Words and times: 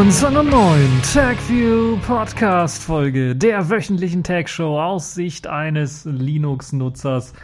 willkommen 0.00 0.16
zu 0.16 0.28
einer 0.28 0.42
neuen 0.42 1.02
TagView 1.12 1.98
Podcast 1.98 2.82
Folge 2.82 3.36
der 3.36 3.68
wöchentlichen 3.68 4.24
Tag 4.24 4.48
Show 4.48 4.80
aus 4.80 5.12
Sicht 5.12 5.46
eines 5.46 6.06
Linux-Nutzers. 6.06 7.34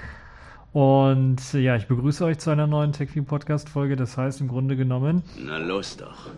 Und 0.72 1.52
ja, 1.52 1.76
ich 1.76 1.86
begrüße 1.86 2.24
euch 2.24 2.38
zu 2.38 2.48
einer 2.48 2.66
neuen 2.66 2.92
TagView 2.92 3.24
Podcast 3.24 3.68
Folge. 3.68 3.94
Das 3.94 4.16
heißt 4.16 4.40
im 4.40 4.48
Grunde 4.48 4.74
genommen. 4.74 5.22
Na 5.38 5.58
los 5.58 5.98
doch. 5.98 6.30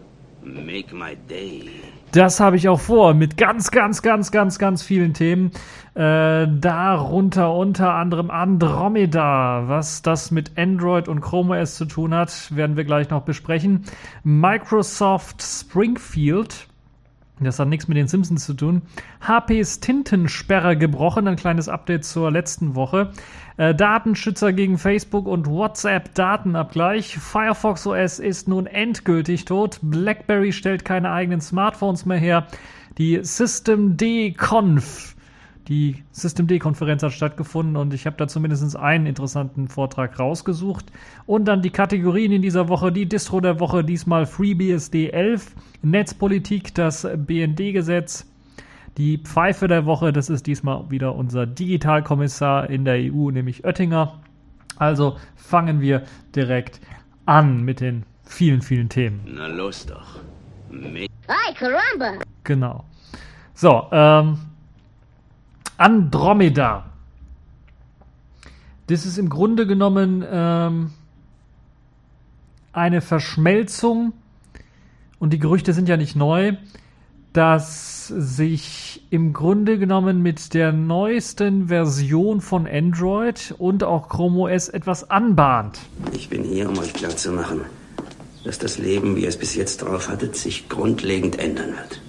Make 0.42 0.92
my 0.92 1.14
day. 1.30 1.70
Das 2.12 2.40
habe 2.40 2.56
ich 2.56 2.68
auch 2.68 2.80
vor 2.80 3.12
mit 3.12 3.36
ganz, 3.36 3.70
ganz, 3.70 4.00
ganz, 4.00 4.30
ganz, 4.30 4.58
ganz 4.58 4.82
vielen 4.82 5.12
Themen. 5.12 5.50
Äh, 5.94 6.46
darunter 6.48 7.52
unter 7.52 7.94
anderem 7.94 8.30
Andromeda. 8.30 9.64
Was 9.66 10.00
das 10.00 10.30
mit 10.30 10.56
Android 10.56 11.08
und 11.08 11.20
Chrome 11.20 11.60
OS 11.60 11.74
zu 11.74 11.84
tun 11.84 12.14
hat, 12.14 12.54
werden 12.54 12.76
wir 12.76 12.84
gleich 12.84 13.10
noch 13.10 13.22
besprechen. 13.22 13.84
Microsoft 14.22 15.42
Springfield 15.42 16.67
das 17.44 17.58
hat 17.58 17.68
nichts 17.68 17.88
mit 17.88 17.96
den 17.96 18.08
Simpsons 18.08 18.44
zu 18.44 18.54
tun. 18.54 18.82
HPs 19.20 19.80
Tintensperre 19.80 20.76
gebrochen, 20.76 21.28
ein 21.28 21.36
kleines 21.36 21.68
Update 21.68 22.04
zur 22.04 22.30
letzten 22.30 22.74
Woche. 22.74 23.12
Äh, 23.56 23.74
Datenschützer 23.74 24.52
gegen 24.52 24.78
Facebook 24.78 25.26
und 25.26 25.46
WhatsApp 25.46 26.14
Datenabgleich. 26.14 27.18
Firefox 27.18 27.86
OS 27.86 28.18
ist 28.18 28.48
nun 28.48 28.66
endgültig 28.66 29.44
tot. 29.44 29.78
BlackBerry 29.82 30.52
stellt 30.52 30.84
keine 30.84 31.10
eigenen 31.10 31.40
Smartphones 31.40 32.06
mehr 32.06 32.18
her. 32.18 32.46
Die 32.98 33.20
System 33.22 33.96
D 33.96 34.32
Conf 34.32 35.14
die 35.68 36.02
System-D-Konferenz 36.12 37.02
hat 37.02 37.12
stattgefunden 37.12 37.76
und 37.76 37.92
ich 37.92 38.06
habe 38.06 38.16
da 38.16 38.26
zumindest 38.26 38.74
einen 38.74 39.04
interessanten 39.04 39.68
Vortrag 39.68 40.18
rausgesucht. 40.18 40.86
Und 41.26 41.44
dann 41.46 41.60
die 41.60 41.70
Kategorien 41.70 42.32
in 42.32 42.40
dieser 42.40 42.68
Woche, 42.68 42.90
die 42.90 43.06
Distro 43.06 43.40
der 43.40 43.60
Woche, 43.60 43.84
diesmal 43.84 44.24
FreeBSD 44.24 45.10
11, 45.10 45.54
Netzpolitik, 45.82 46.74
das 46.74 47.06
BND-Gesetz, 47.14 48.26
die 48.96 49.18
Pfeife 49.18 49.68
der 49.68 49.84
Woche, 49.84 50.12
das 50.12 50.30
ist 50.30 50.46
diesmal 50.46 50.90
wieder 50.90 51.14
unser 51.14 51.46
Digitalkommissar 51.46 52.70
in 52.70 52.86
der 52.86 52.94
EU, 52.94 53.30
nämlich 53.30 53.64
Oettinger. 53.64 54.20
Also 54.76 55.18
fangen 55.36 55.82
wir 55.82 56.04
direkt 56.34 56.80
an 57.26 57.62
mit 57.62 57.80
den 57.80 58.04
vielen, 58.24 58.62
vielen 58.62 58.88
Themen. 58.88 59.20
Na 59.26 59.46
los 59.48 59.84
doch. 59.84 60.20
Ay, 60.70 61.54
caramba! 61.54 62.24
Genau. 62.44 62.84
So, 63.54 63.86
ähm, 63.92 64.38
Andromeda. 65.78 66.84
Das 68.88 69.06
ist 69.06 69.18
im 69.18 69.28
Grunde 69.28 69.66
genommen 69.66 70.24
ähm, 70.30 70.90
eine 72.72 73.00
Verschmelzung, 73.00 74.12
und 75.18 75.32
die 75.32 75.38
Gerüchte 75.38 75.72
sind 75.72 75.88
ja 75.88 75.96
nicht 75.96 76.14
neu, 76.14 76.54
dass 77.32 78.06
sich 78.06 79.02
im 79.10 79.32
Grunde 79.32 79.78
genommen 79.78 80.22
mit 80.22 80.54
der 80.54 80.72
neuesten 80.72 81.68
Version 81.68 82.40
von 82.40 82.66
Android 82.66 83.54
und 83.58 83.84
auch 83.84 84.08
Chrome 84.08 84.38
OS 84.38 84.68
etwas 84.68 85.10
anbahnt. 85.10 85.78
Ich 86.12 86.28
bin 86.28 86.44
hier, 86.44 86.68
um 86.68 86.78
euch 86.78 86.92
klarzumachen, 86.92 87.60
dass 88.44 88.58
das 88.58 88.78
Leben, 88.78 89.16
wie 89.16 89.22
ihr 89.22 89.28
es 89.28 89.36
bis 89.36 89.54
jetzt 89.54 89.82
drauf 89.82 90.08
hattet, 90.08 90.36
sich 90.36 90.68
grundlegend 90.68 91.38
ändern 91.38 91.72
wird. 91.72 92.00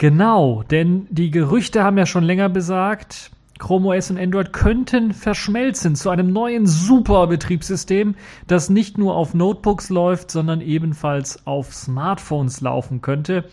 Genau, 0.00 0.62
denn 0.62 1.06
die 1.10 1.30
Gerüchte 1.30 1.84
haben 1.84 1.98
ja 1.98 2.06
schon 2.06 2.24
länger 2.24 2.48
besagt, 2.48 3.30
Chrome 3.58 3.88
OS 3.88 4.10
und 4.10 4.18
Android 4.18 4.50
könnten 4.50 5.12
verschmelzen 5.12 5.94
zu 5.94 6.08
einem 6.08 6.32
neuen 6.32 6.66
Super-Betriebssystem, 6.66 8.14
das 8.46 8.70
nicht 8.70 8.96
nur 8.96 9.14
auf 9.14 9.34
Notebooks 9.34 9.90
läuft, 9.90 10.30
sondern 10.30 10.62
ebenfalls 10.62 11.46
auf 11.46 11.74
Smartphones 11.74 12.62
laufen 12.62 13.02
könnte. 13.02 13.44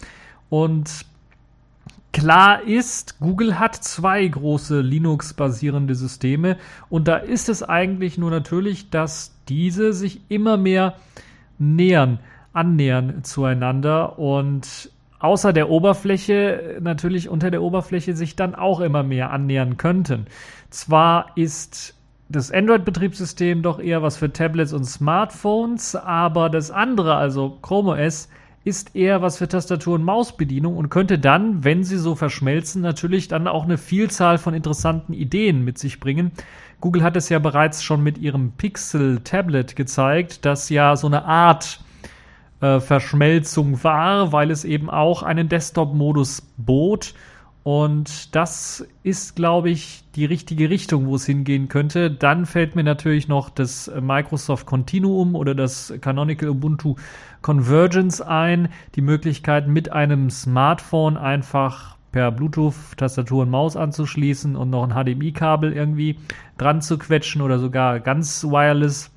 Und 0.48 1.06
klar 2.14 2.64
ist, 2.64 3.20
Google 3.20 3.60
hat 3.60 3.76
zwei 3.76 4.26
große 4.26 4.80
Linux-basierende 4.80 5.96
Systeme 5.96 6.56
und 6.88 7.10
da 7.10 7.18
ist 7.18 7.50
es 7.50 7.62
eigentlich 7.62 8.18
nur 8.18 8.32
natürlich, 8.32 8.90
dass 8.90 9.36
diese 9.50 9.92
sich 9.92 10.22
immer 10.30 10.56
mehr 10.56 10.94
nähern, 11.60 12.20
annähern 12.54 13.26
zueinander 13.26 14.18
und 14.18 14.92
außer 15.20 15.54
der 15.54 15.70
Oberfläche 15.70 16.78
natürlich 16.82 17.30
unter 17.30 17.52
der 17.52 17.62
Oberfläche 17.62 18.16
sich 18.16 18.36
dann 18.36 18.56
auch 18.56 18.80
immer 18.80 19.04
mehr 19.04 19.32
annähern 19.32 19.78
könnten. 19.78 20.28
Zwar 20.70 21.32
ist 21.36 21.96
das 22.30 22.52
Android-Betriebssystem 22.52 23.62
doch 23.62 23.80
eher 23.80 24.02
was 24.02 24.18
für 24.18 24.32
Tablets 24.32 24.74
und 24.74 24.86
Smartphones, 24.86 25.96
aber 25.96 26.50
das 26.50 26.72
andere, 26.72 27.16
also 27.16 27.58
Chrome 27.62 27.92
OS, 27.92 28.28
ist 28.66 28.98
eher 28.98 29.22
was 29.22 29.38
für 29.38 29.48
Tastatur- 29.48 29.96
und 29.96 30.04
Mausbedienung 30.04 30.76
und 30.76 30.90
könnte 30.90 31.20
dann, 31.20 31.64
wenn 31.64 31.86
sie 31.86 31.98
so 31.98 32.16
verschmelzen, 32.16 32.82
natürlich 32.82 33.30
dann 33.30 33.48
auch 33.48 33.64
eine 33.64 33.78
Vielzahl 33.78 34.38
von 34.38 34.54
interessanten 34.54 35.14
Ideen 35.14 35.64
mit 35.64 35.78
sich 35.78 36.02
bringen. 36.02 36.32
Google 36.82 37.02
hat 37.02 37.16
es 37.16 37.30
ja 37.30 37.40
bereits 37.40 37.82
schon 37.82 38.04
mit 38.04 38.18
ihrem 38.18 38.52
Pixel 38.52 39.22
Tablet 39.24 39.78
gezeigt, 39.78 40.44
das 40.44 40.68
ja 40.68 40.98
so 40.98 41.08
eine 41.08 41.24
Art 41.24 41.80
äh, 42.62 42.80
Verschmelzung 42.80 43.84
war, 43.84 44.32
weil 44.32 44.52
es 44.52 44.66
eben 44.66 44.90
auch 44.90 45.24
einen 45.24 45.50
Desktop-Modus 45.50 46.42
bot. 46.58 47.14
Und 47.64 48.34
das 48.34 48.88
ist, 49.04 49.36
glaube 49.36 49.70
ich, 49.70 50.06
die 50.16 50.24
richtige 50.24 50.70
Richtung, 50.70 51.08
wo 51.08 51.16
es 51.16 51.26
hingehen 51.26 51.68
könnte. 51.68 52.10
Dann 52.10 52.46
fällt 52.46 52.78
mir 52.78 52.84
natürlich 52.84 53.28
noch 53.28 53.50
das 53.50 53.92
Microsoft 54.00 54.66
Continuum 54.66 55.36
oder 55.36 55.54
das 55.54 55.94
Canonical 56.00 56.48
Ubuntu 56.50 56.96
Convergence 57.42 58.22
ein. 58.22 58.70
Die 58.96 59.02
Möglichkeit, 59.02 59.68
mit 59.68 59.92
einem 59.92 60.30
Smartphone 60.30 61.18
einfach 61.18 61.98
per 62.14 62.32
Bluetooth 62.32 62.74
Tastatur 62.96 63.44
und 63.44 63.50
Maus 63.50 63.76
anzuschließen 63.76 64.56
und 64.56 64.70
noch 64.70 64.90
ein 64.90 64.94
HDMI-Kabel 64.94 65.74
irgendwie 65.74 66.18
dran 66.58 66.82
zu 66.82 66.98
quetschen 66.98 67.42
oder 67.42 67.60
sogar 67.60 68.00
ganz 68.00 68.46
wireless 68.46 69.12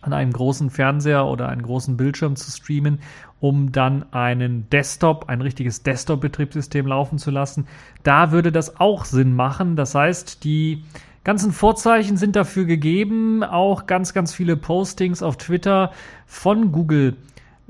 an 0.00 0.12
einen 0.12 0.32
großen 0.32 0.70
Fernseher 0.70 1.26
oder 1.26 1.48
einen 1.48 1.62
großen 1.62 1.96
Bildschirm 1.96 2.36
zu 2.36 2.50
streamen, 2.50 3.00
um 3.40 3.72
dann 3.72 4.12
einen 4.12 4.68
Desktop, 4.70 5.28
ein 5.28 5.40
richtiges 5.40 5.82
Desktop-Betriebssystem 5.82 6.86
laufen 6.86 7.18
zu 7.18 7.30
lassen. 7.30 7.66
Da 8.02 8.32
würde 8.32 8.52
das 8.52 8.80
auch 8.80 9.04
Sinn 9.04 9.34
machen. 9.34 9.76
Das 9.76 9.94
heißt, 9.94 10.44
die 10.44 10.84
ganzen 11.24 11.52
Vorzeichen 11.52 12.16
sind 12.16 12.36
dafür 12.36 12.64
gegeben. 12.64 13.44
Auch 13.44 13.86
ganz, 13.86 14.14
ganz 14.14 14.32
viele 14.32 14.56
Postings 14.56 15.22
auf 15.22 15.36
Twitter 15.36 15.92
von 16.26 16.72
Google. 16.72 17.16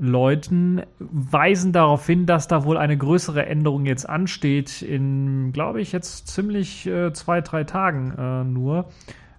Leuten 0.01 0.81
weisen 0.99 1.73
darauf 1.73 2.05
hin, 2.05 2.25
dass 2.25 2.47
da 2.47 2.63
wohl 2.63 2.77
eine 2.77 2.97
größere 2.97 3.45
Änderung 3.45 3.85
jetzt 3.85 4.07
ansteht. 4.07 4.81
In, 4.81 5.51
glaube 5.51 5.81
ich, 5.81 5.91
jetzt 5.91 6.29
ziemlich 6.29 6.87
äh, 6.87 7.11
zwei, 7.11 7.41
drei 7.41 7.65
Tagen 7.65 8.13
äh, 8.17 8.43
nur. 8.45 8.85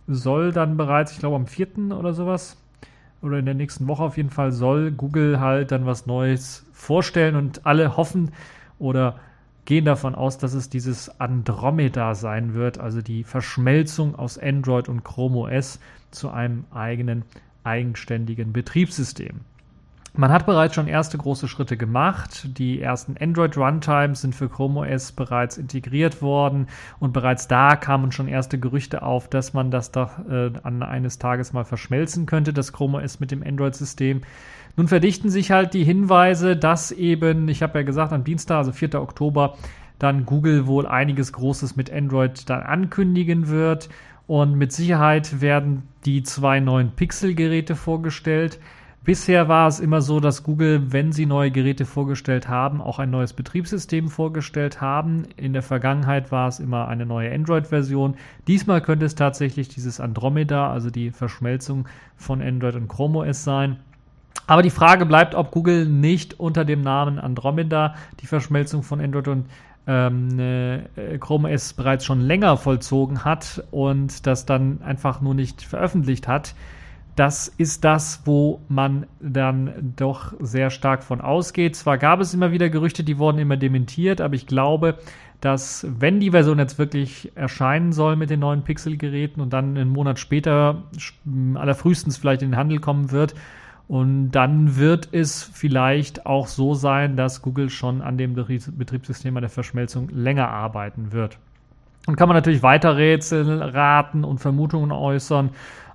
Soll 0.06 0.52
dann 0.52 0.76
bereits, 0.76 1.12
ich 1.12 1.18
glaube, 1.18 1.36
am 1.36 1.46
4. 1.46 1.96
oder 1.98 2.12
sowas, 2.12 2.58
oder 3.22 3.38
in 3.38 3.44
der 3.44 3.54
nächsten 3.54 3.86
Woche 3.88 4.02
auf 4.02 4.16
jeden 4.16 4.30
Fall 4.30 4.52
soll 4.52 4.90
Google 4.92 5.40
halt 5.40 5.72
dann 5.72 5.86
was 5.86 6.06
Neues 6.06 6.66
vorstellen 6.72 7.36
und 7.36 7.66
alle 7.66 7.96
hoffen 7.96 8.32
oder 8.78 9.18
gehen 9.66 9.84
davon 9.84 10.14
aus, 10.14 10.38
dass 10.38 10.54
es 10.54 10.68
dieses 10.68 11.20
Andromeda 11.20 12.14
sein 12.14 12.54
wird, 12.54 12.78
also 12.78 13.02
die 13.02 13.24
Verschmelzung 13.24 14.14
aus 14.14 14.38
Android 14.38 14.88
und 14.88 15.04
Chrome 15.04 15.36
OS 15.36 15.78
zu 16.10 16.30
einem 16.30 16.64
eigenen 16.72 17.24
eigenständigen 17.62 18.52
Betriebssystem. 18.52 19.40
Man 20.12 20.32
hat 20.32 20.44
bereits 20.44 20.74
schon 20.74 20.88
erste 20.88 21.16
große 21.16 21.46
Schritte 21.46 21.76
gemacht. 21.76 22.58
Die 22.58 22.80
ersten 22.80 23.16
Android 23.20 23.56
Runtimes 23.56 24.22
sind 24.22 24.34
für 24.34 24.48
Chrome 24.48 24.80
OS 24.80 25.12
bereits 25.12 25.56
integriert 25.56 26.20
worden 26.20 26.66
und 26.98 27.12
bereits 27.12 27.46
da 27.46 27.76
kamen 27.76 28.10
schon 28.10 28.26
erste 28.26 28.58
Gerüchte 28.58 29.02
auf, 29.02 29.28
dass 29.28 29.54
man 29.54 29.70
das 29.70 29.92
doch 29.92 30.18
äh, 30.28 30.50
an 30.64 30.82
eines 30.82 31.18
Tages 31.18 31.52
mal 31.52 31.64
verschmelzen 31.64 32.26
könnte, 32.26 32.52
das 32.52 32.72
Chrome 32.72 32.98
OS 32.98 33.20
mit 33.20 33.30
dem 33.30 33.44
Android-System. 33.44 34.22
Nun 34.76 34.88
verdichten 34.88 35.30
sich 35.30 35.52
halt 35.52 35.74
die 35.74 35.84
Hinweise, 35.84 36.56
dass 36.56 36.90
eben, 36.90 37.48
ich 37.48 37.62
habe 37.62 37.78
ja 37.78 37.84
gesagt, 37.84 38.12
am 38.12 38.24
Dienstag, 38.24 38.58
also 38.58 38.72
4. 38.72 39.00
Oktober, 39.00 39.56
dann 40.00 40.26
Google 40.26 40.66
wohl 40.66 40.86
einiges 40.86 41.32
Großes 41.32 41.76
mit 41.76 41.92
Android 41.92 42.48
dann 42.50 42.62
ankündigen 42.62 43.48
wird. 43.48 43.88
Und 44.26 44.54
mit 44.56 44.72
Sicherheit 44.72 45.40
werden 45.40 45.82
die 46.04 46.22
zwei 46.22 46.60
neuen 46.60 46.92
Pixel-Geräte 46.92 47.76
vorgestellt. 47.76 48.58
Bisher 49.02 49.48
war 49.48 49.66
es 49.66 49.80
immer 49.80 50.02
so, 50.02 50.20
dass 50.20 50.42
Google, 50.42 50.92
wenn 50.92 51.12
sie 51.12 51.24
neue 51.24 51.50
Geräte 51.50 51.86
vorgestellt 51.86 52.48
haben, 52.48 52.82
auch 52.82 52.98
ein 52.98 53.08
neues 53.08 53.32
Betriebssystem 53.32 54.08
vorgestellt 54.08 54.82
haben. 54.82 55.24
In 55.38 55.54
der 55.54 55.62
Vergangenheit 55.62 56.30
war 56.30 56.48
es 56.48 56.60
immer 56.60 56.86
eine 56.86 57.06
neue 57.06 57.32
Android-Version. 57.32 58.16
Diesmal 58.46 58.82
könnte 58.82 59.06
es 59.06 59.14
tatsächlich 59.14 59.68
dieses 59.68 60.00
Andromeda, 60.00 60.70
also 60.70 60.90
die 60.90 61.12
Verschmelzung 61.12 61.88
von 62.16 62.42
Android 62.42 62.74
und 62.74 62.88
Chrome 62.88 63.20
OS 63.20 63.42
sein. 63.42 63.78
Aber 64.46 64.60
die 64.60 64.70
Frage 64.70 65.06
bleibt, 65.06 65.34
ob 65.34 65.50
Google 65.50 65.86
nicht 65.86 66.38
unter 66.38 66.66
dem 66.66 66.82
Namen 66.82 67.18
Andromeda 67.18 67.94
die 68.20 68.26
Verschmelzung 68.26 68.82
von 68.82 69.00
Android 69.00 69.28
und 69.28 69.46
ähm, 69.86 70.38
äh, 70.38 71.18
Chrome 71.18 71.50
OS 71.50 71.72
bereits 71.72 72.04
schon 72.04 72.20
länger 72.20 72.58
vollzogen 72.58 73.24
hat 73.24 73.64
und 73.70 74.26
das 74.26 74.44
dann 74.44 74.82
einfach 74.82 75.22
nur 75.22 75.34
nicht 75.34 75.62
veröffentlicht 75.62 76.28
hat. 76.28 76.54
Das 77.20 77.48
ist 77.48 77.84
das, 77.84 78.22
wo 78.24 78.62
man 78.68 79.06
dann 79.20 79.92
doch 79.94 80.32
sehr 80.40 80.70
stark 80.70 81.04
von 81.04 81.20
ausgeht. 81.20 81.76
Zwar 81.76 81.98
gab 81.98 82.20
es 82.20 82.32
immer 82.32 82.50
wieder 82.50 82.70
Gerüchte, 82.70 83.04
die 83.04 83.18
wurden 83.18 83.38
immer 83.38 83.58
dementiert, 83.58 84.22
aber 84.22 84.34
ich 84.34 84.46
glaube, 84.46 84.98
dass 85.42 85.86
wenn 85.98 86.18
die 86.18 86.30
Version 86.30 86.58
jetzt 86.58 86.78
wirklich 86.78 87.30
erscheinen 87.34 87.92
soll 87.92 88.16
mit 88.16 88.30
den 88.30 88.40
neuen 88.40 88.62
Pixel-Geräten 88.62 89.42
und 89.42 89.52
dann 89.52 89.76
einen 89.76 89.90
Monat 89.90 90.18
später 90.18 90.84
allerfrühestens 91.54 92.16
vielleicht 92.16 92.40
in 92.40 92.52
den 92.52 92.56
Handel 92.56 92.78
kommen 92.78 93.10
wird, 93.10 93.34
und 93.86 94.30
dann 94.30 94.76
wird 94.76 95.08
es 95.10 95.42
vielleicht 95.42 96.24
auch 96.24 96.46
so 96.46 96.74
sein, 96.74 97.16
dass 97.16 97.42
Google 97.42 97.70
schon 97.70 98.02
an 98.02 98.16
dem 98.16 98.34
Betriebssystem 98.34 99.36
an 99.36 99.40
der 99.40 99.50
Verschmelzung 99.50 100.08
länger 100.10 100.48
arbeiten 100.48 101.10
wird. 101.10 101.38
Und 102.06 102.14
kann 102.14 102.28
man 102.28 102.36
natürlich 102.36 102.62
weiter 102.62 102.96
Rätsel 102.96 103.60
raten 103.60 104.22
und 104.22 104.38
Vermutungen 104.38 104.92
äußern. 104.92 105.50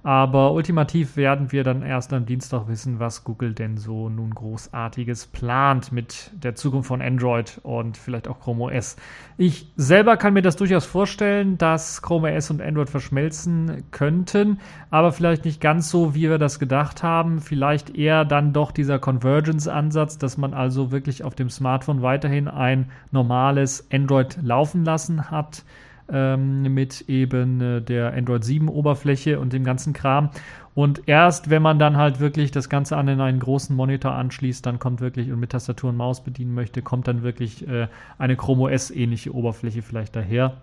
Aber 0.06 0.54
ultimativ 0.54 1.18
werden 1.18 1.52
wir 1.52 1.63
dann 1.63 1.81
erst 1.81 2.13
am 2.13 2.28
Dienstag 2.28 2.68
wissen, 2.68 3.00
was 3.00 3.24
Google 3.24 3.56
denn 3.56 3.75
so 3.75 4.07
nun 4.07 4.36
großartiges 4.36 5.25
plant 5.25 5.92
mit 5.92 6.30
der 6.36 6.54
Zukunft 6.54 6.90
von 6.90 7.02
Android 7.02 7.60
und 7.63 7.98
vielleicht 7.98 8.28
auch 8.28 8.40
Chrome 8.40 8.66
OS. 8.66 8.98
Ich 9.40 9.68
selber 9.78 10.16
kann 10.18 10.36
mir 10.36 10.44
das 10.44 10.57
durchaus 10.57 10.86
vorstellen, 10.86 11.57
dass 11.57 12.04
Chrome 12.04 12.38
OS 12.38 12.52
und 12.52 12.62
Android 12.62 12.92
verschmelzen 12.92 13.84
könnten, 13.90 14.60
aber 14.92 15.12
vielleicht 15.12 15.44
nicht 15.44 15.60
ganz 15.60 15.90
so, 15.90 16.13
wie 16.13 16.30
wir 16.30 16.38
das 16.38 16.60
gedacht 16.60 17.01
haben. 17.01 17.40
Vielleicht 17.42 17.98
eher 17.98 18.25
dann 18.25 18.54
doch 18.54 18.72
dieser 18.72 19.00
Convergence-Ansatz, 19.00 20.19
dass 20.19 20.38
man 20.38 20.54
also 20.54 20.92
wirklich 20.92 21.24
auf 21.24 21.34
dem 21.34 21.50
Smartphone 21.50 22.04
weiterhin 22.04 22.48
ein 22.48 22.92
normales 23.10 23.88
Android 23.92 24.38
laufen 24.44 24.86
lassen 24.86 25.31
hat 25.31 25.63
ähm, 26.12 26.74
mit 26.74 27.02
eben 27.07 27.62
äh, 27.62 27.81
der 27.81 28.13
Android 28.13 28.44
7 28.44 28.69
Oberfläche 28.69 29.40
und 29.40 29.54
dem 29.54 29.63
ganzen 29.63 29.94
Kram. 29.94 30.30
Und 30.74 31.07
erst 31.07 31.50
wenn 31.50 31.62
man 31.62 31.80
dann 31.80 31.96
halt 31.96 32.19
wirklich 32.19 32.52
das 32.52 32.69
Ganze 32.69 32.98
an 32.98 33.07
einen 33.07 33.40
großen 33.40 33.75
Monitor 33.75 34.13
anschließt, 34.13 34.66
dann 34.66 34.78
kommt 34.78 35.00
wirklich 35.00 35.31
und 35.31 35.40
mit 35.40 35.52
Tastatur 35.52 35.90
und 35.90 35.98
Maus 35.98 36.24
bedienen 36.24 36.54
möchte, 36.54 36.81
kommt 36.81 37.07
dann 37.07 37.24
wirklich 37.24 37.68
äh, 37.68 37.88
eine 38.18 38.36
Chrome 38.36 38.63
OS 38.63 38.92
ähnliche 38.92 39.34
Oberfläche 39.34 39.81
vielleicht 39.81 40.16
daher. 40.16 40.57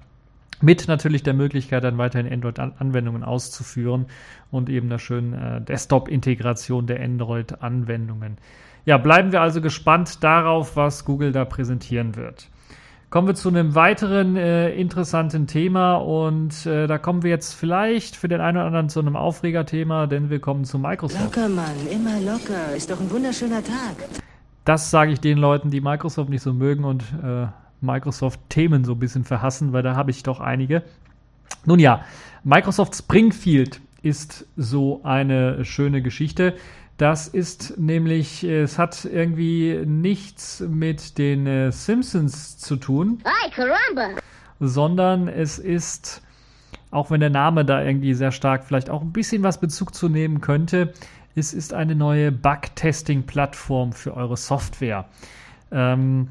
Mit 0.61 0.87
natürlich 0.87 1.25
der 1.25 1.35
Möglichkeit, 1.35 1.83
dann 1.83 1.99
weiterhin 1.99 2.33
Android-Anwendungen 2.33 3.25
auszuführen 3.25 4.07
und 4.53 4.69
eben 4.69 4.89
der 4.91 4.99
schönen 4.99 5.33
äh, 5.33 5.61
Desktop-Integration 5.61 6.87
der 6.87 7.03
Android-Anwendungen. 7.03 8.37
Ja, 8.85 8.99
bleiben 8.99 9.33
wir 9.33 9.41
also 9.41 9.61
gespannt 9.61 10.23
darauf, 10.23 10.77
was 10.77 11.05
Google 11.05 11.33
da 11.33 11.45
präsentieren 11.45 12.17
wird. 12.17 12.49
Kommen 13.13 13.29
wir 13.29 13.35
zu 13.35 13.51
einem 13.51 13.75
weiteren 13.75 14.37
äh, 14.37 14.71
interessanten 14.71 15.47
Thema 15.47 15.97
und 15.97 16.65
äh, 16.65 16.87
da 16.87 16.97
kommen 16.97 17.23
wir 17.23 17.29
jetzt 17.29 17.53
vielleicht 17.53 18.17
für 18.17 18.27
den 18.27 18.41
einen 18.41 18.57
oder 18.57 18.65
anderen 18.65 18.89
zu 18.89 19.01
einem 19.01 19.17
Aufregerthema, 19.17 20.07
denn 20.07 20.31
wir 20.31 20.41
kommen 20.41 20.65
zu 20.65 20.79
Microsoft. 20.79 21.23
Locker, 21.23 21.47
Mann, 21.51 21.75
immer 21.91 22.19
locker. 22.21 22.75
Ist 22.75 22.91
doch 22.91 22.99
ein 22.99 23.11
wunderschöner 23.11 23.63
Tag. 23.63 24.09
Das 24.65 24.91
sage 24.91 25.13
ich 25.13 25.21
den 25.21 25.37
Leuten, 25.37 25.71
die 25.71 25.83
Microsoft 25.83 26.31
nicht 26.31 26.41
so 26.41 26.55
mögen 26.55 26.85
und 26.85 27.05
äh, 27.23 27.49
Microsoft-Themen 27.83 28.87
so 28.87 28.93
ein 28.93 28.99
bisschen 28.99 29.25
verhassen, 29.25 29.75
weil 29.75 29.83
da 29.83 29.95
habe 29.95 30.11
ich 30.11 30.23
doch 30.23 30.41
einige. 30.41 30.83
Nun 31.67 31.81
ja, 31.81 32.07
Microsoft 32.45 32.95
Springfield 32.97 33.83
ist 34.01 34.47
so 34.57 35.03
eine 35.05 35.67
schöne 35.67 36.01
Geschichte. 36.01 36.55
Das 37.03 37.27
ist 37.27 37.81
nämlich, 37.81 38.45
es 38.45 38.79
hat 38.79 39.05
irgendwie 39.07 39.83
nichts 39.85 40.61
mit 40.61 41.19
den 41.19 41.49
äh, 41.49 41.73
Simpsons 41.73 42.59
zu 42.59 42.77
tun. 42.77 43.19
Sondern 44.61 45.27
es 45.27 45.59
ist, 45.59 46.23
auch 46.93 47.11
wenn 47.11 47.19
der 47.19 47.31
Name 47.31 47.65
da 47.65 47.83
irgendwie 47.83 48.15
sehr 48.15 48.31
stark 48.31 48.63
vielleicht 48.63 48.89
auch 48.89 49.03
ein 49.03 49.11
bisschen 49.11 49.43
was 49.43 49.59
Bezug 49.59 49.97
zu 49.97 50.09
nehmen 50.09 50.41
könnte, 50.41 50.93
es 51.35 51.53
ist 51.53 51.75
eine 51.75 51.97
neue 51.97 52.31
Bug-Testing-Plattform 52.31 53.93
für 53.95 54.17
eure 54.17 54.37
Software. 54.37 55.07
Ähm, 55.73 56.29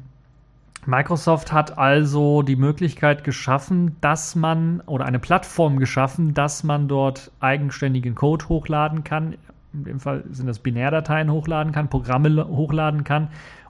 Microsoft 0.86 1.52
hat 1.52 1.76
also 1.76 2.40
die 2.40 2.56
Möglichkeit 2.56 3.24
geschaffen, 3.24 3.98
dass 4.00 4.36
man 4.36 4.80
oder 4.86 5.04
eine 5.04 5.18
Plattform 5.18 5.78
geschaffen, 5.78 6.32
dass 6.32 6.64
man 6.64 6.88
dort 6.88 7.30
eigenständigen 7.40 8.14
Code 8.14 8.48
hochladen 8.48 9.04
kann 9.04 9.34
in 9.72 9.84
dem 9.84 10.00
Fall 10.00 10.24
sind 10.30 10.46
das 10.46 10.58
Binärdateien 10.58 11.30
hochladen 11.30 11.72
kann, 11.72 11.88
Programme 11.88 12.46
hochladen 12.48 13.04
kann 13.04 13.28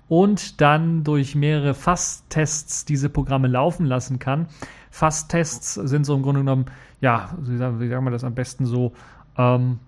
und 0.09 0.61
dann 0.61 1.05
durch 1.05 1.35
mehrere 1.35 1.75
Fast-Tests 1.75 2.85
diese 2.85 3.09
Programme 3.09 3.49
laufen 3.49 3.87
lassen 3.87 4.19
kann. 4.19 4.47
Fast-Tests 4.91 5.75
sind 5.75 6.05
so 6.05 6.15
im 6.15 6.23
Grunde 6.23 6.41
genommen, 6.41 6.67
ja, 7.01 7.31
wie 7.41 7.57
sagen, 7.57 7.81
wie 7.81 7.89
sagen 7.89 8.05
wir 8.05 8.11
das 8.11 8.25
am 8.25 8.35
besten 8.35 8.67
so, 8.67 8.93
ähm, 9.39 9.79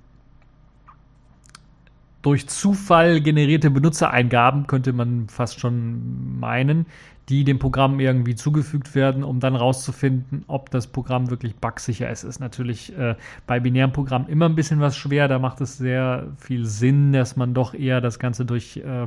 durch 2.22 2.48
Zufall 2.48 3.20
generierte 3.20 3.70
Benutzereingaben, 3.70 4.66
könnte 4.66 4.94
man 4.94 5.28
fast 5.28 5.60
schon 5.60 6.40
meinen, 6.40 6.86
die 7.28 7.44
dem 7.44 7.58
Programm 7.58 8.00
irgendwie 8.00 8.34
zugefügt 8.34 8.94
werden, 8.94 9.24
um 9.24 9.40
dann 9.40 9.56
rauszufinden, 9.56 10.44
ob 10.46 10.70
das 10.70 10.86
Programm 10.86 11.30
wirklich 11.30 11.56
bugsicher 11.56 12.10
ist. 12.10 12.22
Ist 12.24 12.40
natürlich 12.40 12.96
äh, 12.98 13.14
bei 13.46 13.60
binären 13.60 13.92
Programmen 13.92 14.28
immer 14.28 14.46
ein 14.46 14.54
bisschen 14.54 14.80
was 14.80 14.96
schwer. 14.96 15.28
Da 15.28 15.38
macht 15.38 15.60
es 15.60 15.78
sehr 15.78 16.26
viel 16.38 16.66
Sinn, 16.66 17.12
dass 17.12 17.36
man 17.36 17.54
doch 17.54 17.74
eher 17.74 18.00
das 18.00 18.18
Ganze 18.18 18.44
durch 18.44 18.76
äh, 18.78 19.06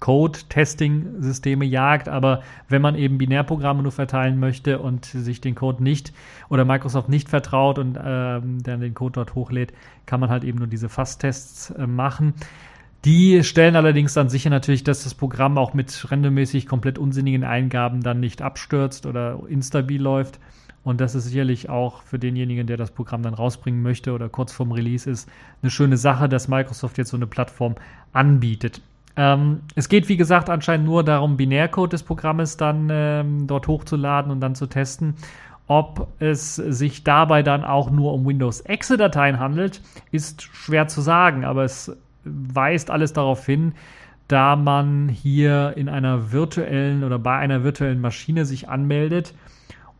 Code-Testing-Systeme 0.00 1.64
jagt, 1.64 2.08
aber 2.08 2.42
wenn 2.68 2.82
man 2.82 2.96
eben 2.96 3.16
Binärprogramme 3.16 3.82
nur 3.82 3.92
verteilen 3.92 4.38
möchte 4.38 4.78
und 4.78 5.06
sich 5.06 5.40
den 5.40 5.54
Code 5.54 5.82
nicht 5.82 6.12
oder 6.50 6.64
Microsoft 6.64 7.08
nicht 7.08 7.30
vertraut 7.30 7.78
und 7.78 7.98
ähm, 8.02 8.62
dann 8.62 8.80
den 8.80 8.94
Code 8.94 9.12
dort 9.12 9.34
hochlädt, 9.34 9.72
kann 10.04 10.20
man 10.20 10.28
halt 10.28 10.44
eben 10.44 10.58
nur 10.58 10.66
diese 10.66 10.88
Fast-Tests 10.90 11.70
äh, 11.70 11.86
machen. 11.86 12.34
Die 13.04 13.44
stellen 13.44 13.76
allerdings 13.76 14.14
dann 14.14 14.28
sicher 14.28 14.50
natürlich, 14.50 14.82
dass 14.82 15.04
das 15.04 15.14
Programm 15.14 15.58
auch 15.58 15.74
mit 15.74 16.10
randommäßig 16.10 16.66
komplett 16.66 16.98
unsinnigen 16.98 17.44
Eingaben 17.44 18.02
dann 18.02 18.20
nicht 18.20 18.42
abstürzt 18.42 19.06
oder 19.06 19.38
instabil 19.48 20.02
läuft. 20.02 20.40
Und 20.82 21.00
das 21.00 21.14
ist 21.16 21.24
sicherlich 21.24 21.68
auch 21.68 22.02
für 22.02 22.18
denjenigen, 22.18 22.66
der 22.66 22.76
das 22.76 22.92
Programm 22.92 23.22
dann 23.22 23.34
rausbringen 23.34 23.82
möchte 23.82 24.12
oder 24.12 24.28
kurz 24.28 24.52
vorm 24.52 24.70
Release 24.70 25.10
ist, 25.10 25.28
eine 25.62 25.70
schöne 25.70 25.96
Sache, 25.96 26.28
dass 26.28 26.46
Microsoft 26.46 26.96
jetzt 26.98 27.10
so 27.10 27.16
eine 27.16 27.26
Plattform 27.26 27.74
anbietet. 28.12 28.80
Ähm, 29.16 29.62
es 29.74 29.88
geht, 29.88 30.08
wie 30.08 30.16
gesagt, 30.16 30.50
anscheinend 30.50 30.86
nur 30.86 31.02
darum, 31.02 31.36
Binärcode 31.36 31.92
des 31.92 32.02
Programmes 32.02 32.56
dann 32.56 32.88
ähm, 32.90 33.46
dort 33.46 33.66
hochzuladen 33.66 34.30
und 34.30 34.40
dann 34.40 34.54
zu 34.54 34.66
testen. 34.66 35.14
Ob 35.66 36.06
es 36.20 36.54
sich 36.54 37.02
dabei 37.02 37.42
dann 37.42 37.64
auch 37.64 37.90
nur 37.90 38.12
um 38.12 38.24
Windows-Exe-Dateien 38.24 39.40
handelt, 39.40 39.82
ist 40.12 40.42
schwer 40.42 40.86
zu 40.86 41.00
sagen, 41.00 41.44
aber 41.44 41.64
es 41.64 41.96
weist 42.26 42.90
alles 42.90 43.12
darauf 43.12 43.46
hin, 43.46 43.74
da 44.28 44.56
man 44.56 45.08
hier 45.08 45.74
in 45.76 45.88
einer 45.88 46.32
virtuellen 46.32 47.04
oder 47.04 47.18
bei 47.18 47.36
einer 47.36 47.62
virtuellen 47.62 48.00
Maschine 48.00 48.44
sich 48.44 48.68
anmeldet 48.68 49.34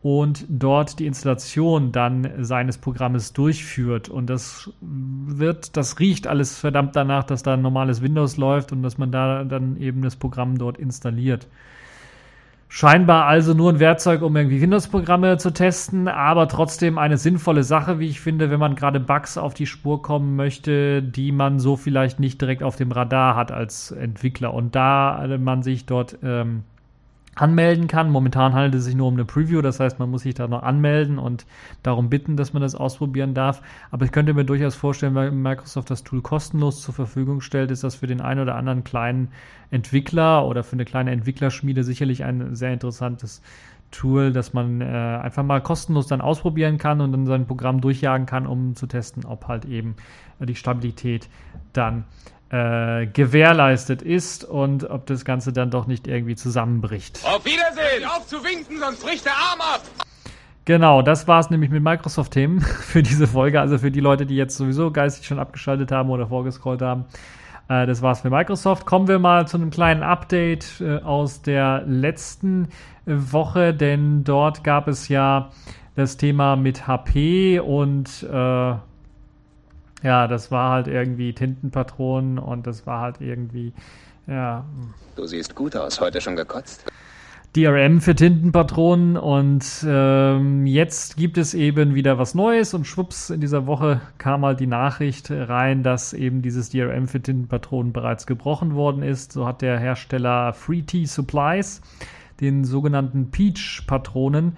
und 0.01 0.45
dort 0.49 0.99
die 0.99 1.05
Installation 1.05 1.91
dann 1.91 2.43
seines 2.43 2.77
Programmes 2.77 3.33
durchführt. 3.33 4.09
Und 4.09 4.29
das 4.29 4.71
wird, 4.81 5.75
das 5.75 5.99
riecht 5.99 6.27
alles 6.27 6.57
verdammt 6.57 6.95
danach, 6.95 7.23
dass 7.23 7.43
da 7.43 7.53
ein 7.53 7.61
normales 7.61 8.01
Windows 8.01 8.37
läuft 8.37 8.71
und 8.71 8.83
dass 8.83 8.97
man 8.97 9.11
da 9.11 9.43
dann 9.43 9.77
eben 9.77 10.01
das 10.01 10.15
Programm 10.15 10.57
dort 10.57 10.77
installiert. 10.77 11.47
Scheinbar 12.69 13.25
also 13.25 13.53
nur 13.53 13.71
ein 13.71 13.79
Werkzeug, 13.79 14.21
um 14.21 14.35
irgendwie 14.35 14.61
Windows-Programme 14.61 15.37
zu 15.37 15.51
testen, 15.51 16.09
aber 16.09 16.49
trotzdem 16.49 16.97
eine 16.97 17.17
sinnvolle 17.17 17.63
Sache, 17.63 17.99
wie 17.99 18.07
ich 18.07 18.19
finde, 18.19 18.49
wenn 18.49 18.59
man 18.59 18.75
gerade 18.75 18.99
Bugs 18.99 19.37
auf 19.37 19.53
die 19.53 19.65
Spur 19.65 20.01
kommen 20.01 20.35
möchte, 20.35 21.01
die 21.01 21.31
man 21.31 21.59
so 21.59 21.77
vielleicht 21.77 22.19
nicht 22.19 22.41
direkt 22.41 22.63
auf 22.63 22.75
dem 22.75 22.91
Radar 22.91 23.35
hat 23.35 23.53
als 23.53 23.91
Entwickler. 23.91 24.53
Und 24.53 24.75
da 24.75 25.25
man 25.39 25.63
sich 25.63 25.85
dort 25.85 26.19
ähm, 26.23 26.63
anmelden 27.41 27.87
kann. 27.87 28.09
Momentan 28.09 28.53
handelt 28.53 28.75
es 28.75 28.85
sich 28.85 28.95
nur 28.95 29.07
um 29.07 29.13
eine 29.13 29.25
Preview, 29.25 29.61
das 29.61 29.79
heißt, 29.79 29.99
man 29.99 30.09
muss 30.09 30.23
sich 30.23 30.33
da 30.33 30.47
noch 30.47 30.63
anmelden 30.63 31.17
und 31.17 31.45
darum 31.83 32.09
bitten, 32.09 32.37
dass 32.37 32.53
man 32.53 32.61
das 32.61 32.75
ausprobieren 32.75 33.33
darf. 33.33 33.61
Aber 33.91 34.05
ich 34.05 34.11
könnte 34.11 34.33
mir 34.33 34.45
durchaus 34.45 34.75
vorstellen, 34.75 35.15
weil 35.15 35.31
Microsoft 35.31 35.89
das 35.89 36.03
Tool 36.03 36.21
kostenlos 36.21 36.81
zur 36.81 36.93
Verfügung 36.93 37.41
stellt, 37.41 37.71
ist 37.71 37.83
das 37.83 37.95
für 37.95 38.07
den 38.07 38.21
einen 38.21 38.41
oder 38.41 38.55
anderen 38.55 38.83
kleinen 38.83 39.29
Entwickler 39.71 40.45
oder 40.45 40.63
für 40.63 40.73
eine 40.73 40.85
kleine 40.85 41.11
Entwicklerschmiede 41.11 41.83
sicherlich 41.83 42.23
ein 42.23 42.55
sehr 42.55 42.73
interessantes 42.73 43.41
Tool, 43.91 44.33
das 44.33 44.53
man 44.53 44.81
äh, 44.81 44.85
einfach 44.85 45.43
mal 45.43 45.61
kostenlos 45.61 46.07
dann 46.07 46.19
ausprobieren 46.19 46.77
kann 46.77 46.99
und 46.99 47.13
dann 47.13 47.25
sein 47.25 47.45
Programm 47.45 47.79
durchjagen 47.79 48.25
kann, 48.25 48.45
um 48.45 48.75
zu 48.75 48.85
testen, 48.85 49.23
ob 49.23 49.47
halt 49.47 49.63
eben 49.65 49.95
die 50.39 50.55
Stabilität 50.55 51.29
dann 51.71 52.03
äh, 52.49 53.07
gewährleistet 53.07 54.01
ist 54.01 54.43
und 54.43 54.89
ob 54.89 55.05
das 55.05 55.25
Ganze 55.25 55.51
dann 55.53 55.69
doch 55.69 55.87
nicht 55.87 56.07
irgendwie 56.07 56.35
zusammenbricht. 56.35 57.19
Auf 57.25 57.43
Wiedersehen! 57.45 58.05
Auf 58.05 58.27
zu 58.27 58.43
winken, 58.43 58.79
sonst 58.79 59.03
bricht 59.03 59.25
der 59.25 59.33
Arm 59.33 59.59
ab! 59.61 59.81
Genau, 60.65 61.01
das 61.01 61.27
war 61.29 61.39
es 61.39 61.49
nämlich 61.49 61.69
mit 61.69 61.81
Microsoft-Themen 61.81 62.59
für 62.61 63.01
diese 63.01 63.27
Folge. 63.27 63.61
Also 63.61 63.77
für 63.77 63.91
die 63.91 64.01
Leute, 64.01 64.25
die 64.25 64.35
jetzt 64.35 64.57
sowieso 64.57 64.91
geistig 64.91 65.25
schon 65.25 65.39
abgeschaltet 65.39 65.91
haben 65.91 66.09
oder 66.09 66.27
vorgescrollt 66.27 66.81
haben. 66.81 67.05
Äh, 67.69 67.85
das 67.85 68.01
war's 68.01 68.21
für 68.21 68.29
Microsoft. 68.29 68.85
Kommen 68.85 69.07
wir 69.07 69.19
mal 69.19 69.47
zu 69.47 69.57
einem 69.57 69.69
kleinen 69.69 70.03
Update 70.03 70.81
äh, 70.81 70.97
aus 70.97 71.41
der 71.41 71.83
letzten 71.85 72.69
Woche, 73.05 73.73
denn 73.73 74.23
dort 74.23 74.63
gab 74.63 74.87
es 74.87 75.07
ja 75.07 75.51
das 75.95 76.17
Thema 76.17 76.55
mit 76.55 76.87
HP 76.87 77.59
und 77.59 78.23
äh, 78.23 78.73
ja, 80.03 80.27
das 80.27 80.51
war 80.51 80.71
halt 80.71 80.87
irgendwie 80.87 81.33
Tintenpatronen 81.33 82.39
und 82.39 82.67
das 82.67 82.85
war 82.85 83.01
halt 83.01 83.21
irgendwie, 83.21 83.73
ja. 84.27 84.65
Du 85.15 85.25
siehst 85.25 85.55
gut 85.55 85.75
aus, 85.75 85.99
heute 85.99 86.21
schon 86.21 86.35
gekotzt. 86.35 86.85
DRM 87.55 88.01
für 88.01 88.13
Tintenpatronen 88.13 89.17
und 89.17 89.65
ähm, 89.87 90.67
jetzt 90.67 91.17
gibt 91.17 91.39
es 91.39 91.55
eben 91.55 91.95
wieder 91.95 92.19
was 92.19 92.35
Neues 92.35 92.75
und 92.75 92.85
schwupps, 92.85 93.31
in 93.31 93.41
dieser 93.41 93.65
Woche 93.65 94.01
kam 94.19 94.41
mal 94.41 94.55
die 94.55 94.67
Nachricht 94.67 95.31
rein, 95.31 95.81
dass 95.81 96.13
eben 96.13 96.43
dieses 96.43 96.69
DRM 96.69 97.07
für 97.07 97.21
Tintenpatronen 97.21 97.93
bereits 97.93 98.27
gebrochen 98.27 98.75
worden 98.75 99.01
ist. 99.01 99.31
So 99.31 99.47
hat 99.47 99.63
der 99.63 99.79
Hersteller 99.79 100.53
Free 100.53 100.83
Tea 100.83 101.05
Supplies 101.05 101.81
den 102.41 102.63
sogenannten 102.63 103.31
Peach-Patronen 103.31 104.57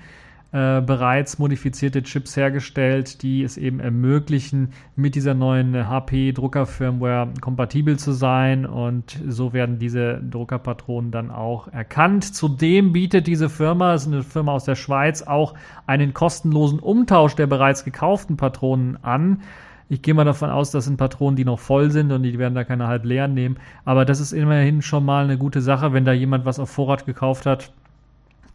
äh, 0.51 0.81
bereits 0.81 1.37
modifizierte 1.37 2.01
Chips 2.01 2.35
hergestellt, 2.35 3.21
die 3.21 3.43
es 3.43 3.55
eben 3.55 3.79
ermöglichen, 3.79 4.69
mit 4.95 5.13
dieser 5.13 5.35
neuen 5.35 5.87
HP-Drucker-Firmware 5.87 7.33
kompatibel 7.39 7.99
zu 7.99 8.13
sein. 8.13 8.65
Und 8.65 9.19
so 9.27 9.53
werden 9.53 9.77
diese 9.77 10.19
Druckerpatronen 10.27 11.11
dann 11.11 11.29
auch 11.29 11.67
erkannt. 11.67 12.23
Zudem 12.23 12.93
bietet 12.93 13.27
diese 13.27 13.47
Firma, 13.47 13.91
das 13.91 14.07
ist 14.07 14.13
eine 14.13 14.23
Firma 14.23 14.53
aus 14.53 14.63
der 14.65 14.73
Schweiz, 14.73 15.21
auch 15.21 15.53
einen 15.85 16.15
kostenlosen 16.15 16.79
Umtausch 16.79 17.35
der 17.35 17.45
bereits 17.45 17.85
gekauften 17.85 18.35
Patronen 18.35 18.97
an. 19.03 19.43
Ich 19.87 20.01
gehe 20.01 20.15
mal 20.15 20.25
davon 20.25 20.49
aus, 20.49 20.71
das 20.71 20.85
sind 20.85 20.97
Patronen, 20.97 21.35
die 21.35 21.45
noch 21.45 21.59
voll 21.59 21.91
sind 21.91 22.11
und 22.11 22.23
die 22.23 22.39
werden 22.39 22.55
da 22.55 22.63
keine 22.63 22.87
halb 22.87 23.05
leeren 23.05 23.35
nehmen. 23.35 23.57
Aber 23.85 24.03
das 24.03 24.19
ist 24.19 24.31
immerhin 24.31 24.81
schon 24.81 25.05
mal 25.05 25.25
eine 25.25 25.37
gute 25.37 25.61
Sache, 25.61 25.93
wenn 25.93 26.05
da 26.05 26.11
jemand 26.11 26.45
was 26.45 26.57
auf 26.57 26.71
Vorrat 26.71 27.05
gekauft 27.05 27.45
hat 27.45 27.71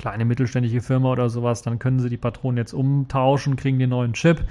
kleine 0.04 0.26
mittelständische 0.26 0.82
Firma 0.82 1.10
oder 1.10 1.30
sowas, 1.30 1.62
dann 1.62 1.78
können 1.78 1.98
sie 1.98 2.10
die 2.10 2.18
Patronen 2.18 2.58
jetzt 2.58 2.74
umtauschen, 2.74 3.56
kriegen 3.56 3.78
den 3.78 3.88
neuen 3.88 4.12
Chip 4.12 4.44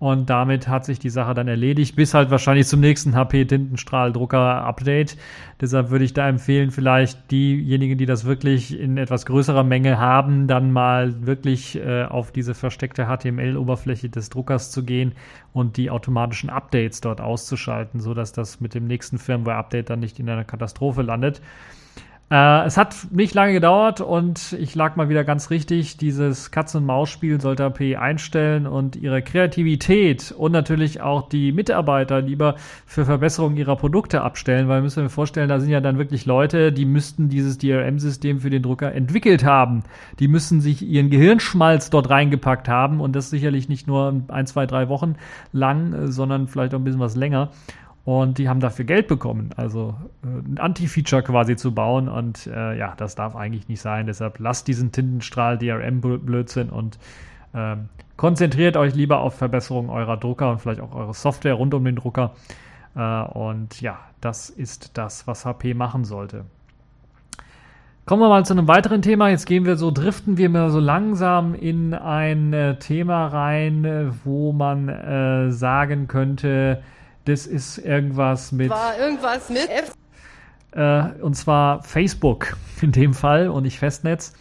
und 0.00 0.28
damit 0.28 0.66
hat 0.66 0.84
sich 0.84 0.98
die 0.98 1.08
Sache 1.08 1.34
dann 1.34 1.46
erledigt, 1.46 1.94
bis 1.94 2.14
halt 2.14 2.30
wahrscheinlich 2.30 2.66
zum 2.66 2.80
nächsten 2.80 3.14
HP-Tintenstrahldrucker-Update. 3.14 5.16
Deshalb 5.60 5.90
würde 5.90 6.04
ich 6.04 6.14
da 6.14 6.28
empfehlen, 6.28 6.72
vielleicht 6.72 7.30
diejenigen, 7.30 7.96
die 7.96 8.06
das 8.06 8.24
wirklich 8.24 8.76
in 8.76 8.96
etwas 8.96 9.24
größerer 9.24 9.62
Menge 9.62 9.98
haben, 9.98 10.48
dann 10.48 10.72
mal 10.72 11.24
wirklich 11.24 11.76
äh, 11.76 12.04
auf 12.04 12.32
diese 12.32 12.54
versteckte 12.54 13.06
HTML-Oberfläche 13.06 14.08
des 14.08 14.30
Druckers 14.30 14.72
zu 14.72 14.84
gehen 14.84 15.12
und 15.52 15.76
die 15.76 15.90
automatischen 15.90 16.50
Updates 16.50 17.00
dort 17.00 17.20
auszuschalten, 17.20 18.00
sodass 18.00 18.32
das 18.32 18.60
mit 18.60 18.74
dem 18.74 18.88
nächsten 18.88 19.18
Firmware-Update 19.18 19.90
dann 19.90 20.00
nicht 20.00 20.18
in 20.18 20.28
einer 20.28 20.44
Katastrophe 20.44 21.02
landet. 21.02 21.40
Äh, 22.30 22.66
es 22.66 22.76
hat 22.76 22.94
nicht 23.10 23.34
lange 23.34 23.54
gedauert 23.54 24.02
und 24.02 24.52
ich 24.52 24.74
lag 24.74 24.96
mal 24.96 25.08
wieder 25.08 25.24
ganz 25.24 25.48
richtig. 25.48 25.96
Dieses 25.96 26.50
Katz-und-Maus-Spiel 26.50 27.40
sollte 27.40 27.64
AP 27.64 27.96
einstellen 27.98 28.66
und 28.66 28.96
ihre 28.96 29.22
Kreativität 29.22 30.34
und 30.36 30.52
natürlich 30.52 31.00
auch 31.00 31.28
die 31.28 31.52
Mitarbeiter 31.52 32.20
lieber 32.20 32.56
für 32.84 33.06
Verbesserung 33.06 33.56
ihrer 33.56 33.76
Produkte 33.76 34.20
abstellen, 34.20 34.68
weil 34.68 34.82
müssen 34.82 35.02
wir 35.02 35.10
vorstellen, 35.10 35.48
da 35.48 35.58
sind 35.58 35.70
ja 35.70 35.80
dann 35.80 35.96
wirklich 35.96 36.26
Leute, 36.26 36.70
die 36.70 36.84
müssten 36.84 37.30
dieses 37.30 37.56
DRM-System 37.56 38.40
für 38.40 38.50
den 38.50 38.62
Drucker 38.62 38.92
entwickelt 38.92 39.44
haben. 39.44 39.84
Die 40.18 40.28
müssen 40.28 40.60
sich 40.60 40.82
ihren 40.82 41.08
Gehirnschmalz 41.08 41.88
dort 41.88 42.10
reingepackt 42.10 42.68
haben 42.68 43.00
und 43.00 43.16
das 43.16 43.30
sicherlich 43.30 43.70
nicht 43.70 43.86
nur 43.86 44.22
ein, 44.28 44.46
zwei, 44.46 44.66
drei 44.66 44.90
Wochen 44.90 45.16
lang, 45.52 46.08
sondern 46.08 46.46
vielleicht 46.46 46.74
auch 46.74 46.78
ein 46.78 46.84
bisschen 46.84 47.00
was 47.00 47.16
länger. 47.16 47.50
Und 48.08 48.38
die 48.38 48.48
haben 48.48 48.60
dafür 48.60 48.86
Geld 48.86 49.06
bekommen, 49.06 49.50
also 49.58 49.94
äh, 50.24 50.28
ein 50.28 50.56
Anti-Feature 50.58 51.22
quasi 51.22 51.56
zu 51.56 51.74
bauen. 51.74 52.08
Und 52.08 52.46
äh, 52.46 52.74
ja, 52.74 52.94
das 52.96 53.16
darf 53.16 53.36
eigentlich 53.36 53.68
nicht 53.68 53.82
sein. 53.82 54.06
Deshalb 54.06 54.38
lasst 54.38 54.66
diesen 54.66 54.92
Tintenstrahl 54.92 55.58
DRM-Blödsinn 55.58 56.70
und 56.70 56.98
ähm, 57.52 57.90
konzentriert 58.16 58.78
euch 58.78 58.94
lieber 58.94 59.20
auf 59.20 59.34
Verbesserung 59.34 59.90
eurer 59.90 60.16
Drucker 60.16 60.50
und 60.50 60.58
vielleicht 60.62 60.80
auch 60.80 60.94
eure 60.94 61.12
Software 61.12 61.52
rund 61.52 61.74
um 61.74 61.84
den 61.84 61.96
Drucker. 61.96 62.32
Äh, 62.96 63.24
und 63.24 63.78
ja, 63.82 63.98
das 64.22 64.48
ist 64.48 64.96
das, 64.96 65.26
was 65.26 65.44
HP 65.44 65.74
machen 65.74 66.06
sollte. 66.06 66.46
Kommen 68.06 68.22
wir 68.22 68.30
mal 68.30 68.46
zu 68.46 68.54
einem 68.54 68.68
weiteren 68.68 69.02
Thema. 69.02 69.28
Jetzt 69.28 69.44
gehen 69.44 69.66
wir 69.66 69.76
so, 69.76 69.90
driften 69.90 70.38
wir 70.38 70.48
mal 70.48 70.70
so 70.70 70.80
langsam 70.80 71.54
in 71.54 71.92
ein 71.92 72.54
äh, 72.54 72.78
Thema 72.78 73.26
rein, 73.26 74.14
wo 74.24 74.52
man 74.52 74.88
äh, 74.88 75.50
sagen 75.50 76.08
könnte, 76.08 76.82
das 77.28 77.46
ist 77.46 77.78
irgendwas 77.78 78.52
mit. 78.52 78.70
War 78.70 78.98
irgendwas 78.98 79.50
mit 79.50 79.68
F. 79.68 79.92
Äh, 80.72 81.20
und 81.22 81.34
zwar 81.34 81.82
Facebook 81.82 82.56
in 82.80 82.92
dem 82.92 83.14
Fall 83.14 83.48
und 83.48 83.64
nicht 83.64 83.78
Festnetz. 83.78 84.32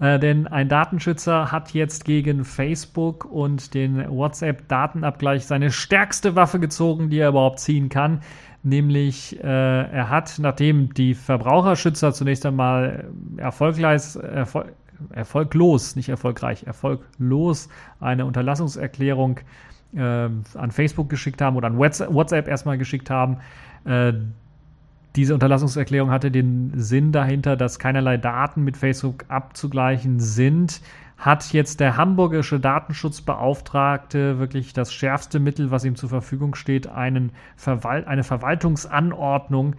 Äh, 0.00 0.18
denn 0.18 0.46
ein 0.46 0.68
Datenschützer 0.68 1.52
hat 1.52 1.72
jetzt 1.72 2.04
gegen 2.04 2.44
Facebook 2.44 3.24
und 3.24 3.74
den 3.74 4.08
WhatsApp-Datenabgleich 4.08 5.46
seine 5.46 5.70
stärkste 5.70 6.34
Waffe 6.34 6.60
gezogen, 6.60 7.10
die 7.10 7.18
er 7.18 7.28
überhaupt 7.28 7.60
ziehen 7.60 7.88
kann. 7.88 8.20
Nämlich, 8.64 9.38
äh, 9.42 9.46
er 9.46 10.08
hat, 10.08 10.38
nachdem 10.38 10.94
die 10.94 11.14
Verbraucherschützer 11.14 12.12
zunächst 12.12 12.46
einmal 12.46 13.08
erfolgreich, 13.36 14.16
erfol 14.16 14.66
erfolglos, 15.10 15.96
nicht 15.96 16.08
erfolgreich, 16.08 16.62
erfolglos 16.64 17.68
eine 17.98 18.24
Unterlassungserklärung 18.24 19.40
äh, 19.94 20.00
an 20.00 20.70
Facebook 20.70 21.08
geschickt 21.08 21.40
haben 21.40 21.56
oder 21.56 21.68
an 21.68 21.78
WhatsApp 21.78 22.48
erstmal 22.48 22.78
geschickt 22.78 23.10
haben. 23.10 23.38
Äh, 23.84 24.14
diese 25.16 25.34
Unterlassungserklärung 25.34 26.10
hatte 26.10 26.30
den 26.30 26.72
Sinn 26.74 27.12
dahinter, 27.12 27.56
dass 27.56 27.78
keinerlei 27.78 28.16
Daten 28.16 28.64
mit 28.64 28.76
Facebook 28.78 29.26
abzugleichen 29.28 30.20
sind. 30.20 30.80
Hat 31.18 31.52
jetzt 31.52 31.80
der 31.80 31.96
hamburgische 31.96 32.58
Datenschutzbeauftragte 32.58 34.38
wirklich 34.38 34.72
das 34.72 34.92
schärfste 34.92 35.38
Mittel, 35.38 35.70
was 35.70 35.84
ihm 35.84 35.96
zur 35.96 36.08
Verfügung 36.08 36.54
steht, 36.54 36.88
einen 36.88 37.30
Verwalt 37.56 38.06
eine 38.06 38.24
Verwaltungsanordnung 38.24 39.76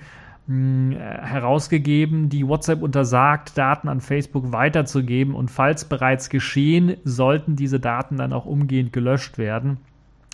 mh, 0.47 0.95
herausgegeben, 0.95 2.29
die 2.29 2.47
WhatsApp 2.47 2.81
untersagt, 2.81 3.57
Daten 3.57 3.89
an 3.89 4.01
Facebook 4.01 4.51
weiterzugeben 4.51 5.33
und 5.33 5.49
falls 5.49 5.85
bereits 5.85 6.29
geschehen, 6.29 6.97
sollten 7.03 7.55
diese 7.55 7.79
Daten 7.79 8.17
dann 8.17 8.33
auch 8.33 8.45
umgehend 8.45 8.93
gelöscht 8.93 9.37
werden. 9.37 9.79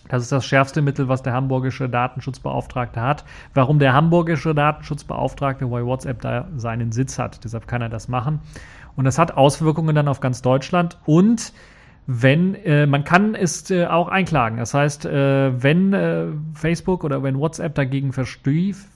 Das 0.08 0.24
ist 0.24 0.32
das 0.32 0.46
schärfste 0.46 0.82
Mittel, 0.82 1.08
was 1.08 1.22
der 1.22 1.34
hamburgische 1.34 1.89
Datenschutzbeauftragte 1.89 3.01
hat. 3.01 3.25
Warum 3.53 3.79
der 3.79 3.94
hamburgische 3.94 4.56
Datenschutzbeauftragte 4.56 5.68
bei 5.68 5.86
WhatsApp 5.86 6.22
da 6.22 6.48
seinen 6.56 6.91
Sitz 6.91 7.20
hat. 7.20 7.44
Deshalb 7.44 7.68
kann 7.68 7.82
er 7.82 7.89
das 7.89 8.08
machen. 8.08 8.39
Und 8.96 9.06
das 9.06 9.20
hat 9.20 9.38
Auswirkungen 9.38 9.96
dann 9.96 10.08
auf 10.08 10.20
ganz 10.20 10.41
Deutschland 10.41 10.98
und 11.06 11.53
wenn 12.12 12.56
äh, 12.56 12.88
man 12.88 13.03
kann 13.03 13.36
es 13.36 13.70
äh, 13.70 13.86
auch 13.86 14.08
einklagen. 14.08 14.58
Das 14.58 14.74
heißt, 14.74 15.06
äh, 15.06 15.62
wenn 15.62 15.94
äh, 15.94 16.25
Facebook 16.56 17.03
oder 17.03 17.22
wenn 17.22 17.38
WhatsApp 17.38 17.75
dagegen 17.75 18.13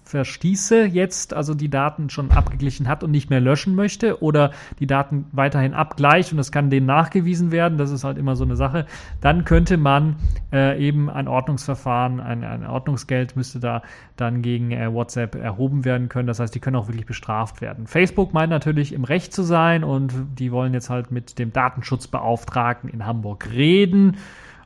verstieße 0.03 0.85
jetzt, 0.85 1.33
also 1.33 1.53
die 1.53 1.69
Daten 1.69 2.09
schon 2.09 2.31
abgeglichen 2.31 2.87
hat 2.87 3.03
und 3.03 3.11
nicht 3.11 3.29
mehr 3.29 3.39
löschen 3.39 3.75
möchte 3.75 4.21
oder 4.21 4.51
die 4.79 4.87
Daten 4.87 5.25
weiterhin 5.31 5.73
abgleicht 5.73 6.33
und 6.33 6.39
es 6.39 6.51
kann 6.51 6.69
denen 6.69 6.85
nachgewiesen 6.85 7.51
werden, 7.51 7.77
das 7.77 7.91
ist 7.91 8.03
halt 8.03 8.17
immer 8.17 8.35
so 8.35 8.43
eine 8.43 8.55
Sache, 8.55 8.85
dann 9.21 9.45
könnte 9.45 9.77
man 9.77 10.17
äh, 10.51 10.79
eben 10.85 11.09
ein 11.09 11.27
Ordnungsverfahren, 11.27 12.19
ein, 12.19 12.43
ein 12.43 12.65
Ordnungsgeld 12.65 13.35
müsste 13.35 13.59
da 13.59 13.81
dann 14.15 14.41
gegen 14.41 14.71
äh, 14.71 14.93
WhatsApp 14.93 15.35
erhoben 15.35 15.85
werden 15.85 16.09
können. 16.09 16.27
Das 16.27 16.39
heißt, 16.39 16.53
die 16.53 16.59
können 16.59 16.75
auch 16.75 16.87
wirklich 16.87 17.05
bestraft 17.05 17.61
werden. 17.61 17.87
Facebook 17.87 18.33
meint 18.33 18.49
natürlich 18.49 18.93
im 18.93 19.03
Recht 19.03 19.33
zu 19.33 19.43
sein 19.43 19.83
und 19.83 20.13
die 20.37 20.51
wollen 20.51 20.73
jetzt 20.73 20.89
halt 20.89 21.11
mit 21.11 21.39
dem 21.39 21.53
Datenschutzbeauftragten 21.53 22.89
in 22.89 23.05
Hamburg 23.05 23.49
reden 23.51 24.17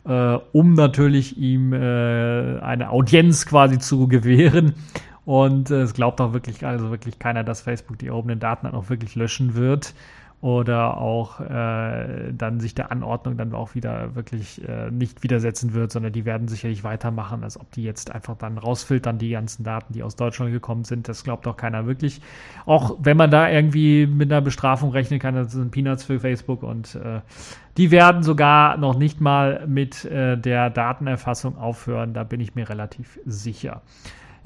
äh, 0.07 0.37
um 0.53 0.73
natürlich 0.73 1.37
ihm 1.37 1.73
äh, 1.73 2.59
eine 2.59 2.89
Audienz 2.89 3.45
quasi 3.45 3.77
zu 3.77 4.07
gewähren. 4.07 4.73
Und 5.27 5.71
äh, 5.71 5.81
es 5.81 5.93
glaubt 5.93 6.21
auch 6.21 6.31
wirklich, 6.31 6.65
also 6.65 6.89
wirklich 6.89 7.19
keiner, 7.19 7.43
dass 7.43 7.59
Facebook 7.59 7.99
die 7.99 8.07
erhobenen 8.07 8.39
Daten 8.39 8.65
dann 8.65 8.75
auch 8.75 8.89
wirklich 8.89 9.13
löschen 9.15 9.55
wird 9.55 9.93
oder 10.39 10.95
auch 11.01 11.41
äh, 11.41 12.31
dann 12.31 12.61
sich 12.61 12.75
der 12.75 12.93
Anordnung 12.93 13.35
dann 13.35 13.53
auch 13.53 13.75
wieder 13.75 14.15
wirklich 14.15 14.65
äh, 14.65 14.89
nicht 14.89 15.23
widersetzen 15.23 15.73
wird, 15.73 15.91
sondern 15.91 16.13
die 16.13 16.23
werden 16.23 16.47
sicherlich 16.47 16.85
weitermachen, 16.85 17.43
als 17.43 17.59
ob 17.59 17.69
die 17.71 17.83
jetzt 17.83 18.09
einfach 18.09 18.37
dann 18.37 18.57
rausfiltern, 18.57 19.17
die 19.17 19.31
ganzen 19.31 19.65
Daten, 19.65 19.91
die 19.91 20.01
aus 20.01 20.15
Deutschland 20.15 20.53
gekommen 20.53 20.85
sind. 20.85 21.09
Das 21.09 21.25
glaubt 21.25 21.45
auch 21.45 21.57
keiner 21.57 21.85
wirklich. 21.87 22.21
Auch 22.65 22.95
wenn 22.97 23.17
man 23.17 23.29
da 23.29 23.49
irgendwie 23.49 24.07
mit 24.07 24.31
einer 24.31 24.39
Bestrafung 24.39 24.91
rechnen 24.91 25.19
kann, 25.19 25.35
das 25.35 25.51
sind 25.51 25.71
Peanuts 25.71 26.05
für 26.05 26.21
Facebook 26.21 26.63
und 26.63 26.95
äh, 26.95 27.19
die 27.75 27.91
werden 27.91 28.23
sogar 28.23 28.77
noch 28.77 28.97
nicht 28.97 29.19
mal 29.19 29.67
mit 29.67 30.05
äh, 30.05 30.37
der 30.37 30.69
Datenerfassung 30.69 31.57
aufhören, 31.57 32.13
da 32.13 32.23
bin 32.23 32.39
ich 32.39 32.55
mir 32.55 32.69
relativ 32.69 33.19
sicher. 33.25 33.81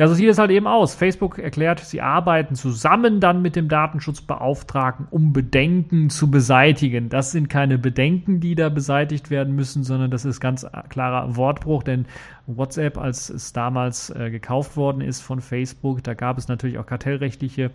Ja, 0.02 0.08
so 0.08 0.16
sieht 0.16 0.30
es 0.30 0.40
halt 0.40 0.50
eben 0.50 0.66
aus. 0.66 0.96
Facebook 0.96 1.38
erklärt, 1.38 1.80
sie 1.82 2.02
arbeiten 2.02 2.56
zusammen 2.56 3.20
dann 3.20 3.44
mit 3.44 3.56
dem 3.56 3.68
Datenschutzbeauftragten, 3.68 5.06
um 5.12 5.32
Bedenken 5.32 6.10
zu 6.10 6.32
beseitigen. 6.32 7.10
Das 7.10 7.32
sind 7.32 7.50
keine 7.50 7.78
Bedenken, 7.78 8.40
die 8.40 8.56
da 8.56 8.70
beseitigt 8.70 9.30
werden 9.30 9.56
müssen, 9.56 9.84
sondern 9.84 10.10
das 10.10 10.26
ist 10.26 10.40
ganz 10.40 10.66
klarer 10.90 11.36
Wortbruch, 11.36 11.84
denn 11.84 12.08
WhatsApp, 12.48 12.98
als 12.98 13.30
es 13.30 13.54
damals 13.54 14.10
äh, 14.10 14.32
gekauft 14.32 14.76
worden 14.76 15.02
ist 15.02 15.22
von 15.22 15.40
Facebook, 15.40 16.04
da 16.04 16.16
gab 16.16 16.40
es 16.40 16.48
natürlich 16.48 16.80
auch 16.80 16.88
kartellrechtliche 16.88 17.70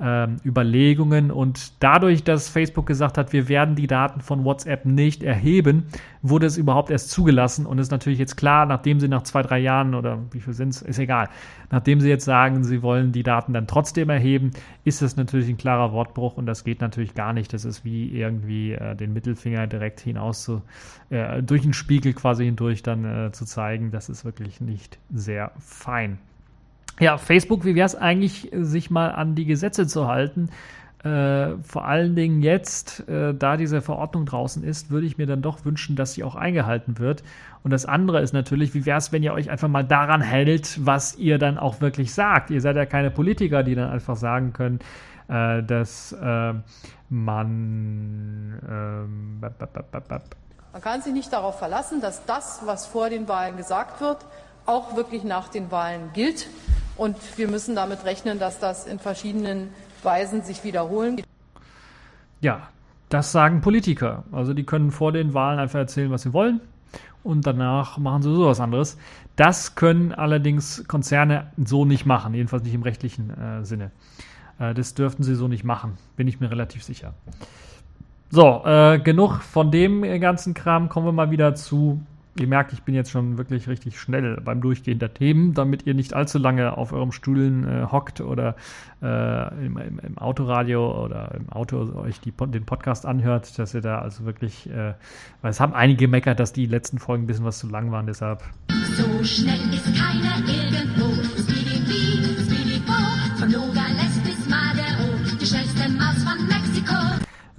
ähm, 0.00 0.36
Überlegungen. 0.44 1.30
Und 1.30 1.82
dadurch, 1.82 2.24
dass 2.24 2.48
Facebook 2.48 2.86
gesagt 2.86 3.18
hat, 3.18 3.32
wir 3.32 3.48
werden 3.48 3.76
die 3.76 3.86
Daten 3.86 4.20
von 4.20 4.44
WhatsApp 4.44 4.86
nicht 4.86 5.22
erheben, 5.22 5.84
wurde 6.22 6.46
es 6.46 6.56
überhaupt 6.56 6.90
erst 6.90 7.10
zugelassen 7.10 7.66
und 7.66 7.78
ist 7.78 7.90
natürlich 7.90 8.18
jetzt 8.18 8.36
klar, 8.36 8.66
nachdem 8.66 9.00
sie 9.00 9.08
nach 9.08 9.22
zwei, 9.22 9.42
drei 9.42 9.58
Jahren 9.58 9.94
oder 9.94 10.18
wie 10.32 10.40
viel 10.40 10.52
sind 10.52 10.70
es, 10.70 10.82
ist 10.82 10.98
egal, 10.98 11.28
nachdem 11.70 12.00
sie 12.00 12.08
jetzt 12.08 12.24
sagen, 12.24 12.64
sie 12.64 12.82
wollen 12.82 13.12
die 13.12 13.22
Daten 13.22 13.52
dann 13.52 13.66
trotzdem 13.66 14.10
erheben, 14.10 14.50
ist 14.84 15.02
das 15.02 15.16
natürlich 15.16 15.48
ein 15.48 15.56
klarer 15.56 15.92
Wortbruch 15.92 16.36
und 16.36 16.46
das 16.46 16.64
geht 16.64 16.80
natürlich 16.80 17.14
gar 17.14 17.32
nicht. 17.32 17.52
Das 17.52 17.64
ist 17.64 17.84
wie 17.84 18.10
irgendwie 18.10 18.72
äh, 18.72 18.94
den 18.96 19.12
Mittelfinger 19.12 19.66
direkt 19.66 20.00
hinaus 20.00 20.44
zu, 20.44 20.62
äh, 21.10 21.42
durch 21.42 21.62
den 21.62 21.72
Spiegel 21.72 22.12
quasi 22.12 22.44
hindurch 22.44 22.82
dann 22.82 23.04
äh, 23.04 23.32
zu 23.32 23.44
zeigen. 23.44 23.90
Das 23.90 24.08
ist 24.08 24.24
wirklich 24.24 24.60
nicht 24.60 24.98
sehr 25.10 25.52
fein. 25.58 26.18
Ja, 27.00 27.16
Facebook, 27.16 27.64
wie 27.64 27.74
wäre 27.74 27.86
es 27.86 27.96
eigentlich, 27.96 28.50
sich 28.52 28.90
mal 28.90 29.08
an 29.08 29.34
die 29.34 29.46
Gesetze 29.46 29.86
zu 29.86 30.06
halten? 30.06 30.50
Äh, 31.02 31.56
vor 31.62 31.86
allen 31.86 32.14
Dingen 32.14 32.42
jetzt, 32.42 33.08
äh, 33.08 33.32
da 33.32 33.56
diese 33.56 33.80
Verordnung 33.80 34.26
draußen 34.26 34.62
ist, 34.62 34.90
würde 34.90 35.06
ich 35.06 35.16
mir 35.16 35.26
dann 35.26 35.40
doch 35.40 35.64
wünschen, 35.64 35.96
dass 35.96 36.12
sie 36.12 36.22
auch 36.24 36.34
eingehalten 36.34 36.98
wird. 36.98 37.22
Und 37.62 37.70
das 37.70 37.86
andere 37.86 38.20
ist 38.20 38.34
natürlich, 38.34 38.74
wie 38.74 38.84
wäre 38.84 38.98
es, 38.98 39.10
wenn 39.10 39.22
ihr 39.22 39.32
euch 39.32 39.48
einfach 39.48 39.68
mal 39.68 39.82
daran 39.82 40.20
hält, 40.20 40.78
was 40.84 41.16
ihr 41.16 41.38
dann 41.38 41.56
auch 41.56 41.80
wirklich 41.80 42.12
sagt? 42.12 42.50
Ihr 42.50 42.60
seid 42.60 42.76
ja 42.76 42.84
keine 42.84 43.10
Politiker, 43.10 43.62
die 43.62 43.74
dann 43.74 43.88
einfach 43.88 44.16
sagen 44.16 44.52
können, 44.52 44.80
äh, 45.28 45.62
dass 45.62 46.12
äh, 46.12 46.52
man. 47.08 48.60
Ähm, 48.68 49.40
man 50.72 50.82
kann 50.82 51.00
sich 51.00 51.14
nicht 51.14 51.32
darauf 51.32 51.58
verlassen, 51.58 52.02
dass 52.02 52.26
das, 52.26 52.60
was 52.66 52.84
vor 52.86 53.08
den 53.08 53.26
Wahlen 53.26 53.56
gesagt 53.56 54.02
wird, 54.02 54.18
auch 54.66 54.96
wirklich 54.96 55.24
nach 55.24 55.48
den 55.48 55.70
Wahlen 55.70 56.10
gilt. 56.12 56.46
Und 56.96 57.16
wir 57.36 57.48
müssen 57.48 57.74
damit 57.74 58.04
rechnen, 58.04 58.38
dass 58.38 58.58
das 58.58 58.86
in 58.86 58.98
verschiedenen 58.98 59.70
Weisen 60.02 60.42
sich 60.42 60.64
wiederholen. 60.64 61.22
Ja, 62.40 62.68
das 63.08 63.32
sagen 63.32 63.60
Politiker. 63.60 64.24
Also 64.32 64.54
die 64.54 64.64
können 64.64 64.90
vor 64.90 65.12
den 65.12 65.34
Wahlen 65.34 65.58
einfach 65.58 65.78
erzählen, 65.78 66.10
was 66.10 66.22
sie 66.22 66.32
wollen 66.32 66.60
und 67.22 67.46
danach 67.46 67.98
machen 67.98 68.22
sie 68.22 68.34
sowas 68.34 68.60
anderes. 68.60 68.98
Das 69.36 69.74
können 69.74 70.12
allerdings 70.12 70.84
Konzerne 70.88 71.52
so 71.62 71.84
nicht 71.84 72.06
machen, 72.06 72.34
jedenfalls 72.34 72.62
nicht 72.62 72.74
im 72.74 72.82
rechtlichen 72.82 73.30
äh, 73.30 73.64
Sinne. 73.64 73.90
Äh, 74.58 74.74
das 74.74 74.94
dürften 74.94 75.22
sie 75.22 75.34
so 75.34 75.48
nicht 75.48 75.64
machen, 75.64 75.96
bin 76.16 76.28
ich 76.28 76.40
mir 76.40 76.50
relativ 76.50 76.82
sicher. 76.82 77.14
So, 78.30 78.62
äh, 78.64 79.00
genug 79.00 79.42
von 79.42 79.72
dem 79.72 80.02
ganzen 80.20 80.54
Kram. 80.54 80.88
Kommen 80.88 81.06
wir 81.06 81.12
mal 81.12 81.32
wieder 81.32 81.56
zu 81.56 82.00
Ihr 82.40 82.46
merkt, 82.46 82.72
ich 82.72 82.82
bin 82.84 82.94
jetzt 82.94 83.10
schon 83.10 83.36
wirklich 83.36 83.68
richtig 83.68 84.00
schnell 84.00 84.40
beim 84.42 84.62
Durchgehen 84.62 84.98
der 84.98 85.12
Themen, 85.12 85.52
damit 85.52 85.86
ihr 85.86 85.92
nicht 85.92 86.14
allzu 86.14 86.38
lange 86.38 86.78
auf 86.78 86.94
eurem 86.94 87.12
Stühlen 87.12 87.68
äh, 87.68 87.86
hockt 87.92 88.22
oder 88.22 88.56
äh, 89.02 89.66
im, 89.66 89.76
im, 89.76 89.98
im, 89.98 90.16
Autoradio 90.16 91.04
oder 91.04 91.34
im 91.34 91.50
Auto 91.50 91.92
euch 91.96 92.18
die, 92.20 92.32
den 92.32 92.64
Podcast 92.64 93.04
anhört, 93.04 93.58
dass 93.58 93.74
ihr 93.74 93.82
da 93.82 93.98
also 93.98 94.24
wirklich, 94.24 94.70
äh, 94.70 94.94
weil 95.42 95.50
es 95.50 95.60
haben 95.60 95.74
einige 95.74 96.06
gemeckert, 96.06 96.40
dass 96.40 96.54
die 96.54 96.64
letzten 96.64 96.98
Folgen 96.98 97.24
ein 97.24 97.26
bisschen 97.26 97.44
was 97.44 97.58
zu 97.58 97.68
lang 97.68 97.92
waren, 97.92 98.06
deshalb. 98.06 98.42
So 98.96 99.22
schnell 99.22 99.60
ist 99.74 99.94
keiner 99.94 100.38
irgendwo. 100.48 101.59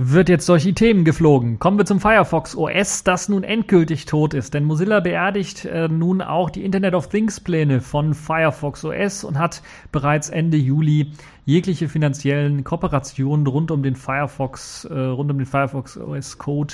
Wird 0.03 0.29
jetzt 0.29 0.49
durch 0.49 0.63
die 0.63 0.73
Themen 0.73 1.05
geflogen. 1.05 1.59
Kommen 1.59 1.77
wir 1.77 1.85
zum 1.85 1.99
Firefox 1.99 2.55
OS, 2.55 3.03
das 3.03 3.29
nun 3.29 3.43
endgültig 3.43 4.05
tot 4.05 4.33
ist, 4.33 4.55
denn 4.55 4.63
Mozilla 4.63 4.99
beerdigt 4.99 5.65
äh, 5.65 5.87
nun 5.87 6.21
auch 6.21 6.49
die 6.49 6.65
Internet 6.65 6.95
of 6.95 7.07
Things 7.07 7.39
Pläne 7.39 7.81
von 7.81 8.15
Firefox 8.15 8.83
OS 8.83 9.23
und 9.23 9.37
hat 9.37 9.61
bereits 9.91 10.29
Ende 10.29 10.57
Juli 10.57 11.11
jegliche 11.45 11.87
finanziellen 11.87 12.63
Kooperationen 12.63 13.45
rund 13.45 13.69
um 13.69 13.83
den 13.83 13.95
Firefox, 13.95 14.85
äh, 14.85 14.93
rund 14.93 15.29
um 15.29 15.37
den 15.37 15.45
Firefox 15.45 15.97
OS 15.97 16.39
Code 16.39 16.73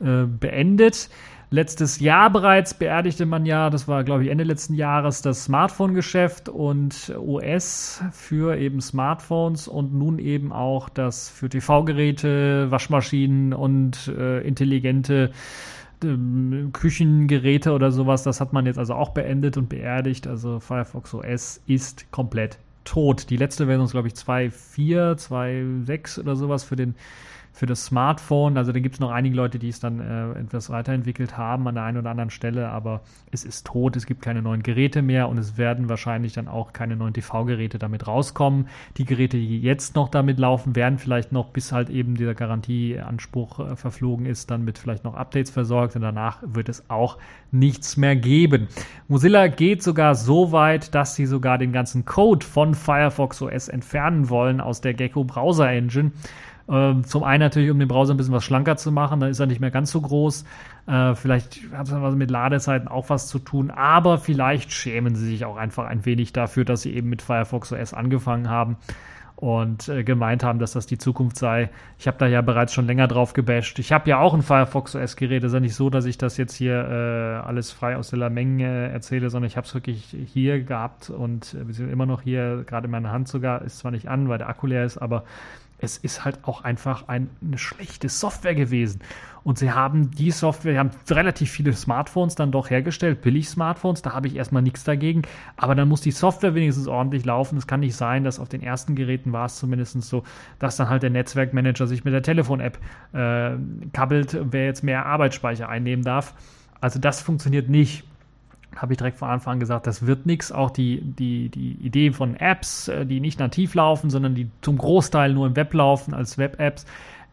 äh, 0.00 0.24
beendet. 0.26 1.08
Letztes 1.54 2.00
Jahr 2.00 2.30
bereits 2.30 2.74
beerdigte 2.74 3.26
man 3.26 3.46
ja, 3.46 3.70
das 3.70 3.86
war 3.86 4.02
glaube 4.02 4.24
ich 4.24 4.30
Ende 4.30 4.42
letzten 4.42 4.74
Jahres, 4.74 5.22
das 5.22 5.44
Smartphone-Geschäft 5.44 6.48
und 6.48 7.14
OS 7.16 8.02
für 8.10 8.58
eben 8.58 8.80
Smartphones 8.80 9.68
und 9.68 9.94
nun 9.94 10.18
eben 10.18 10.52
auch 10.52 10.88
das 10.88 11.28
für 11.28 11.48
TV-Geräte, 11.48 12.72
Waschmaschinen 12.72 13.52
und 13.52 14.08
äh, 14.08 14.40
intelligente 14.40 15.30
äh, 16.02 16.16
Küchengeräte 16.72 17.70
oder 17.70 17.92
sowas. 17.92 18.24
Das 18.24 18.40
hat 18.40 18.52
man 18.52 18.66
jetzt 18.66 18.80
also 18.80 18.94
auch 18.94 19.10
beendet 19.10 19.56
und 19.56 19.68
beerdigt. 19.68 20.26
Also 20.26 20.58
Firefox 20.58 21.14
OS 21.14 21.60
ist 21.68 22.10
komplett 22.10 22.58
tot. 22.82 23.30
Die 23.30 23.36
letzte 23.36 23.66
Version 23.66 23.84
ist 23.84 23.92
glaube 23.92 24.08
ich 24.08 24.14
2.4, 24.14 25.28
2.6 25.28 26.18
oder 26.18 26.34
sowas 26.34 26.64
für 26.64 26.74
den 26.74 26.96
für 27.54 27.66
das 27.66 27.84
Smartphone. 27.84 28.58
Also 28.58 28.72
da 28.72 28.80
gibt 28.80 28.96
es 28.96 29.00
noch 29.00 29.12
einige 29.12 29.36
Leute, 29.36 29.60
die 29.60 29.68
es 29.68 29.78
dann 29.78 30.00
äh, 30.00 30.40
etwas 30.40 30.70
weiterentwickelt 30.70 31.38
haben 31.38 31.68
an 31.68 31.76
der 31.76 31.84
einen 31.84 31.98
oder 31.98 32.10
anderen 32.10 32.30
Stelle, 32.30 32.68
aber 32.68 33.02
es 33.30 33.44
ist 33.44 33.64
tot, 33.64 33.94
es 33.94 34.06
gibt 34.06 34.22
keine 34.22 34.42
neuen 34.42 34.64
Geräte 34.64 35.02
mehr 35.02 35.28
und 35.28 35.38
es 35.38 35.56
werden 35.56 35.88
wahrscheinlich 35.88 36.32
dann 36.32 36.48
auch 36.48 36.72
keine 36.72 36.96
neuen 36.96 37.14
TV-Geräte 37.14 37.78
damit 37.78 38.08
rauskommen. 38.08 38.66
Die 38.96 39.04
Geräte, 39.04 39.36
die 39.36 39.60
jetzt 39.60 39.94
noch 39.94 40.08
damit 40.08 40.40
laufen, 40.40 40.74
werden 40.74 40.98
vielleicht 40.98 41.30
noch, 41.30 41.50
bis 41.50 41.70
halt 41.70 41.90
eben 41.90 42.16
dieser 42.16 42.34
Garantieanspruch 42.34 43.60
äh, 43.60 43.76
verflogen 43.76 44.26
ist, 44.26 44.50
dann 44.50 44.64
mit 44.64 44.76
vielleicht 44.76 45.04
noch 45.04 45.14
Updates 45.14 45.52
versorgt 45.52 45.94
und 45.94 46.02
danach 46.02 46.42
wird 46.44 46.68
es 46.68 46.90
auch 46.90 47.18
nichts 47.52 47.96
mehr 47.96 48.16
geben. 48.16 48.66
Mozilla 49.06 49.46
geht 49.46 49.80
sogar 49.80 50.16
so 50.16 50.50
weit, 50.50 50.92
dass 50.92 51.14
sie 51.14 51.26
sogar 51.26 51.58
den 51.58 51.70
ganzen 51.70 52.04
Code 52.04 52.44
von 52.44 52.74
Firefox 52.74 53.40
OS 53.40 53.68
entfernen 53.68 54.28
wollen 54.28 54.60
aus 54.60 54.80
der 54.80 54.94
Gecko 54.94 55.22
Browser 55.22 55.70
Engine. 55.70 56.10
Ähm, 56.68 57.04
zum 57.04 57.24
einen 57.24 57.40
natürlich, 57.40 57.70
um 57.70 57.78
den 57.78 57.88
Browser 57.88 58.14
ein 58.14 58.16
bisschen 58.16 58.32
was 58.32 58.44
schlanker 58.44 58.76
zu 58.76 58.90
machen, 58.90 59.20
dann 59.20 59.30
ist 59.30 59.40
er 59.40 59.46
nicht 59.46 59.60
mehr 59.60 59.70
ganz 59.70 59.90
so 59.90 60.00
groß. 60.00 60.44
Äh, 60.86 61.14
vielleicht 61.14 61.60
hat 61.72 61.88
es 61.88 62.14
mit 62.14 62.30
Ladezeiten 62.30 62.88
auch 62.88 63.10
was 63.10 63.28
zu 63.28 63.38
tun, 63.38 63.70
aber 63.70 64.18
vielleicht 64.18 64.72
schämen 64.72 65.14
sie 65.14 65.26
sich 65.26 65.44
auch 65.44 65.56
einfach 65.56 65.86
ein 65.86 66.04
wenig 66.06 66.32
dafür, 66.32 66.64
dass 66.64 66.82
sie 66.82 66.94
eben 66.94 67.10
mit 67.10 67.22
Firefox 67.22 67.72
OS 67.72 67.92
angefangen 67.92 68.48
haben 68.48 68.76
und 69.36 69.88
äh, 69.88 70.04
gemeint 70.04 70.44
haben, 70.44 70.58
dass 70.58 70.72
das 70.72 70.86
die 70.86 70.96
Zukunft 70.96 71.36
sei. 71.36 71.68
Ich 71.98 72.06
habe 72.06 72.16
da 72.18 72.26
ja 72.26 72.40
bereits 72.40 72.72
schon 72.72 72.86
länger 72.86 73.08
drauf 73.08 73.34
gebasht. 73.34 73.78
Ich 73.78 73.92
habe 73.92 74.08
ja 74.08 74.18
auch 74.18 74.32
ein 74.32 74.42
Firefox 74.42 74.94
OS 74.94 75.16
Gerät. 75.16 75.42
Es 75.42 75.48
ist 75.48 75.54
ja 75.54 75.60
nicht 75.60 75.74
so, 75.74 75.90
dass 75.90 76.06
ich 76.06 76.16
das 76.18 76.36
jetzt 76.36 76.54
hier 76.54 76.74
äh, 76.74 77.46
alles 77.46 77.72
frei 77.72 77.96
aus 77.96 78.10
der 78.10 78.30
Menge 78.30 78.64
äh, 78.64 78.92
erzähle, 78.92 79.28
sondern 79.30 79.48
ich 79.48 79.56
habe 79.56 79.66
es 79.66 79.74
wirklich 79.74 80.16
hier 80.32 80.62
gehabt 80.62 81.10
und 81.10 81.56
wir 81.60 81.74
sind 81.74 81.90
immer 81.90 82.06
noch 82.06 82.22
hier, 82.22 82.64
gerade 82.66 82.86
in 82.86 82.92
meiner 82.92 83.10
Hand 83.10 83.28
sogar. 83.28 83.62
Ist 83.62 83.78
zwar 83.78 83.90
nicht 83.90 84.08
an, 84.08 84.28
weil 84.28 84.38
der 84.38 84.48
Akku 84.48 84.66
leer 84.66 84.84
ist, 84.84 84.98
aber 84.98 85.24
es 85.78 85.98
ist 85.98 86.24
halt 86.24 86.38
auch 86.42 86.64
einfach 86.64 87.08
ein, 87.08 87.28
eine 87.42 87.58
schlechte 87.58 88.08
Software 88.08 88.54
gewesen. 88.54 89.00
Und 89.42 89.58
sie 89.58 89.72
haben 89.72 90.10
die 90.10 90.30
Software, 90.30 90.72
sie 90.72 90.78
haben 90.78 90.90
relativ 91.10 91.50
viele 91.50 91.74
Smartphones 91.74 92.34
dann 92.34 92.50
doch 92.50 92.70
hergestellt, 92.70 93.20
Billig-Smartphones, 93.20 94.00
da 94.00 94.14
habe 94.14 94.26
ich 94.26 94.36
erstmal 94.36 94.62
nichts 94.62 94.84
dagegen. 94.84 95.22
Aber 95.56 95.74
dann 95.74 95.88
muss 95.88 96.00
die 96.00 96.12
Software 96.12 96.54
wenigstens 96.54 96.88
ordentlich 96.88 97.26
laufen. 97.26 97.58
Es 97.58 97.66
kann 97.66 97.80
nicht 97.80 97.94
sein, 97.94 98.24
dass 98.24 98.40
auf 98.40 98.48
den 98.48 98.62
ersten 98.62 98.94
Geräten 98.94 99.32
war 99.32 99.44
es 99.44 99.56
zumindest 99.56 100.00
so, 100.02 100.24
dass 100.58 100.76
dann 100.76 100.88
halt 100.88 101.02
der 101.02 101.10
Netzwerkmanager 101.10 101.86
sich 101.86 102.04
mit 102.04 102.14
der 102.14 102.22
Telefon-App 102.22 102.78
äh, 103.12 103.56
kabbelt, 103.92 104.38
wer 104.50 104.64
jetzt 104.64 104.82
mehr 104.82 105.04
Arbeitsspeicher 105.04 105.68
einnehmen 105.68 106.04
darf. 106.04 106.34
Also 106.80 106.98
das 106.98 107.20
funktioniert 107.20 107.68
nicht 107.68 108.04
habe 108.76 108.92
ich 108.92 108.96
direkt 108.96 109.18
von 109.18 109.28
Anfang 109.28 109.54
an 109.54 109.60
gesagt, 109.60 109.86
das 109.86 110.06
wird 110.06 110.26
nichts. 110.26 110.52
Auch 110.52 110.70
die, 110.70 111.00
die, 111.00 111.48
die 111.48 111.72
Idee 111.72 112.12
von 112.12 112.36
Apps, 112.36 112.88
äh, 112.88 113.06
die 113.06 113.20
nicht 113.20 113.38
nativ 113.38 113.74
laufen, 113.74 114.10
sondern 114.10 114.34
die 114.34 114.50
zum 114.60 114.78
Großteil 114.78 115.32
nur 115.32 115.46
im 115.46 115.56
Web 115.56 115.72
laufen 115.74 116.14
als 116.14 116.38
Web-Apps. 116.38 116.84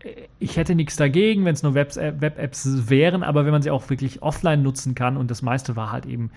Äh, 0.04 0.10
ich 0.40 0.58
hätte 0.58 0.76
nichts 0.76 0.96
dagegen, 0.96 1.46
wenn 1.46 1.54
es 1.54 1.64
nur 1.64 1.76
äh, 1.76 2.22
Web-Apps 2.22 2.90
wären, 2.90 3.24
aber 3.24 3.46
wenn 3.46 3.52
man 3.52 3.62
sie 3.62 3.72
auch 3.72 3.90
wirklich 3.90 4.22
offline 4.22 4.62
nutzen 4.62 4.96
kann 4.96 5.18
und 5.18 5.32
das 5.32 5.42
meiste 5.42 5.76
war 5.76 5.92
halt 5.92 6.06
eben 6.06 6.32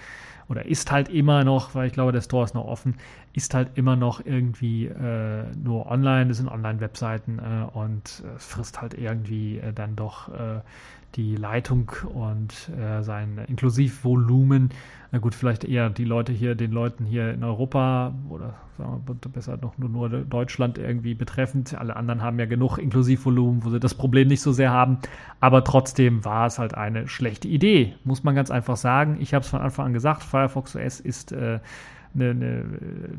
oder 0.49 0.67
ist 0.67 0.91
halt 0.93 1.09
immer 1.09 1.43
noch, 1.43 1.75
weil 1.75 1.87
ich 1.87 1.95
glaube, 1.95 2.13
der 2.13 2.21
Store 2.21 2.45
ist 2.45 2.55
noch 2.55 2.67
offen, 2.67 2.97
ist 3.33 3.55
halt 3.55 3.71
immer 3.77 3.97
noch 3.97 4.25
irgendwie 4.25 4.87
äh, 4.87 5.45
nur 5.57 5.91
online, 5.91 6.27
das 6.27 6.37
sind 6.37 6.49
Online-Webseiten 6.49 7.39
äh, 7.39 7.77
und 7.77 8.23
es 8.37 8.45
frisst 8.45 8.81
halt 8.81 8.95
irgendwie 8.95 9.59
äh, 9.59 9.73
dann 9.73 9.97
doch 9.97 10.29
die 11.17 11.37
Leitung 11.37 11.91
und 12.13 12.71
äh, 12.79 13.03
sein 13.03 13.39
Inklusivvolumen. 13.47 14.71
Na 15.13 15.19
gut, 15.19 15.35
vielleicht 15.35 15.65
eher 15.65 15.91
die 15.91 16.05
Leute 16.05 16.33
hier, 16.33 16.55
den 16.55 16.73
Leuten 16.73 17.05
hier 17.05 17.33
in 17.33 17.45
Europa 17.45 18.13
oder 18.29 18.55
sagen 18.77 19.03
wir 19.07 19.15
besser 19.31 19.57
noch 19.57 19.79
nur, 19.79 19.89
nur 19.89 20.09
Deutschland 20.09 20.79
irgendwie 20.79 21.15
betreffend. 21.15 21.75
Alle 21.79 21.95
anderen 21.97 22.23
haben 22.23 22.39
ja 22.39 22.47
genug 22.47 22.79
Inklusivvolumen, 22.79 23.65
wo 23.65 23.71
sie 23.71 23.79
das 23.79 23.95
Problem 23.95 24.29
nicht 24.29 24.41
so 24.41 24.53
sehr 24.53 24.71
haben. 24.71 24.99
Aber 25.41 25.63
trotzdem 25.63 26.25
war 26.25 26.47
es 26.47 26.59
halt 26.59 26.75
eine 26.75 27.07
schlechte 27.07 27.47
Idee, 27.47 27.95
muss 28.05 28.25
man 28.25 28.35
ganz 28.35 28.51
einfach 28.51 28.77
sagen. 28.77 29.19
Ich 29.21 29.35
habe 29.35 29.45
es 29.45 29.49
von 29.49 29.61
Anfang 29.61 29.87
an 29.87 29.93
gesagt, 29.93 30.25
Firefox 30.25 30.75
OS 30.75 30.99
ist 30.99 31.31
äh, 31.33 31.61
eine, 32.15 32.31
eine 32.31 32.65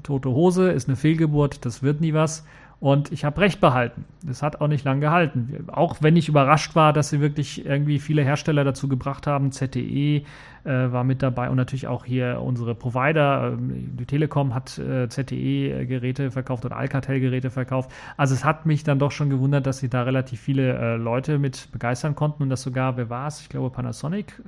tote 0.04 0.30
Hose, 0.30 0.72
ist 0.72 0.90
eine 0.90 0.96
Fehlgeburt, 0.96 1.66
das 1.66 1.84
wird 1.84 2.02
nie 2.02 2.14
was. 2.14 2.46
Und 2.80 3.12
ich 3.12 3.24
habe 3.24 3.42
recht 3.42 3.62
behalten. 3.62 4.06
Das 4.22 4.44
hat 4.44 4.60
auch 4.62 4.68
nicht 4.68 4.84
lange 4.84 5.00
gehalten. 5.00 5.66
Auch 5.72 5.98
wenn 6.02 6.16
ich 6.16 6.28
überrascht 6.28 6.76
war, 6.76 6.94
dass 6.94 7.10
sie 7.10 7.22
wirklich 7.22 7.66
irgendwie 7.66 8.00
viele 8.00 8.22
Hersteller 8.22 8.64
dazu 8.64 8.88
gebracht 8.88 9.28
haben. 9.28 9.52
ZTE 9.52 9.80
äh, 10.18 10.24
war 10.64 11.04
mit 11.04 11.24
dabei 11.24 11.50
und 11.50 11.56
natürlich 11.56 11.88
auch 11.88 12.06
hier 12.06 12.42
unsere 12.42 12.76
Provider. 12.76 13.54
Ähm, 13.54 13.96
die 13.98 14.06
Telekom 14.06 14.54
hat 14.54 14.78
äh, 14.78 15.08
ZTE-Geräte 15.08 16.32
verkauft 16.32 16.66
oder 16.66 16.76
Alcatel-Geräte 16.76 17.50
verkauft. 17.50 17.92
Also 18.18 18.36
es 18.36 18.44
hat 18.44 18.66
mich 18.66 18.84
dann 18.84 19.00
doch 19.00 19.12
schon 19.12 19.30
gewundert, 19.30 19.66
dass 19.66 19.80
sie 19.80 19.90
da 19.90 20.04
relativ 20.04 20.42
viele 20.42 20.78
äh, 20.78 20.96
Leute 20.98 21.40
mit 21.40 21.72
begeistern 21.72 22.16
konnten 22.16 22.44
und 22.44 22.50
das 22.50 22.62
sogar, 22.62 22.98
wer 22.98 23.10
war 23.10 23.28
es? 23.28 23.42
Ich 23.42 23.50
glaube 23.50 23.70
Panasonic. 23.70 24.42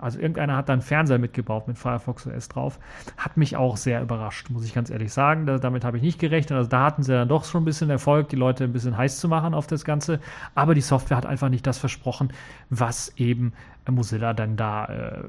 Also 0.00 0.18
irgendeiner 0.18 0.56
hat 0.56 0.68
da 0.68 0.72
einen 0.72 0.82
Fernseher 0.82 1.18
mitgebaut 1.18 1.68
mit 1.68 1.78
Firefox 1.78 2.26
OS 2.26 2.48
drauf. 2.48 2.78
Hat 3.16 3.36
mich 3.36 3.56
auch 3.56 3.76
sehr 3.76 4.02
überrascht, 4.02 4.50
muss 4.50 4.64
ich 4.64 4.74
ganz 4.74 4.90
ehrlich 4.90 5.12
sagen. 5.12 5.46
Da, 5.46 5.58
damit 5.58 5.84
habe 5.84 5.96
ich 5.96 6.02
nicht 6.02 6.18
gerechnet. 6.18 6.56
Also 6.56 6.68
da 6.68 6.84
hatten 6.84 7.02
sie 7.02 7.12
dann 7.12 7.28
doch 7.28 7.44
schon 7.44 7.62
ein 7.62 7.66
bisschen 7.66 7.90
Erfolg, 7.90 8.28
die 8.28 8.36
Leute 8.36 8.64
ein 8.64 8.72
bisschen 8.72 8.96
heiß 8.96 9.18
zu 9.18 9.28
machen 9.28 9.54
auf 9.54 9.66
das 9.66 9.84
Ganze. 9.84 10.20
Aber 10.54 10.74
die 10.74 10.80
Software 10.80 11.16
hat 11.16 11.26
einfach 11.26 11.48
nicht 11.48 11.66
das 11.66 11.78
versprochen, 11.78 12.32
was 12.68 13.12
eben 13.16 13.52
Mozilla 13.88 14.32
dann 14.32 14.56
da 14.56 14.86
äh, 14.86 15.22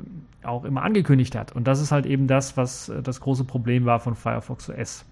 auch 0.43 0.65
immer 0.65 0.83
angekündigt 0.83 1.35
hat. 1.35 1.51
Und 1.51 1.67
das 1.67 1.81
ist 1.81 1.91
halt 1.91 2.05
eben 2.05 2.27
das, 2.27 2.57
was 2.57 2.89
äh, 2.89 3.01
das 3.01 3.19
große 3.19 3.43
Problem 3.43 3.85
war 3.85 3.99
von 3.99 4.15
Firefox 4.15 4.69
OS. 4.69 5.05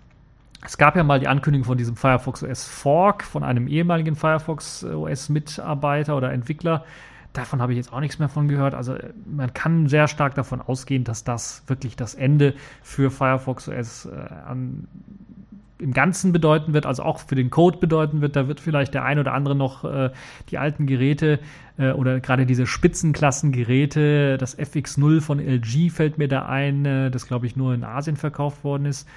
Es 0.65 0.77
gab 0.77 0.95
ja 0.95 1.03
mal 1.03 1.19
die 1.19 1.27
Ankündigung 1.27 1.65
von 1.65 1.77
diesem 1.77 1.95
Firefox 1.95 2.43
OS 2.43 2.65
Fork 2.65 3.23
von 3.23 3.43
einem 3.43 3.67
ehemaligen 3.67 4.15
Firefox 4.15 4.83
OS 4.83 5.29
Mitarbeiter 5.29 6.17
oder 6.17 6.33
Entwickler, 6.33 6.83
Davon 7.33 7.61
habe 7.61 7.73
ich 7.73 7.77
jetzt 7.77 7.93
auch 7.93 7.99
nichts 7.99 8.17
mehr 8.19 8.29
von 8.29 8.47
gehört. 8.47 8.73
Also 8.73 8.95
man 9.25 9.53
kann 9.53 9.87
sehr 9.87 10.07
stark 10.07 10.35
davon 10.35 10.61
ausgehen, 10.61 11.03
dass 11.03 11.23
das 11.23 11.63
wirklich 11.67 11.95
das 11.95 12.15
Ende 12.15 12.55
für 12.81 13.11
Firefox 13.11 13.69
OS 13.69 14.05
äh, 14.05 14.09
an, 14.47 14.87
im 15.77 15.93
Ganzen 15.93 16.33
bedeuten 16.33 16.73
wird, 16.73 16.85
also 16.85 17.03
auch 17.03 17.19
für 17.19 17.35
den 17.35 17.49
Code 17.49 17.77
bedeuten 17.77 18.21
wird. 18.21 18.35
Da 18.35 18.47
wird 18.47 18.59
vielleicht 18.59 18.93
der 18.93 19.05
ein 19.05 19.19
oder 19.19 19.33
andere 19.33 19.55
noch 19.55 19.85
äh, 19.85 20.09
die 20.49 20.57
alten 20.57 20.87
Geräte 20.87 21.39
äh, 21.77 21.91
oder 21.91 22.19
gerade 22.19 22.45
diese 22.45 22.65
Spitzenklassengeräte, 22.65 24.37
das 24.37 24.57
FX0 24.57 25.21
von 25.21 25.39
LG 25.39 25.91
fällt 25.91 26.17
mir 26.17 26.27
da 26.27 26.45
ein, 26.45 26.85
äh, 26.85 27.11
das 27.11 27.27
glaube 27.27 27.45
ich 27.45 27.55
nur 27.55 27.73
in 27.73 27.83
Asien 27.83 28.17
verkauft 28.17 28.63
worden 28.63 28.85
ist 28.85 29.07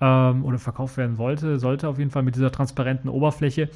ähm, 0.00 0.44
oder 0.44 0.58
verkauft 0.58 0.96
werden 0.96 1.18
wollte, 1.18 1.58
sollte 1.58 1.88
auf 1.88 1.98
jeden 1.98 2.10
Fall 2.10 2.22
mit 2.22 2.36
dieser 2.36 2.52
transparenten 2.52 3.08
Oberfläche. 3.08 3.68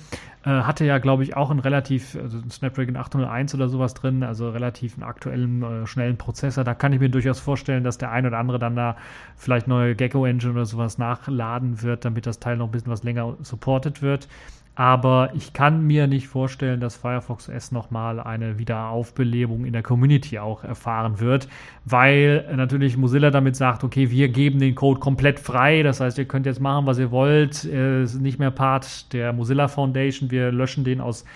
Äh, 0.45 0.51
hatte 0.51 0.85
ja, 0.85 0.99
glaube 0.99 1.23
ich, 1.23 1.37
auch 1.37 1.51
einen 1.51 1.61
relativ, 1.61 2.17
also 2.17 2.39
einen 2.39 2.51
Snapdragon 2.51 2.97
801 2.97 3.55
oder 3.55 3.69
sowas 3.69 3.95
drin, 3.95 4.23
also 4.23 4.51
relativ 4.51 4.95
einen 4.95 5.05
aktuellen, 5.05 5.63
äh, 5.63 5.87
schnellen 5.87 6.17
Prozessor. 6.17 6.65
Da 6.65 6.75
kann 6.75 6.93
ich 6.93 7.01
mir 7.01 7.09
durchaus 7.09 7.41
vorstellen, 7.41 7.85
dass 7.85 7.99
der 7.99 8.11
ein 8.11 8.27
oder 8.27 8.39
andere 8.39 8.59
dann 8.59 8.77
da 8.77 8.97
vielleicht 9.37 9.69
neue 9.69 9.95
Gecko 9.95 10.25
Engine 10.27 10.53
oder 10.53 10.65
sowas 10.67 10.99
nachladen 10.99 11.83
wird, 11.83 12.05
damit 12.05 12.27
das 12.27 12.39
Teil 12.39 12.57
noch 12.57 12.67
ein 12.67 12.73
bisschen 12.73 12.93
was 12.93 13.03
länger 13.03 13.37
supported 13.43 14.03
wird. 14.03 14.29
Aber 14.75 15.31
ich 15.35 15.53
kann 15.53 15.87
mir 15.87 16.07
nicht 16.07 16.29
vorstellen, 16.29 16.81
dass 16.81 16.97
Firefox 16.97 17.51
OS 17.51 17.73
nochmal 17.73 18.21
eine 18.21 18.59
Wiederaufbelebung 18.59 19.67
in 19.67 19.75
der 19.75 19.83
Community 19.83 20.39
auch 20.39 20.65
erfahren 20.65 21.21
wird, 21.21 21.47
weil 21.85 22.49
natürlich 22.57 22.97
Mozilla 22.97 23.31
damit 23.31 23.55
sagt, 23.55 23.85
okay, 23.85 24.11
wir 24.11 24.31
geben 24.31 24.61
den 24.61 24.75
Code 24.75 24.99
komplett 24.99 25.41
frei, 25.41 25.83
das 25.83 26.01
heißt, 26.01 26.17
ihr 26.17 26.25
könnt 26.25 26.47
jetzt 26.47 26.61
machen, 26.61 26.87
was 26.87 26.99
ihr 26.99 27.11
wollt, 27.11 27.65
es 27.65 28.15
ist 28.15 28.21
nicht 28.21 28.39
mehr 28.39 28.51
Part 28.51 29.13
der 29.13 29.35
Mozilla 29.35 29.69
Foundation, 29.69 30.31
wir 30.31 30.51
löschen 30.51 30.85
den 30.85 31.03
aus 31.03 31.27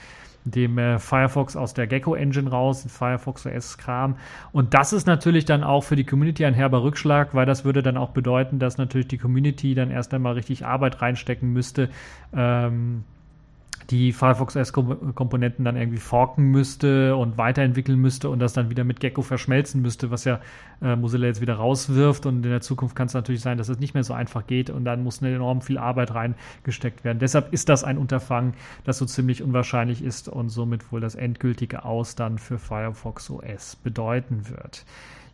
dem 0.46 0.78
äh, 0.78 0.98
Firefox 0.98 1.56
aus 1.56 1.74
der 1.74 1.86
Gecko 1.88 2.14
Engine 2.14 2.48
raus, 2.48 2.86
Firefox 2.88 3.46
OS 3.46 3.78
Kram. 3.78 4.16
Und 4.52 4.74
das 4.74 4.92
ist 4.92 5.06
natürlich 5.06 5.44
dann 5.44 5.64
auch 5.64 5.82
für 5.82 5.96
die 5.96 6.04
Community 6.04 6.44
ein 6.46 6.54
herber 6.54 6.84
Rückschlag, 6.84 7.34
weil 7.34 7.46
das 7.46 7.64
würde 7.64 7.82
dann 7.82 7.96
auch 7.96 8.10
bedeuten, 8.10 8.60
dass 8.60 8.78
natürlich 8.78 9.08
die 9.08 9.18
Community 9.18 9.74
dann 9.74 9.90
erst 9.90 10.14
einmal 10.14 10.34
richtig 10.34 10.64
Arbeit 10.64 11.02
reinstecken 11.02 11.52
müsste. 11.52 11.90
Ähm, 12.32 13.02
die 13.90 14.12
Firefox 14.12 14.56
OS-Komponenten 14.56 15.64
dann 15.64 15.76
irgendwie 15.76 15.98
forken 15.98 16.50
müsste 16.50 17.14
und 17.16 17.38
weiterentwickeln 17.38 17.98
müsste 17.98 18.30
und 18.30 18.40
das 18.40 18.52
dann 18.52 18.70
wieder 18.70 18.84
mit 18.84 19.00
Gecko 19.00 19.22
verschmelzen 19.22 19.80
müsste, 19.82 20.10
was 20.10 20.24
ja 20.24 20.40
äh, 20.82 20.96
Mozilla 20.96 21.26
jetzt 21.26 21.40
wieder 21.40 21.54
rauswirft. 21.54 22.26
Und 22.26 22.44
in 22.44 22.50
der 22.50 22.60
Zukunft 22.60 22.96
kann 22.96 23.06
es 23.06 23.14
natürlich 23.14 23.42
sein, 23.42 23.58
dass 23.58 23.68
es 23.68 23.78
nicht 23.78 23.94
mehr 23.94 24.02
so 24.02 24.12
einfach 24.14 24.46
geht 24.46 24.70
und 24.70 24.84
dann 24.84 25.02
muss 25.02 25.22
eine 25.22 25.34
enorm 25.34 25.60
viel 25.60 25.78
Arbeit 25.78 26.14
reingesteckt 26.14 27.04
werden. 27.04 27.18
Deshalb 27.18 27.52
ist 27.52 27.68
das 27.68 27.84
ein 27.84 27.98
Unterfangen, 27.98 28.54
das 28.84 28.98
so 28.98 29.06
ziemlich 29.06 29.42
unwahrscheinlich 29.42 30.02
ist 30.02 30.28
und 30.28 30.48
somit 30.48 30.90
wohl 30.90 31.00
das 31.00 31.14
endgültige 31.14 31.84
Aus 31.84 32.16
dann 32.16 32.38
für 32.38 32.58
Firefox 32.58 33.30
OS 33.30 33.76
bedeuten 33.76 34.48
wird. 34.48 34.84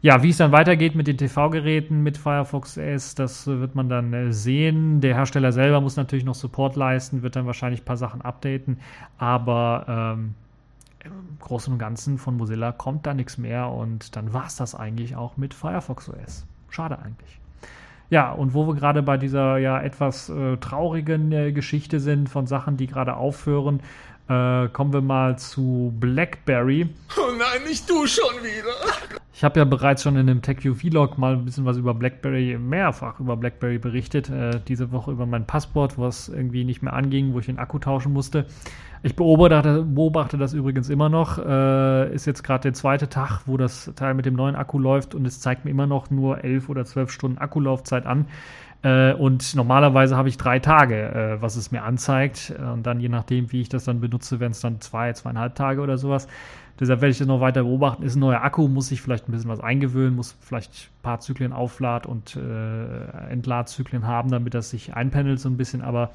Ja, 0.02 0.24
wie 0.24 0.30
es 0.30 0.36
dann 0.36 0.50
weitergeht 0.50 0.96
mit 0.96 1.06
den 1.06 1.16
TV-Geräten 1.16 2.02
mit 2.02 2.18
Firefox 2.18 2.76
OS, 2.76 3.14
das 3.14 3.46
wird 3.46 3.76
man 3.76 3.88
dann 3.88 4.12
äh, 4.12 4.32
sehen. 4.32 5.00
Der 5.00 5.14
Hersteller 5.14 5.52
selber 5.52 5.80
muss 5.80 5.96
natürlich 5.96 6.24
noch 6.24 6.34
Support 6.34 6.74
leisten, 6.74 7.22
wird 7.22 7.36
dann 7.36 7.46
wahrscheinlich 7.46 7.82
ein 7.82 7.84
paar 7.84 7.96
Sachen 7.96 8.20
updaten, 8.20 8.80
aber 9.18 10.16
ähm, 10.16 10.34
im 11.04 11.38
Großen 11.38 11.72
und 11.72 11.78
Ganzen 11.78 12.18
von 12.18 12.36
Mozilla 12.36 12.72
kommt 12.72 13.06
da 13.06 13.14
nichts 13.14 13.38
mehr 13.38 13.70
und 13.70 14.16
dann 14.16 14.32
war 14.32 14.46
es 14.46 14.56
das 14.56 14.74
eigentlich 14.74 15.14
auch 15.14 15.36
mit 15.36 15.54
Firefox 15.54 16.08
OS. 16.08 16.46
Schade 16.68 16.98
eigentlich. 16.98 17.38
Ja, 18.10 18.32
und 18.32 18.54
wo 18.54 18.66
wir 18.66 18.74
gerade 18.74 19.02
bei 19.02 19.16
dieser 19.16 19.56
ja 19.58 19.80
etwas 19.80 20.28
äh, 20.28 20.56
traurigen 20.56 21.30
äh, 21.30 21.52
Geschichte 21.52 22.00
sind 22.00 22.28
von 22.28 22.48
Sachen, 22.48 22.76
die 22.76 22.88
gerade 22.88 23.16
aufhören, 23.16 23.80
äh, 24.32 24.68
kommen 24.68 24.92
wir 24.92 25.02
mal 25.02 25.38
zu 25.38 25.92
BlackBerry. 26.00 26.88
Oh 27.18 27.32
nein, 27.38 27.68
nicht 27.68 27.88
du 27.88 28.06
schon 28.06 28.34
wieder. 28.42 28.74
Ich 29.34 29.44
habe 29.44 29.58
ja 29.58 29.64
bereits 29.64 30.02
schon 30.02 30.16
in 30.16 30.26
dem 30.26 30.40
TechView 30.40 30.74
Vlog 30.74 31.18
mal 31.18 31.34
ein 31.34 31.44
bisschen 31.44 31.64
was 31.64 31.76
über 31.76 31.94
BlackBerry, 31.94 32.58
mehrfach 32.58 33.18
über 33.20 33.36
BlackBerry 33.36 33.78
berichtet. 33.78 34.30
Äh, 34.30 34.60
diese 34.68 34.92
Woche 34.92 35.10
über 35.10 35.26
mein 35.26 35.46
Passport, 35.46 35.98
was 35.98 36.28
irgendwie 36.28 36.64
nicht 36.64 36.82
mehr 36.82 36.92
anging, 36.92 37.34
wo 37.34 37.40
ich 37.40 37.46
den 37.46 37.58
Akku 37.58 37.78
tauschen 37.78 38.12
musste. 38.12 38.46
Ich 39.02 39.16
beobachte, 39.16 39.82
beobachte 39.82 40.38
das 40.38 40.54
übrigens 40.54 40.88
immer 40.88 41.08
noch. 41.08 41.38
Äh, 41.38 42.14
ist 42.14 42.26
jetzt 42.26 42.44
gerade 42.44 42.62
der 42.62 42.74
zweite 42.74 43.08
Tag, 43.08 43.42
wo 43.46 43.56
das 43.56 43.90
Teil 43.96 44.14
mit 44.14 44.26
dem 44.26 44.34
neuen 44.34 44.54
Akku 44.54 44.78
läuft 44.78 45.14
und 45.14 45.26
es 45.26 45.40
zeigt 45.40 45.64
mir 45.64 45.72
immer 45.72 45.88
noch 45.88 46.10
nur 46.10 46.44
elf 46.44 46.68
oder 46.68 46.84
zwölf 46.84 47.10
Stunden 47.10 47.38
Akkulaufzeit 47.38 48.06
an. 48.06 48.26
Äh, 48.82 49.12
und 49.14 49.54
normalerweise 49.54 50.16
habe 50.16 50.28
ich 50.28 50.36
drei 50.36 50.58
Tage, 50.58 50.96
äh, 50.96 51.42
was 51.42 51.56
es 51.56 51.70
mir 51.70 51.84
anzeigt. 51.84 52.52
Und 52.58 52.84
dann 52.84 53.00
je 53.00 53.08
nachdem, 53.08 53.52
wie 53.52 53.60
ich 53.60 53.68
das 53.68 53.84
dann 53.84 54.00
benutze, 54.00 54.40
wenn 54.40 54.52
es 54.52 54.60
dann 54.60 54.80
zwei, 54.80 55.12
zweieinhalb 55.12 55.54
Tage 55.54 55.80
oder 55.80 55.98
sowas. 55.98 56.26
Deshalb 56.80 57.00
werde 57.00 57.12
ich 57.12 57.18
das 57.18 57.28
noch 57.28 57.40
weiter 57.40 57.62
beobachten. 57.62 58.02
Ist 58.02 58.16
ein 58.16 58.20
neuer 58.20 58.42
Akku, 58.42 58.66
muss 58.66 58.90
ich 58.90 59.02
vielleicht 59.02 59.28
ein 59.28 59.32
bisschen 59.32 59.50
was 59.50 59.60
eingewöhnen, 59.60 60.16
muss 60.16 60.36
vielleicht 60.40 60.72
ein 60.72 61.02
paar 61.02 61.20
Zyklen 61.20 61.52
Auflad- 61.52 62.06
und 62.06 62.36
äh, 62.36 63.30
Entladzyklen 63.30 64.06
haben, 64.06 64.30
damit 64.30 64.54
das 64.54 64.70
sich 64.70 64.94
einpendelt 64.94 65.38
so 65.38 65.48
ein 65.48 65.56
bisschen. 65.56 65.82
Aber 65.82 66.10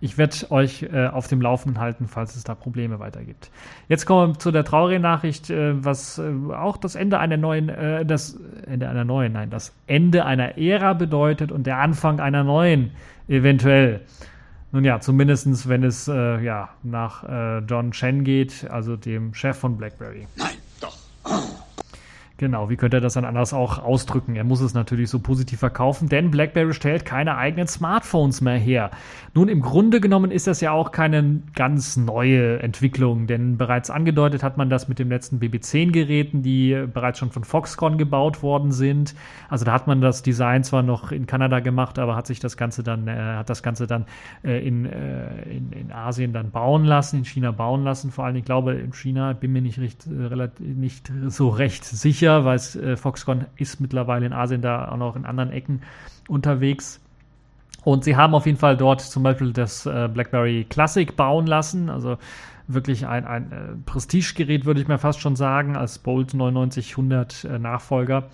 ich 0.00 0.18
werde 0.18 0.50
euch 0.50 0.82
äh, 0.82 1.06
auf 1.06 1.28
dem 1.28 1.40
Laufenden 1.40 1.80
halten, 1.80 2.06
falls 2.08 2.36
es 2.36 2.44
da 2.44 2.54
Probleme 2.54 2.98
weiter 2.98 3.22
gibt. 3.22 3.50
Jetzt 3.88 4.06
kommen 4.06 4.34
wir 4.34 4.38
zu 4.38 4.50
der 4.50 4.64
traurigen 4.64 5.02
Nachricht, 5.02 5.50
äh, 5.50 5.84
was 5.84 6.18
äh, 6.18 6.32
auch 6.52 6.76
das 6.76 6.94
Ende 6.94 7.18
einer 7.18 7.36
neuen, 7.36 7.68
äh, 7.68 8.04
das 8.04 8.38
Ende 8.66 8.88
einer 8.88 9.04
neuen, 9.04 9.32
nein, 9.32 9.50
das 9.50 9.74
Ende 9.86 10.24
einer 10.24 10.58
Ära 10.58 10.94
bedeutet 10.94 11.52
und 11.52 11.66
der 11.66 11.78
Anfang 11.78 12.20
einer 12.20 12.44
neuen 12.44 12.92
eventuell. 13.28 14.00
Nun 14.72 14.84
ja, 14.84 15.00
zumindest 15.00 15.68
wenn 15.68 15.82
es 15.82 16.06
äh, 16.06 16.40
ja, 16.42 16.70
nach 16.82 17.24
äh, 17.24 17.58
John 17.60 17.90
Chen 17.90 18.22
geht, 18.24 18.70
also 18.70 18.96
dem 18.96 19.34
Chef 19.34 19.56
von 19.56 19.76
BlackBerry. 19.76 20.26
Nein. 20.36 20.49
Genau, 22.40 22.70
wie 22.70 22.76
könnte 22.76 22.96
er 22.96 23.00
das 23.02 23.12
dann 23.12 23.26
anders 23.26 23.52
auch 23.52 23.78
ausdrücken? 23.80 24.34
Er 24.34 24.44
muss 24.44 24.62
es 24.62 24.72
natürlich 24.72 25.10
so 25.10 25.18
positiv 25.18 25.58
verkaufen, 25.58 26.08
denn 26.08 26.30
BlackBerry 26.30 26.72
stellt 26.72 27.04
keine 27.04 27.36
eigenen 27.36 27.66
Smartphones 27.66 28.40
mehr 28.40 28.56
her. 28.56 28.90
Nun, 29.34 29.48
im 29.48 29.60
Grunde 29.60 30.00
genommen 30.00 30.30
ist 30.30 30.46
das 30.46 30.62
ja 30.62 30.72
auch 30.72 30.90
keine 30.90 31.42
ganz 31.54 31.98
neue 31.98 32.60
Entwicklung, 32.60 33.26
denn 33.26 33.58
bereits 33.58 33.90
angedeutet 33.90 34.42
hat 34.42 34.56
man 34.56 34.70
das 34.70 34.88
mit 34.88 34.98
den 34.98 35.10
letzten 35.10 35.38
BB10-Geräten, 35.38 36.42
die 36.42 36.86
bereits 36.90 37.18
schon 37.18 37.30
von 37.30 37.44
Foxconn 37.44 37.98
gebaut 37.98 38.42
worden 38.42 38.72
sind. 38.72 39.14
Also 39.50 39.66
da 39.66 39.74
hat 39.74 39.86
man 39.86 40.00
das 40.00 40.22
Design 40.22 40.64
zwar 40.64 40.82
noch 40.82 41.12
in 41.12 41.26
Kanada 41.26 41.60
gemacht, 41.60 41.98
aber 41.98 42.16
hat 42.16 42.26
sich 42.26 42.40
das 42.40 42.56
Ganze 42.56 42.82
dann, 42.82 43.06
äh, 43.06 43.16
hat 43.16 43.50
das 43.50 43.62
Ganze 43.62 43.86
dann 43.86 44.06
äh, 44.44 44.66
in, 44.66 44.86
äh, 44.86 45.42
in, 45.42 45.72
in 45.72 45.92
Asien 45.92 46.32
dann 46.32 46.52
bauen 46.52 46.86
lassen, 46.86 47.18
in 47.18 47.24
China 47.26 47.50
bauen 47.50 47.84
lassen. 47.84 48.10
Vor 48.10 48.24
allem, 48.24 48.36
ich 48.36 48.46
glaube, 48.46 48.72
in 48.72 48.94
China 48.94 49.34
bin 49.34 49.52
mir 49.52 49.60
nicht, 49.60 49.78
recht, 49.78 50.06
äh, 50.06 50.48
nicht 50.58 51.12
so 51.28 51.50
recht 51.50 51.84
sicher 51.84 52.29
sicher, 52.30 52.44
weil 52.44 52.58
äh, 52.82 52.96
Foxconn 52.96 53.46
ist 53.56 53.80
mittlerweile 53.80 54.26
in 54.26 54.32
Asien 54.32 54.62
da 54.62 54.88
auch 54.88 54.96
noch 54.96 55.16
in 55.16 55.24
anderen 55.24 55.50
Ecken 55.50 55.82
unterwegs. 56.28 57.00
Und 57.84 58.04
sie 58.04 58.16
haben 58.16 58.34
auf 58.34 58.46
jeden 58.46 58.58
Fall 58.58 58.76
dort 58.76 59.00
zum 59.00 59.22
Beispiel 59.22 59.52
das 59.52 59.86
äh, 59.86 60.08
BlackBerry 60.12 60.66
Classic 60.68 61.16
bauen 61.16 61.46
lassen, 61.46 61.88
also 61.88 62.18
wirklich 62.66 63.06
ein, 63.06 63.24
ein 63.24 63.52
äh, 63.52 63.56
Prestigegerät, 63.86 64.66
würde 64.66 64.80
ich 64.80 64.88
mir 64.88 64.98
fast 64.98 65.20
schon 65.20 65.34
sagen, 65.34 65.76
als 65.76 65.98
Bolt 65.98 66.34
9900 66.34 67.44
äh, 67.44 67.58
Nachfolger. 67.58 68.24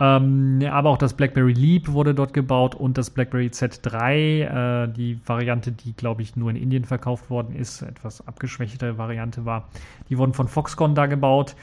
Ähm, 0.00 0.58
aber 0.68 0.90
auch 0.90 0.98
das 0.98 1.14
BlackBerry 1.14 1.52
Leap 1.52 1.92
wurde 1.92 2.12
dort 2.12 2.34
gebaut 2.34 2.74
und 2.74 2.98
das 2.98 3.10
BlackBerry 3.10 3.46
Z3, 3.46 4.84
äh, 4.84 4.88
die 4.88 5.20
Variante, 5.24 5.70
die 5.70 5.92
glaube 5.92 6.22
ich 6.22 6.34
nur 6.34 6.50
in 6.50 6.56
Indien 6.56 6.84
verkauft 6.84 7.30
worden 7.30 7.54
ist, 7.54 7.82
etwas 7.82 8.26
abgeschwächte 8.26 8.98
Variante 8.98 9.44
war, 9.44 9.68
die 10.08 10.18
wurden 10.18 10.32
von 10.34 10.48
Foxconn 10.48 10.96
da 10.96 11.06
gebaut. 11.06 11.54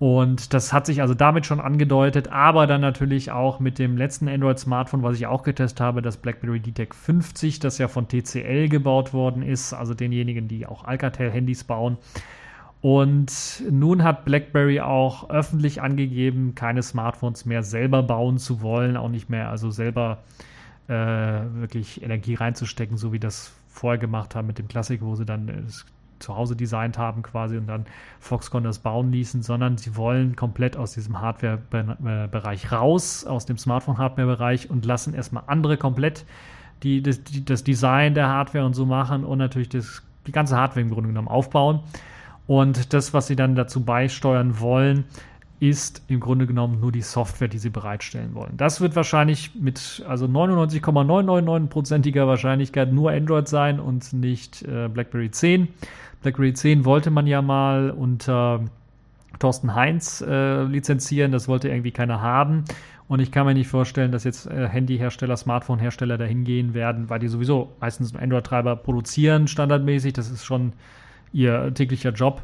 Und 0.00 0.54
das 0.54 0.72
hat 0.72 0.86
sich 0.86 1.02
also 1.02 1.12
damit 1.12 1.44
schon 1.44 1.60
angedeutet, 1.60 2.32
aber 2.32 2.66
dann 2.66 2.80
natürlich 2.80 3.32
auch 3.32 3.60
mit 3.60 3.78
dem 3.78 3.98
letzten 3.98 4.28
Android-Smartphone, 4.28 5.02
was 5.02 5.18
ich 5.18 5.26
auch 5.26 5.42
getestet 5.42 5.82
habe, 5.82 6.00
das 6.00 6.16
BlackBerry 6.16 6.58
DTEC 6.58 6.94
50, 6.94 7.58
das 7.58 7.76
ja 7.76 7.86
von 7.86 8.08
TCL 8.08 8.70
gebaut 8.70 9.12
worden 9.12 9.42
ist, 9.42 9.74
also 9.74 9.92
denjenigen, 9.92 10.48
die 10.48 10.66
auch 10.66 10.84
Alcatel-Handys 10.84 11.64
bauen. 11.64 11.98
Und 12.80 13.62
nun 13.70 14.02
hat 14.02 14.24
BlackBerry 14.24 14.80
auch 14.80 15.28
öffentlich 15.28 15.82
angegeben, 15.82 16.54
keine 16.54 16.82
Smartphones 16.82 17.44
mehr 17.44 17.62
selber 17.62 18.02
bauen 18.02 18.38
zu 18.38 18.62
wollen, 18.62 18.96
auch 18.96 19.10
nicht 19.10 19.28
mehr 19.28 19.50
also 19.50 19.70
selber 19.70 20.22
äh, 20.88 20.94
wirklich 20.94 22.02
Energie 22.02 22.36
reinzustecken, 22.36 22.96
so 22.96 23.12
wie 23.12 23.20
das 23.20 23.52
vorher 23.68 23.98
gemacht 23.98 24.34
haben 24.34 24.46
mit 24.46 24.58
dem 24.58 24.66
Classic, 24.66 25.02
wo 25.02 25.14
sie 25.14 25.26
dann 25.26 25.46
das 25.66 25.84
zu 26.20 26.36
Hause 26.36 26.54
designt 26.54 26.98
haben 26.98 27.22
quasi 27.22 27.56
und 27.56 27.66
dann 27.66 27.86
Foxconn 28.20 28.62
das 28.62 28.78
bauen 28.78 29.10
ließen, 29.10 29.42
sondern 29.42 29.76
sie 29.78 29.96
wollen 29.96 30.36
komplett 30.36 30.76
aus 30.76 30.92
diesem 30.92 31.20
Hardware-Bereich 31.20 32.70
raus, 32.70 33.24
aus 33.24 33.46
dem 33.46 33.58
Smartphone-Hardware-Bereich 33.58 34.70
und 34.70 34.84
lassen 34.84 35.14
erstmal 35.14 35.44
andere 35.46 35.76
komplett 35.76 36.24
die, 36.82 37.02
das, 37.02 37.22
die, 37.24 37.44
das 37.44 37.64
Design 37.64 38.14
der 38.14 38.28
Hardware 38.28 38.64
und 38.64 38.74
so 38.74 38.86
machen 38.86 39.24
und 39.24 39.38
natürlich 39.38 39.68
das, 39.68 40.02
die 40.26 40.32
ganze 40.32 40.56
Hardware 40.56 40.80
im 40.80 40.90
Grunde 40.90 41.08
genommen 41.08 41.28
aufbauen. 41.28 41.80
Und 42.46 42.92
das, 42.92 43.14
was 43.14 43.26
sie 43.26 43.36
dann 43.36 43.54
dazu 43.54 43.84
beisteuern 43.84 44.60
wollen, 44.60 45.04
ist 45.60 46.02
im 46.08 46.20
Grunde 46.20 46.46
genommen 46.46 46.80
nur 46.80 46.90
die 46.90 47.02
Software, 47.02 47.48
die 47.48 47.58
sie 47.58 47.68
bereitstellen 47.68 48.34
wollen. 48.34 48.56
Das 48.56 48.80
wird 48.80 48.96
wahrscheinlich 48.96 49.54
mit 49.54 50.02
also 50.08 50.24
99,999%iger 50.24 52.26
Wahrscheinlichkeit 52.26 52.92
nur 52.92 53.10
Android 53.10 53.46
sein 53.46 53.78
und 53.78 54.12
nicht 54.14 54.62
äh, 54.62 54.88
BlackBerry 54.88 55.30
10. 55.30 55.68
BlackBerry 56.22 56.54
10 56.54 56.86
wollte 56.86 57.10
man 57.10 57.26
ja 57.26 57.42
mal 57.42 57.90
unter 57.90 58.64
Thorsten 59.38 59.74
Heinz 59.74 60.24
äh, 60.26 60.64
lizenzieren, 60.64 61.30
das 61.30 61.46
wollte 61.46 61.68
irgendwie 61.68 61.92
keiner 61.92 62.22
haben. 62.22 62.64
Und 63.06 63.20
ich 63.20 63.30
kann 63.30 63.44
mir 63.44 63.54
nicht 63.54 63.68
vorstellen, 63.68 64.12
dass 64.12 64.24
jetzt 64.24 64.46
äh, 64.46 64.68
Handyhersteller, 64.68 65.36
Smartphone-Hersteller 65.36 66.16
dahin 66.16 66.44
gehen 66.44 66.74
werden, 66.74 67.10
weil 67.10 67.18
die 67.18 67.28
sowieso 67.28 67.72
meistens 67.80 68.14
einen 68.14 68.22
Android-Treiber 68.22 68.76
produzieren, 68.76 69.46
standardmäßig. 69.46 70.14
Das 70.14 70.30
ist 70.30 70.44
schon 70.44 70.72
ihr 71.32 71.72
täglicher 71.74 72.10
Job, 72.10 72.42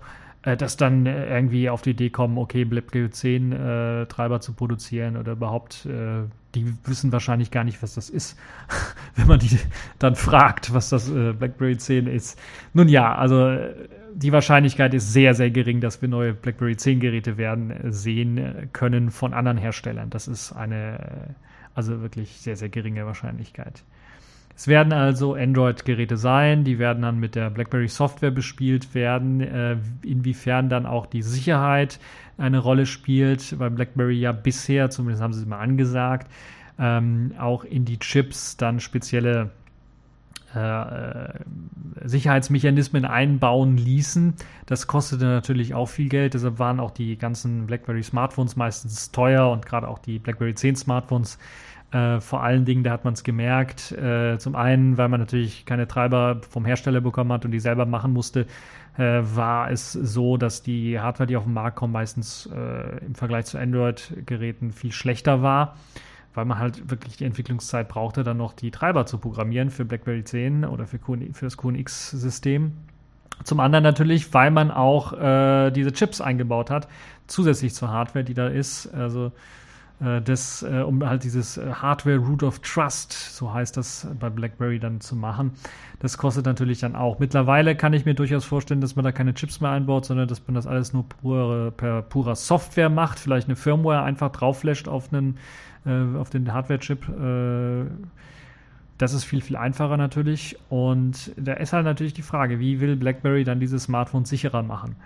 dass 0.54 0.76
dann 0.76 1.06
äh, 1.06 1.28
irgendwie 1.34 1.68
auf 1.68 1.82
die 1.82 1.90
Idee 1.90 2.10
kommen, 2.10 2.38
okay, 2.38 2.64
BlackBerry 2.64 3.10
10 3.10 3.52
äh, 3.52 4.06
Treiber 4.06 4.40
zu 4.40 4.52
produzieren 4.52 5.16
oder 5.16 5.32
überhaupt 5.32 5.86
äh, 5.86 6.24
die 6.56 6.74
wissen 6.84 7.12
wahrscheinlich 7.12 7.50
gar 7.50 7.64
nicht, 7.64 7.82
was 7.82 7.94
das 7.94 8.08
ist, 8.08 8.38
wenn 9.14 9.26
man 9.26 9.38
die 9.38 9.58
dann 9.98 10.16
fragt, 10.16 10.72
was 10.72 10.88
das 10.88 11.10
äh, 11.10 11.32
BlackBerry 11.32 11.76
10 11.76 12.06
ist. 12.06 12.38
Nun 12.72 12.88
ja, 12.88 13.14
also 13.14 13.48
äh, 13.48 13.74
die 14.14 14.32
Wahrscheinlichkeit 14.32 14.94
ist 14.94 15.12
sehr, 15.12 15.34
sehr 15.34 15.50
gering, 15.50 15.80
dass 15.80 16.00
wir 16.00 16.08
neue 16.08 16.32
BlackBerry 16.32 16.76
10 16.76 17.00
Geräte 17.00 17.36
werden 17.36 17.70
äh, 17.70 17.92
sehen 17.92 18.38
äh, 18.38 18.66
können 18.72 19.10
von 19.10 19.34
anderen 19.34 19.58
Herstellern. 19.58 20.10
Das 20.10 20.26
ist 20.26 20.52
eine, 20.52 20.98
äh, 20.98 21.32
also 21.74 22.00
wirklich 22.00 22.40
sehr, 22.40 22.56
sehr 22.56 22.70
geringe 22.70 23.04
Wahrscheinlichkeit. 23.04 23.84
Es 24.56 24.68
werden 24.68 24.94
also 24.94 25.34
Android-Geräte 25.34 26.16
sein, 26.16 26.64
die 26.64 26.78
werden 26.78 27.02
dann 27.02 27.20
mit 27.20 27.34
der 27.34 27.50
BlackBerry 27.50 27.88
Software 27.88 28.30
bespielt 28.30 28.94
werden, 28.94 29.42
äh, 29.42 29.76
inwiefern 30.02 30.70
dann 30.70 30.86
auch 30.86 31.04
die 31.04 31.20
Sicherheit 31.20 32.00
eine 32.38 32.58
Rolle 32.58 32.86
spielt, 32.86 33.58
weil 33.58 33.70
BlackBerry 33.70 34.18
ja 34.18 34.32
bisher, 34.32 34.88
zumindest 34.88 35.22
haben 35.22 35.34
sie 35.34 35.40
es 35.40 35.46
mal 35.46 35.58
angesagt, 35.58 36.30
ähm, 36.78 37.34
auch 37.38 37.64
in 37.64 37.84
die 37.84 37.98
Chips 37.98 38.56
dann 38.56 38.80
spezielle 38.80 39.50
äh, 40.54 41.28
Sicherheitsmechanismen 42.04 43.04
einbauen 43.04 43.76
ließen. 43.76 44.34
Das 44.64 44.86
kostete 44.86 45.26
natürlich 45.26 45.74
auch 45.74 45.86
viel 45.86 46.08
Geld, 46.08 46.32
deshalb 46.32 46.58
waren 46.58 46.80
auch 46.80 46.92
die 46.92 47.18
ganzen 47.18 47.66
BlackBerry 47.66 48.02
Smartphones 48.02 48.56
meistens 48.56 49.10
teuer 49.10 49.50
und 49.50 49.66
gerade 49.66 49.86
auch 49.86 49.98
die 49.98 50.18
BlackBerry 50.18 50.54
10 50.54 50.76
Smartphones 50.76 51.38
äh, 51.92 52.20
vor 52.20 52.42
allen 52.42 52.64
Dingen, 52.64 52.82
da 52.82 52.90
hat 52.90 53.04
man 53.04 53.14
es 53.14 53.22
gemerkt. 53.22 53.92
Äh, 53.92 54.38
zum 54.38 54.56
einen, 54.56 54.98
weil 54.98 55.08
man 55.08 55.20
natürlich 55.20 55.66
keine 55.66 55.86
Treiber 55.86 56.40
vom 56.48 56.64
Hersteller 56.64 57.00
bekommen 57.00 57.32
hat 57.32 57.44
und 57.44 57.52
die 57.52 57.60
selber 57.60 57.86
machen 57.86 58.12
musste, 58.12 58.46
äh, 58.98 59.22
war 59.22 59.70
es 59.70 59.92
so, 59.92 60.36
dass 60.36 60.62
die 60.62 60.98
Hardware, 60.98 61.26
die 61.26 61.36
auf 61.36 61.44
den 61.44 61.52
Markt 61.52 61.76
kommt, 61.76 61.92
meistens 61.92 62.48
äh, 62.54 63.04
im 63.04 63.14
Vergleich 63.14 63.46
zu 63.46 63.58
Android-Geräten 63.58 64.72
viel 64.72 64.92
schlechter 64.92 65.42
war, 65.42 65.76
weil 66.34 66.44
man 66.44 66.58
halt 66.58 66.90
wirklich 66.90 67.16
die 67.16 67.24
Entwicklungszeit 67.24 67.88
brauchte, 67.88 68.24
dann 68.24 68.38
noch 68.38 68.52
die 68.52 68.70
Treiber 68.70 69.06
zu 69.06 69.18
programmieren 69.18 69.70
für 69.70 69.84
BlackBerry 69.84 70.24
10 70.24 70.64
oder 70.64 70.86
für, 70.86 70.98
QN, 70.98 71.34
für 71.34 71.46
das 71.46 71.56
QNX-System. 71.56 72.72
Zum 73.44 73.60
anderen 73.60 73.84
natürlich, 73.84 74.32
weil 74.32 74.50
man 74.50 74.70
auch 74.70 75.12
äh, 75.12 75.70
diese 75.70 75.92
Chips 75.92 76.20
eingebaut 76.20 76.70
hat, 76.70 76.88
zusätzlich 77.26 77.74
zur 77.74 77.90
Hardware, 77.90 78.24
die 78.24 78.34
da 78.34 78.48
ist. 78.48 78.86
Also 78.94 79.32
das, 80.20 80.62
äh, 80.62 80.82
um 80.82 81.06
halt 81.08 81.24
dieses 81.24 81.56
äh, 81.56 81.72
Hardware 81.72 82.18
Root 82.18 82.42
of 82.42 82.58
Trust, 82.58 83.12
so 83.12 83.52
heißt 83.52 83.76
das 83.76 84.06
bei 84.20 84.28
BlackBerry 84.28 84.78
dann 84.78 85.00
zu 85.00 85.16
machen. 85.16 85.52
Das 86.00 86.18
kostet 86.18 86.44
natürlich 86.44 86.80
dann 86.80 86.94
auch. 86.94 87.18
Mittlerweile 87.18 87.76
kann 87.76 87.94
ich 87.94 88.04
mir 88.04 88.14
durchaus 88.14 88.44
vorstellen, 88.44 88.82
dass 88.82 88.94
man 88.94 89.04
da 89.04 89.12
keine 89.12 89.32
Chips 89.32 89.60
mehr 89.60 89.70
einbaut, 89.70 90.04
sondern 90.04 90.28
dass 90.28 90.46
man 90.46 90.54
das 90.54 90.66
alles 90.66 90.92
nur 90.92 91.08
pure, 91.08 91.70
per 91.70 92.02
purer 92.02 92.36
Software 92.36 92.90
macht, 92.90 93.18
vielleicht 93.18 93.48
eine 93.48 93.56
Firmware 93.56 94.02
einfach 94.02 94.30
draufflasht 94.30 94.86
auf, 94.86 95.12
einen, 95.12 95.38
äh, 95.86 96.18
auf 96.18 96.28
den 96.28 96.52
Hardware-Chip. 96.52 97.08
Äh, 97.08 97.86
das 98.98 99.12
ist 99.14 99.24
viel, 99.24 99.40
viel 99.40 99.56
einfacher 99.56 99.96
natürlich. 99.96 100.58
Und 100.68 101.32
da 101.36 101.54
ist 101.54 101.72
halt 101.72 101.84
natürlich 101.84 102.14
die 102.14 102.22
Frage, 102.22 102.60
wie 102.60 102.80
will 102.80 102.96
BlackBerry 102.96 103.44
dann 103.44 103.60
dieses 103.60 103.84
Smartphone 103.84 104.26
sicherer 104.26 104.62
machen? 104.62 104.96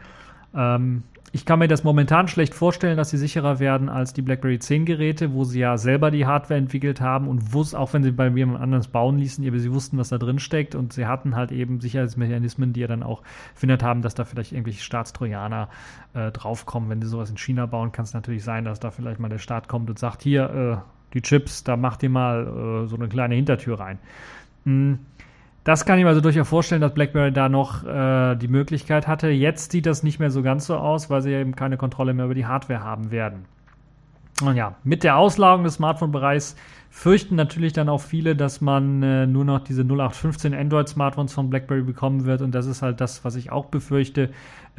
Ähm, 0.54 1.02
ich 1.32 1.44
kann 1.44 1.60
mir 1.60 1.68
das 1.68 1.84
momentan 1.84 2.26
schlecht 2.26 2.54
vorstellen, 2.54 2.96
dass 2.96 3.10
sie 3.10 3.16
sicherer 3.16 3.60
werden 3.60 3.88
als 3.88 4.12
die 4.12 4.22
BlackBerry 4.22 4.58
10 4.58 4.84
Geräte, 4.84 5.32
wo 5.32 5.44
sie 5.44 5.60
ja 5.60 5.78
selber 5.78 6.10
die 6.10 6.26
Hardware 6.26 6.58
entwickelt 6.58 7.00
haben 7.00 7.28
und 7.28 7.52
wussten, 7.52 7.76
auch 7.76 7.92
wenn 7.92 8.02
sie 8.02 8.10
bei 8.10 8.28
jemand 8.28 8.60
anderes 8.60 8.88
bauen 8.88 9.16
ließen, 9.16 9.46
aber 9.46 9.60
sie 9.60 9.72
wussten, 9.72 9.96
was 9.96 10.08
da 10.08 10.18
drin 10.18 10.40
steckt 10.40 10.74
und 10.74 10.92
sie 10.92 11.06
hatten 11.06 11.36
halt 11.36 11.52
eben 11.52 11.80
Sicherheitsmechanismen, 11.80 12.72
die 12.72 12.80
ja 12.80 12.88
dann 12.88 13.04
auch 13.04 13.22
verhindert 13.54 13.84
haben, 13.84 14.02
dass 14.02 14.16
da 14.16 14.24
vielleicht 14.24 14.50
irgendwelche 14.50 14.82
Staatstrojaner 14.82 15.68
äh, 16.14 16.32
draufkommen. 16.32 16.90
Wenn 16.90 17.00
sie 17.00 17.08
sowas 17.08 17.30
in 17.30 17.38
China 17.38 17.66
bauen, 17.66 17.92
kann 17.92 18.04
es 18.04 18.12
natürlich 18.12 18.42
sein, 18.42 18.64
dass 18.64 18.80
da 18.80 18.90
vielleicht 18.90 19.20
mal 19.20 19.28
der 19.28 19.38
Staat 19.38 19.68
kommt 19.68 19.88
und 19.88 20.00
sagt, 20.00 20.22
hier, 20.22 20.50
äh, 20.50 21.14
die 21.14 21.22
Chips, 21.22 21.62
da 21.62 21.76
macht 21.76 22.02
ihr 22.02 22.10
mal 22.10 22.84
äh, 22.84 22.88
so 22.88 22.96
eine 22.96 23.08
kleine 23.08 23.36
Hintertür 23.36 23.78
rein. 23.78 23.98
Hm 24.64 24.98
das 25.64 25.84
kann 25.84 25.98
ich 25.98 26.04
mir 26.04 26.08
also 26.08 26.20
durchaus 26.20 26.48
vorstellen, 26.48 26.80
dass 26.80 26.94
BlackBerry 26.94 27.32
da 27.32 27.48
noch 27.48 27.84
äh, 27.84 28.34
die 28.36 28.48
Möglichkeit 28.48 29.06
hatte. 29.06 29.28
Jetzt 29.28 29.72
sieht 29.72 29.86
das 29.86 30.02
nicht 30.02 30.18
mehr 30.18 30.30
so 30.30 30.42
ganz 30.42 30.66
so 30.66 30.76
aus, 30.76 31.10
weil 31.10 31.22
sie 31.22 31.32
eben 31.32 31.54
keine 31.54 31.76
Kontrolle 31.76 32.14
mehr 32.14 32.24
über 32.24 32.34
die 32.34 32.46
Hardware 32.46 32.82
haben 32.82 33.10
werden. 33.10 33.44
Und 34.42 34.56
ja, 34.56 34.76
mit 34.84 35.04
der 35.04 35.16
Auslagerung 35.16 35.64
des 35.64 35.74
Smartphone-Bereichs 35.74 36.56
fürchten 36.88 37.36
natürlich 37.36 37.72
dann 37.72 37.88
auch 37.88 38.00
viele, 38.00 38.34
dass 38.34 38.60
man 38.60 39.02
äh, 39.02 39.26
nur 39.26 39.44
noch 39.44 39.60
diese 39.60 39.82
0815 39.82 40.54
Android-Smartphones 40.54 41.32
von 41.32 41.50
BlackBerry 41.50 41.82
bekommen 41.82 42.24
wird. 42.24 42.40
Und 42.40 42.54
das 42.54 42.66
ist 42.66 42.80
halt 42.80 43.00
das, 43.00 43.24
was 43.24 43.36
ich 43.36 43.52
auch 43.52 43.66
befürchte. 43.66 44.30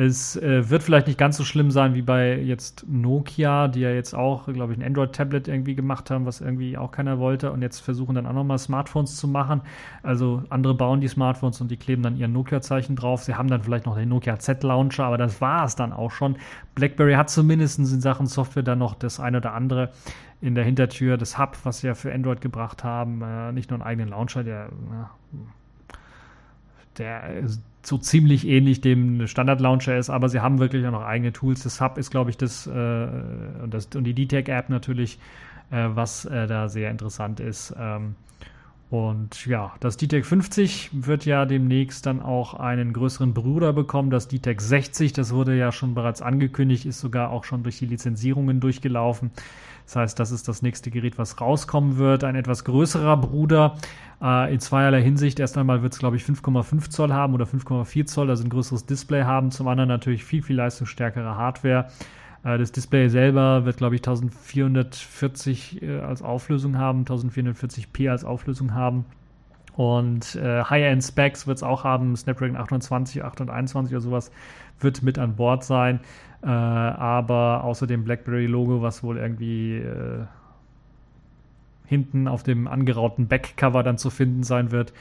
Es 0.02 0.36
äh, 0.36 0.68
wird 0.68 0.82
vielleicht 0.82 1.06
nicht 1.06 1.20
ganz 1.20 1.38
so 1.38 1.44
schlimm 1.44 1.70
sein 1.70 1.94
wie 1.94 2.02
bei 2.02 2.36
jetzt 2.36 2.88
Nokia, 2.90 3.68
die 3.68 3.82
ja 3.82 3.92
jetzt 3.92 4.16
auch, 4.16 4.52
glaube 4.52 4.74
ich, 4.74 4.80
ein 4.80 4.84
Android-Tablet 4.84 5.48
irgendwie 5.48 5.76
gemacht 5.76 6.10
haben, 6.10 6.26
was 6.26 6.42
irgendwie 6.42 6.76
auch 6.76 6.92
keiner 6.92 7.20
wollte 7.20 7.52
und 7.52 7.62
jetzt 7.62 7.82
versuchen 7.82 8.16
dann 8.16 8.26
auch 8.26 8.34
nochmal 8.34 8.58
Smartphones 8.58 9.16
zu 9.16 9.28
machen. 9.28 9.62
Also 10.02 10.42
andere 10.50 10.74
bauen 10.74 11.02
die 11.02 11.08
Smartphones 11.08 11.62
und 11.62 11.70
die 11.70 11.78
kleben 11.78 12.02
dann 12.02 12.18
ihr 12.18 12.28
Nokia-Zeichen 12.28 12.96
drauf. 12.96 13.22
Sie 13.22 13.36
haben 13.36 13.48
dann 13.48 13.62
vielleicht 13.62 13.86
noch 13.86 13.96
den 13.96 14.10
Nokia 14.10 14.40
Z-Launcher, 14.40 15.06
aber 15.06 15.20
das 15.20 15.40
war 15.40 15.66
es 15.66 15.76
dann 15.76 15.94
auch 15.94 16.10
schon. 16.10 16.36
BlackBerry 16.74 17.14
hat 17.14 17.30
zumindest 17.30 17.78
in 17.78 17.86
Sachen 17.86 18.26
Software 18.26 18.64
dann 18.64 18.80
noch 18.80 18.96
das 18.96 19.20
eine 19.20 19.38
oder 19.38 19.54
andere 19.54 19.92
in 20.42 20.56
der 20.56 20.64
Hintertür. 20.64 21.18
Das 21.18 21.38
Hub, 21.38 21.60
was 21.64 21.82
sie 21.82 21.88
ja 21.88 21.94
für 21.94 22.12
Android 22.12 22.42
gebracht 22.42 22.84
haben, 22.84 23.22
äh, 23.22 23.52
nicht 23.52 23.70
nur 23.70 23.80
einen 23.80 23.88
eigenen 23.88 24.10
Launcher, 24.10 24.44
der, 24.44 24.70
der 26.98 27.44
so 27.84 27.98
ziemlich 27.98 28.48
ähnlich 28.48 28.82
dem 28.82 29.28
Standard-Launcher 29.28 29.98
ist, 29.98 30.10
aber 30.10 30.30
sie 30.30 30.39
haben 30.39 30.60
wirklich 30.60 30.86
auch 30.86 30.91
noch 30.91 31.04
eigene 31.04 31.34
Tools. 31.34 31.63
Das 31.63 31.82
Hub 31.82 31.98
ist, 31.98 32.12
glaube 32.12 32.30
ich, 32.30 32.38
das, 32.38 32.67
äh, 32.67 32.72
und, 32.72 33.74
das 33.74 33.88
und 33.96 34.04
die 34.04 34.13
DTEC-App 34.13 34.70
natürlich, 34.70 35.20
äh, 35.72 35.88
was 35.89 36.26
äh, 36.26 36.48
da 36.48 36.70
sehr 36.70 36.91
interessant 36.91 37.39
ist. 37.39 37.74
Ähm, 37.78 38.15
und 38.91 39.45
ja, 39.45 39.71
das 39.80 39.95
DTEC 39.95 40.25
50 40.25 40.89
wird 40.91 41.23
ja 41.23 41.45
demnächst 41.45 42.06
dann 42.06 42.21
auch 42.21 42.56
einen 42.56 42.91
größeren 42.91 43.34
Bruder 43.34 43.71
bekommen. 43.71 44.10
Das 44.10 44.27
DTEC 44.27 44.60
60, 44.60 45.13
das 45.13 45.34
wurde 45.34 45.56
ja 45.56 45.71
schon 45.71 45.95
bereits 45.95 46.21
angekündigt, 46.21 46.86
ist 46.86 46.99
sogar 46.99 47.30
auch 47.30 47.45
schon 47.45 47.63
durch 47.63 47.80
die 47.80 47.86
Lizenzierungen 47.86 48.60
durchgelaufen. 48.60 49.32
Das 49.86 49.95
heißt, 49.95 50.19
das 50.19 50.32
ist 50.32 50.49
das 50.49 50.62
nächste 50.62 50.91
Gerät, 50.91 51.17
was 51.17 51.39
rauskommen 51.39 51.95
wird. 51.95 52.25
Ein 52.25 52.36
etwas 52.36 52.65
größerer 52.65 53.15
Bruder. 53.15 53.77
Äh, 54.21 54.54
in 54.54 54.60
zweierlei 54.60 55.01
Hinsicht. 55.01 55.39
Erst 55.39 55.58
einmal 55.58 55.82
wird 55.84 55.93
es, 55.93 55.99
glaube 55.99 56.17
ich, 56.17 56.23
5,5 56.23 56.89
Zoll 56.89 57.13
haben 57.13 57.34
oder 57.34 57.45
5,4 57.45 58.06
Zoll, 58.08 58.30
also 58.30 58.43
ein 58.43 58.49
größeres 58.49 58.86
Display 58.86 59.23
haben. 59.23 59.51
Zum 59.51 59.69
anderen 59.69 59.88
natürlich 59.88 60.25
viel, 60.25 60.43
viel 60.43 60.58
leistungsstärkere 60.58 61.38
Hardware. 61.38 61.88
Äh, 62.43 62.58
das 62.58 62.71
Display 62.71 63.10
selber 63.10 63.65
wird, 63.65 63.77
glaube 63.77 63.95
ich, 63.95 64.01
1440 64.01 65.82
äh, 65.82 65.99
als 65.99 66.21
Auflösung 66.21 66.77
haben, 66.77 67.06
1440p 67.06 68.10
als 68.10 68.23
Auflösung 68.23 68.73
haben. 68.73 69.06
Und 69.75 70.36
äh, 70.36 70.63
High-End-Specs 70.63 71.47
wird 71.47 71.58
es 71.58 71.63
auch 71.63 71.84
haben, 71.84 72.15
Snapdragon 72.15 72.58
820, 72.58 73.23
821 73.23 73.93
oder 73.93 74.01
sowas 74.01 74.32
wird 74.80 75.01
mit 75.01 75.17
an 75.17 75.36
Bord 75.36 75.63
sein. 75.63 76.01
Äh, 76.43 76.47
aber 76.47 77.63
außer 77.63 77.88
dem 77.88 78.04
BlackBerry-Logo, 78.04 78.82
was 78.82 79.04
wohl 79.04 79.17
irgendwie 79.17 79.77
äh, 79.77 80.25
hinten 81.86 82.27
auf 82.27 82.43
dem 82.43 82.67
angerauten 82.67 83.27
Backcover 83.27 83.84
dann 83.84 83.97
zu 83.97 84.10
finden 84.10 84.43
sein 84.43 84.71
wird, 84.71 84.93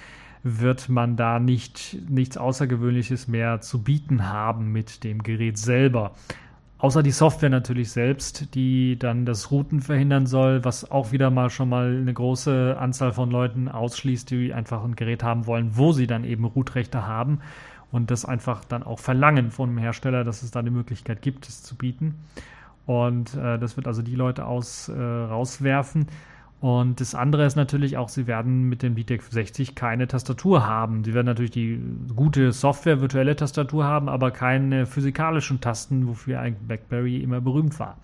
wird 0.43 0.89
man 0.89 1.17
da 1.17 1.39
nicht 1.39 1.97
nichts 2.09 2.37
Außergewöhnliches 2.37 3.29
mehr 3.29 3.61
zu 3.61 3.83
bieten 3.83 4.29
haben 4.29 4.73
mit 4.73 5.05
dem 5.05 5.23
Gerät 5.23 5.59
selber. 5.59 6.13
Außer 6.81 7.03
die 7.03 7.11
Software 7.11 7.51
natürlich 7.51 7.91
selbst, 7.91 8.55
die 8.55 8.99
dann 8.99 9.27
das 9.27 9.51
Routen 9.51 9.83
verhindern 9.83 10.25
soll, 10.25 10.65
was 10.65 10.91
auch 10.91 11.13
wieder 11.13 11.31
mal 11.31 11.51
schon 11.51 11.69
mal 11.69 11.95
eine 11.95 12.15
große 12.15 12.75
Anzahl 12.79 13.13
von 13.13 13.31
Leuten 13.31 13.69
ausschließt, 13.69 14.31
die 14.31 14.55
einfach 14.55 14.83
ein 14.83 14.97
Gerät 14.97 15.23
haben 15.23 15.47
wollen, 15.47 15.77
wo 15.77 15.93
sie 15.93 16.07
dann 16.07 16.25
eben 16.25 16.47
Rootrechte 16.47 17.07
haben 17.07 17.41
und 17.93 18.11
das 18.11 18.25
einfach 18.25 18.65
dann 18.65 18.83
auch 18.83 18.99
verlangen 18.99 19.51
von 19.51 19.69
dem 19.69 19.77
Hersteller, 19.77 20.25
dass 20.25 20.43
es 20.43 20.53
da 20.53 20.61
eine 20.61 20.71
Möglichkeit 20.71 21.21
gibt, 21.21 21.47
es 21.49 21.63
zu 21.63 21.77
bieten. 21.77 22.15
Und 22.87 23.35
äh, 23.35 23.59
das 23.59 23.77
wird 23.77 23.87
also 23.87 24.01
die 24.01 24.15
Leute 24.15 24.47
aus, 24.47 24.89
äh, 24.89 24.99
rauswerfen. 24.99 26.07
Und 26.61 27.01
das 27.01 27.15
andere 27.15 27.47
ist 27.47 27.57
natürlich 27.57 27.97
auch, 27.97 28.11
sie 28.11 28.27
werden 28.27 28.69
mit 28.69 28.83
dem 28.83 28.95
VTEC 28.95 29.23
60 29.23 29.75
keine 29.75 30.07
Tastatur 30.07 30.67
haben. 30.67 31.05
Sie 31.05 31.15
werden 31.15 31.27
natürlich 31.27 31.53
die 31.53 31.81
gute 32.15 32.53
Software, 32.53 33.01
virtuelle 33.01 33.35
Tastatur 33.35 33.85
haben, 33.85 34.11
aber 34.11 34.31
keine 34.31 34.85
physikalischen 34.85 35.63
Tasten, 35.63 36.07
wofür 36.07 36.41
eigentlich 36.41 36.67
BlackBerry 36.67 37.17
immer 37.23 37.41
berühmt 37.41 37.81
war. 37.81 37.97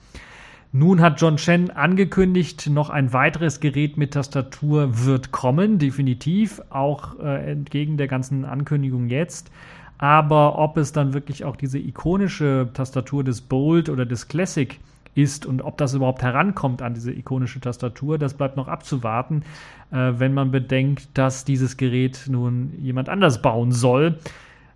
Nun 0.72 1.00
hat 1.02 1.20
John 1.20 1.36
Chen 1.36 1.70
angekündigt, 1.70 2.68
noch 2.70 2.88
ein 2.88 3.12
weiteres 3.12 3.60
Gerät 3.60 3.98
mit 3.98 4.14
Tastatur 4.14 5.04
wird 5.04 5.32
kommen, 5.32 5.78
definitiv, 5.78 6.62
auch 6.70 7.18
äh, 7.18 7.50
entgegen 7.52 7.98
der 7.98 8.08
ganzen 8.08 8.46
Ankündigung 8.46 9.08
jetzt. 9.08 9.50
Aber 9.98 10.58
ob 10.58 10.76
es 10.76 10.92
dann 10.92 11.14
wirklich 11.14 11.44
auch 11.44 11.56
diese 11.56 11.78
ikonische 11.78 12.68
Tastatur 12.72 13.22
des 13.22 13.42
Bold 13.42 13.88
oder 13.88 14.04
des 14.06 14.28
Classic 14.28 14.78
ist 15.16 15.46
und 15.46 15.62
ob 15.62 15.78
das 15.78 15.94
überhaupt 15.94 16.22
herankommt 16.22 16.82
an 16.82 16.94
diese 16.94 17.12
ikonische 17.12 17.60
Tastatur, 17.60 18.18
das 18.18 18.34
bleibt 18.34 18.56
noch 18.56 18.68
abzuwarten, 18.68 19.42
äh, 19.90 20.12
wenn 20.18 20.34
man 20.34 20.50
bedenkt, 20.50 21.08
dass 21.14 21.44
dieses 21.44 21.76
Gerät 21.76 22.26
nun 22.28 22.74
jemand 22.80 23.08
anders 23.08 23.40
bauen 23.40 23.72
soll. 23.72 24.18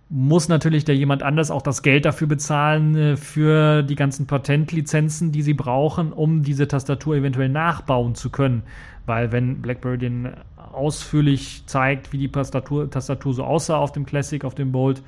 Muss 0.09 0.49
natürlich 0.49 0.83
der 0.83 0.95
jemand 0.95 1.23
anders 1.23 1.51
auch 1.51 1.61
das 1.61 1.83
Geld 1.83 2.05
dafür 2.05 2.27
bezahlen, 2.27 2.95
äh, 2.95 3.17
für 3.17 3.83
die 3.83 3.95
ganzen 3.95 4.25
Patentlizenzen, 4.25 5.31
die 5.31 5.43
sie 5.43 5.53
brauchen, 5.53 6.11
um 6.11 6.43
diese 6.43 6.67
Tastatur 6.67 7.15
eventuell 7.15 7.49
nachbauen 7.49 8.15
zu 8.15 8.29
können. 8.29 8.63
Weil 9.05 9.31
wenn 9.31 9.61
BlackBerry 9.61 9.97
den 9.97 10.29
ausführlich 10.73 11.63
zeigt, 11.65 12.13
wie 12.13 12.17
die 12.17 12.31
Tastatur, 12.31 12.89
Tastatur 12.89 13.33
so 13.33 13.43
aussah 13.43 13.77
auf 13.77 13.91
dem 13.91 14.05
Classic, 14.05 14.43
auf 14.43 14.55
dem 14.55 14.71
Bold, 14.71 14.99
äh, 14.99 15.01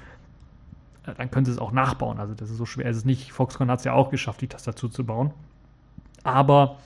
dann 1.03 1.31
können 1.31 1.45
sie 1.45 1.51
es 1.51 1.59
auch 1.59 1.71
nachbauen. 1.71 2.19
Also 2.19 2.33
das 2.33 2.49
ist 2.49 2.57
so 2.57 2.65
schwer 2.65 2.89
ist 2.89 2.97
es 2.97 3.05
nicht. 3.05 3.31
Foxconn 3.31 3.69
hat 3.69 3.79
es 3.79 3.85
ja 3.85 3.93
auch 3.93 4.09
geschafft, 4.09 4.41
die 4.41 4.47
Tastatur 4.47 4.91
zu 4.91 5.05
bauen. 5.05 5.31
Aber 6.23 6.77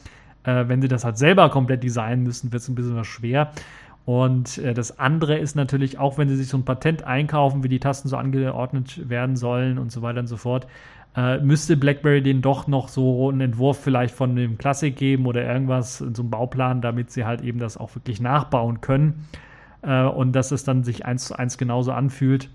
äh, 0.44 0.68
wenn 0.68 0.82
sie 0.82 0.88
das 0.88 1.04
halt 1.04 1.18
selber 1.18 1.50
komplett 1.50 1.84
designen 1.84 2.24
müssen, 2.24 2.52
wird 2.52 2.62
es 2.62 2.70
ein 2.70 2.76
bisschen 2.76 2.96
was 2.96 3.08
schwer. 3.08 3.52
Und 4.06 4.58
äh, 4.60 4.74
das 4.74 5.00
andere 5.00 5.38
ist 5.38 5.56
natürlich, 5.56 6.00
auch 6.00 6.18
wenn 6.18 6.30
sie 6.30 6.38
sich 6.38 6.48
so 6.48 6.58
ein 6.58 6.66
Patent 6.66 7.04
einkaufen, 7.04 7.64
wie 7.64 7.70
die 7.70 7.80
Tasten 7.80 8.08
so 8.08 8.18
angeordnet 8.18 9.10
werden 9.10 9.36
sollen 9.36 9.78
und 9.78 9.92
so 9.92 10.02
weiter 10.02 10.22
und 10.22 10.28
so 10.28 10.38
fort, 10.38 10.66
äh, 11.16 11.40
müsste 11.40 11.76
BlackBerry 11.76 12.22
denen 12.22 12.42
doch 12.42 12.68
noch 12.68 12.88
so 12.88 13.30
einen 13.30 13.42
Entwurf 13.42 13.80
vielleicht 13.80 14.16
von 14.16 14.36
dem 14.36 14.58
Classic 14.58 14.96
geben 14.96 15.26
oder 15.26 15.44
irgendwas, 15.44 15.98
so 15.98 16.06
einen 16.06 16.30
Bauplan, 16.30 16.82
damit 16.82 17.12
sie 17.12 17.26
halt 17.26 17.42
eben 17.42 17.60
das 17.60 17.76
auch 17.76 17.94
wirklich 17.96 18.22
nachbauen 18.22 18.82
können. 18.82 19.28
Äh, 19.82 20.04
und 20.04 20.32
dass 20.32 20.52
es 20.52 20.64
dann 20.64 20.84
sich 20.84 21.06
eins 21.06 21.26
zu 21.26 21.38
eins 21.38 21.58
genauso 21.58 21.92
anfühlt. 21.92 22.50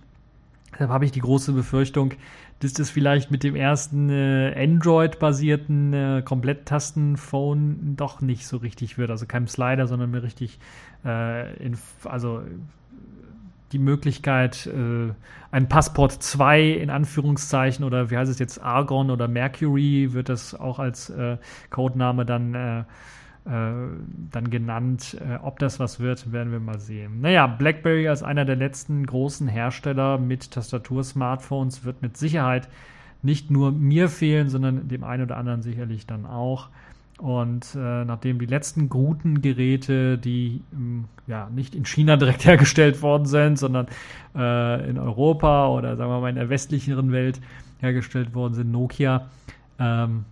Deshalb 0.73 0.91
habe 0.91 1.05
ich 1.05 1.13
die 1.13 1.21
große 1.21 1.53
Befürchtung, 1.53 2.15
dass 2.61 2.73
das 2.73 2.91
vielleicht 2.91 3.31
mit 3.31 3.43
dem 3.43 3.57
ersten 3.57 4.09
äh, 4.09 4.55
Android-basierten 4.57 5.93
äh, 5.93 6.23
Komplett-Tasten-Phone 6.25 7.97
doch 7.97 8.21
nicht 8.21 8.47
so 8.47 8.57
richtig 8.59 8.99
wird. 8.99 9.11
Also 9.11 9.27
kein 9.27 9.49
Slider, 9.49 9.87
sondern 9.87 10.11
mir 10.11 10.23
richtig, 10.23 10.59
äh, 11.05 11.57
in, 11.57 11.77
also 12.05 12.43
die 13.73 13.79
Möglichkeit, 13.79 14.67
äh, 14.67 15.13
ein 15.51 15.69
Passport 15.69 16.13
2 16.13 16.63
in 16.63 16.91
Anführungszeichen 16.91 17.85
oder 17.85 18.11
wie 18.11 18.17
heißt 18.17 18.31
es 18.31 18.39
jetzt, 18.39 18.63
Argon 18.63 19.11
oder 19.11 19.29
Mercury 19.29 20.13
wird 20.13 20.29
das 20.29 20.55
auch 20.55 20.79
als 20.79 21.11
äh, 21.11 21.39
Codename 21.71 22.25
dann 22.25 22.55
äh, 22.55 22.85
dann 23.44 24.50
genannt. 24.50 25.16
Äh, 25.20 25.37
ob 25.42 25.59
das 25.59 25.81
was 25.81 25.98
wird, 25.98 26.33
werden 26.33 26.52
wir 26.52 26.61
mal 26.61 26.78
sehen. 26.78 27.20
Naja, 27.20 27.46
BlackBerry 27.46 28.09
als 28.09 28.22
einer 28.22 28.44
der 28.44 28.57
letzten 28.57 29.05
großen 29.05 29.48
Hersteller 29.48 30.18
mit 30.18 30.50
Tastatur-Smartphones 30.52 31.85
wird 31.85 32.02
mit 32.02 32.16
Sicherheit 32.16 32.68
nicht 33.22 33.50
nur 33.50 33.72
mir 33.72 34.09
fehlen, 34.09 34.48
sondern 34.48 34.88
dem 34.88 35.05
einen 35.05 35.24
oder 35.24 35.37
anderen 35.37 35.62
sicherlich 35.62 36.07
dann 36.07 36.26
auch. 36.26 36.68
Und 37.18 37.76
äh, 37.76 38.05
nachdem 38.05 38.40
die 38.40 38.46
letzten 38.46 38.88
guten 38.88 39.42
Geräte, 39.42 40.18
die 40.18 40.62
ähm, 40.72 41.05
ja 41.26 41.48
nicht 41.50 41.74
in 41.74 41.85
China 41.85 42.16
direkt 42.16 42.44
hergestellt 42.46 43.00
worden 43.02 43.26
sind, 43.26 43.59
sondern 43.59 43.87
äh, 44.35 44.88
in 44.88 44.98
Europa 44.98 45.68
oder 45.68 45.96
sagen 45.96 46.11
wir 46.11 46.20
mal 46.20 46.31
in 46.31 46.37
der 46.37 46.48
westlicheren 46.48 47.12
Welt 47.12 47.40
hergestellt 47.81 48.35
worden 48.35 48.55
sind, 48.55 48.72
Nokia, 48.72 49.28
ähm, 49.78 50.24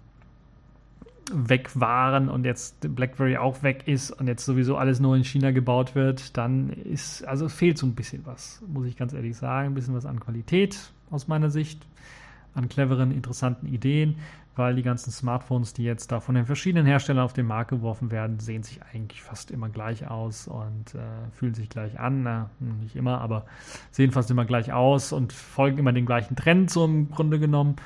weg 1.35 1.71
waren 1.75 2.29
und 2.29 2.45
jetzt 2.45 2.95
BlackBerry 2.95 3.37
auch 3.37 3.63
weg 3.63 3.87
ist 3.87 4.11
und 4.11 4.27
jetzt 4.27 4.45
sowieso 4.45 4.77
alles 4.77 5.01
nur 5.01 5.17
in 5.17 5.25
China 5.25 5.51
gebaut 5.51 5.95
wird, 5.95 6.37
dann 6.37 6.71
ist, 6.71 7.25
also 7.25 7.49
fehlt 7.49 7.79
so 7.79 7.87
ein 7.87 7.95
bisschen 7.95 8.27
was, 8.27 8.63
muss 8.67 8.87
ich 8.87 8.97
ganz 8.97 9.13
ehrlich 9.13 9.37
sagen. 9.37 9.69
Ein 9.69 9.75
bisschen 9.75 9.95
was 9.95 10.07
an 10.07 10.21
Qualität 10.21 10.93
aus 11.11 11.29
meiner 11.29 11.51
Sicht, 11.51 11.87
an 12.55 12.69
cleveren, 12.69 13.13
interessanten 13.13 13.67
Ideen, 13.67 14.17
weil 14.57 14.75
die 14.75 14.83
ganzen 14.83 15.11
Smartphones, 15.11 15.73
die 15.73 15.85
jetzt 15.85 16.13
da 16.13 16.21
von 16.21 16.35
den 16.35 16.47
verschiedenen 16.47 16.87
Herstellern 16.87 17.25
auf 17.25 17.33
den 17.33 17.47
Markt 17.47 17.71
geworfen 17.71 18.11
werden, 18.11 18.41
sehen 18.41 18.63
sich 18.63 18.81
eigentlich 18.93 19.23
fast 19.23 19.51
immer 19.51 19.69
gleich 19.69 20.09
aus 20.09 20.49
und 20.49 20.95
äh, 20.95 21.31
fühlen 21.33 21.55
sich 21.55 21.69
gleich 21.69 21.99
an. 21.99 22.23
Na, 22.23 22.51
nicht 22.59 22.97
immer, 22.97 23.21
aber 23.21 23.47
sehen 23.91 24.11
fast 24.11 24.31
immer 24.31 24.45
gleich 24.45 24.73
aus 24.73 25.13
und 25.13 25.33
folgen 25.33 25.79
immer 25.79 25.93
den 25.93 26.07
gleichen 26.07 26.37
Trend, 26.37 26.71
so 26.71 26.85
im 26.85 27.11
Grunde 27.11 27.39
genommen. 27.39 27.77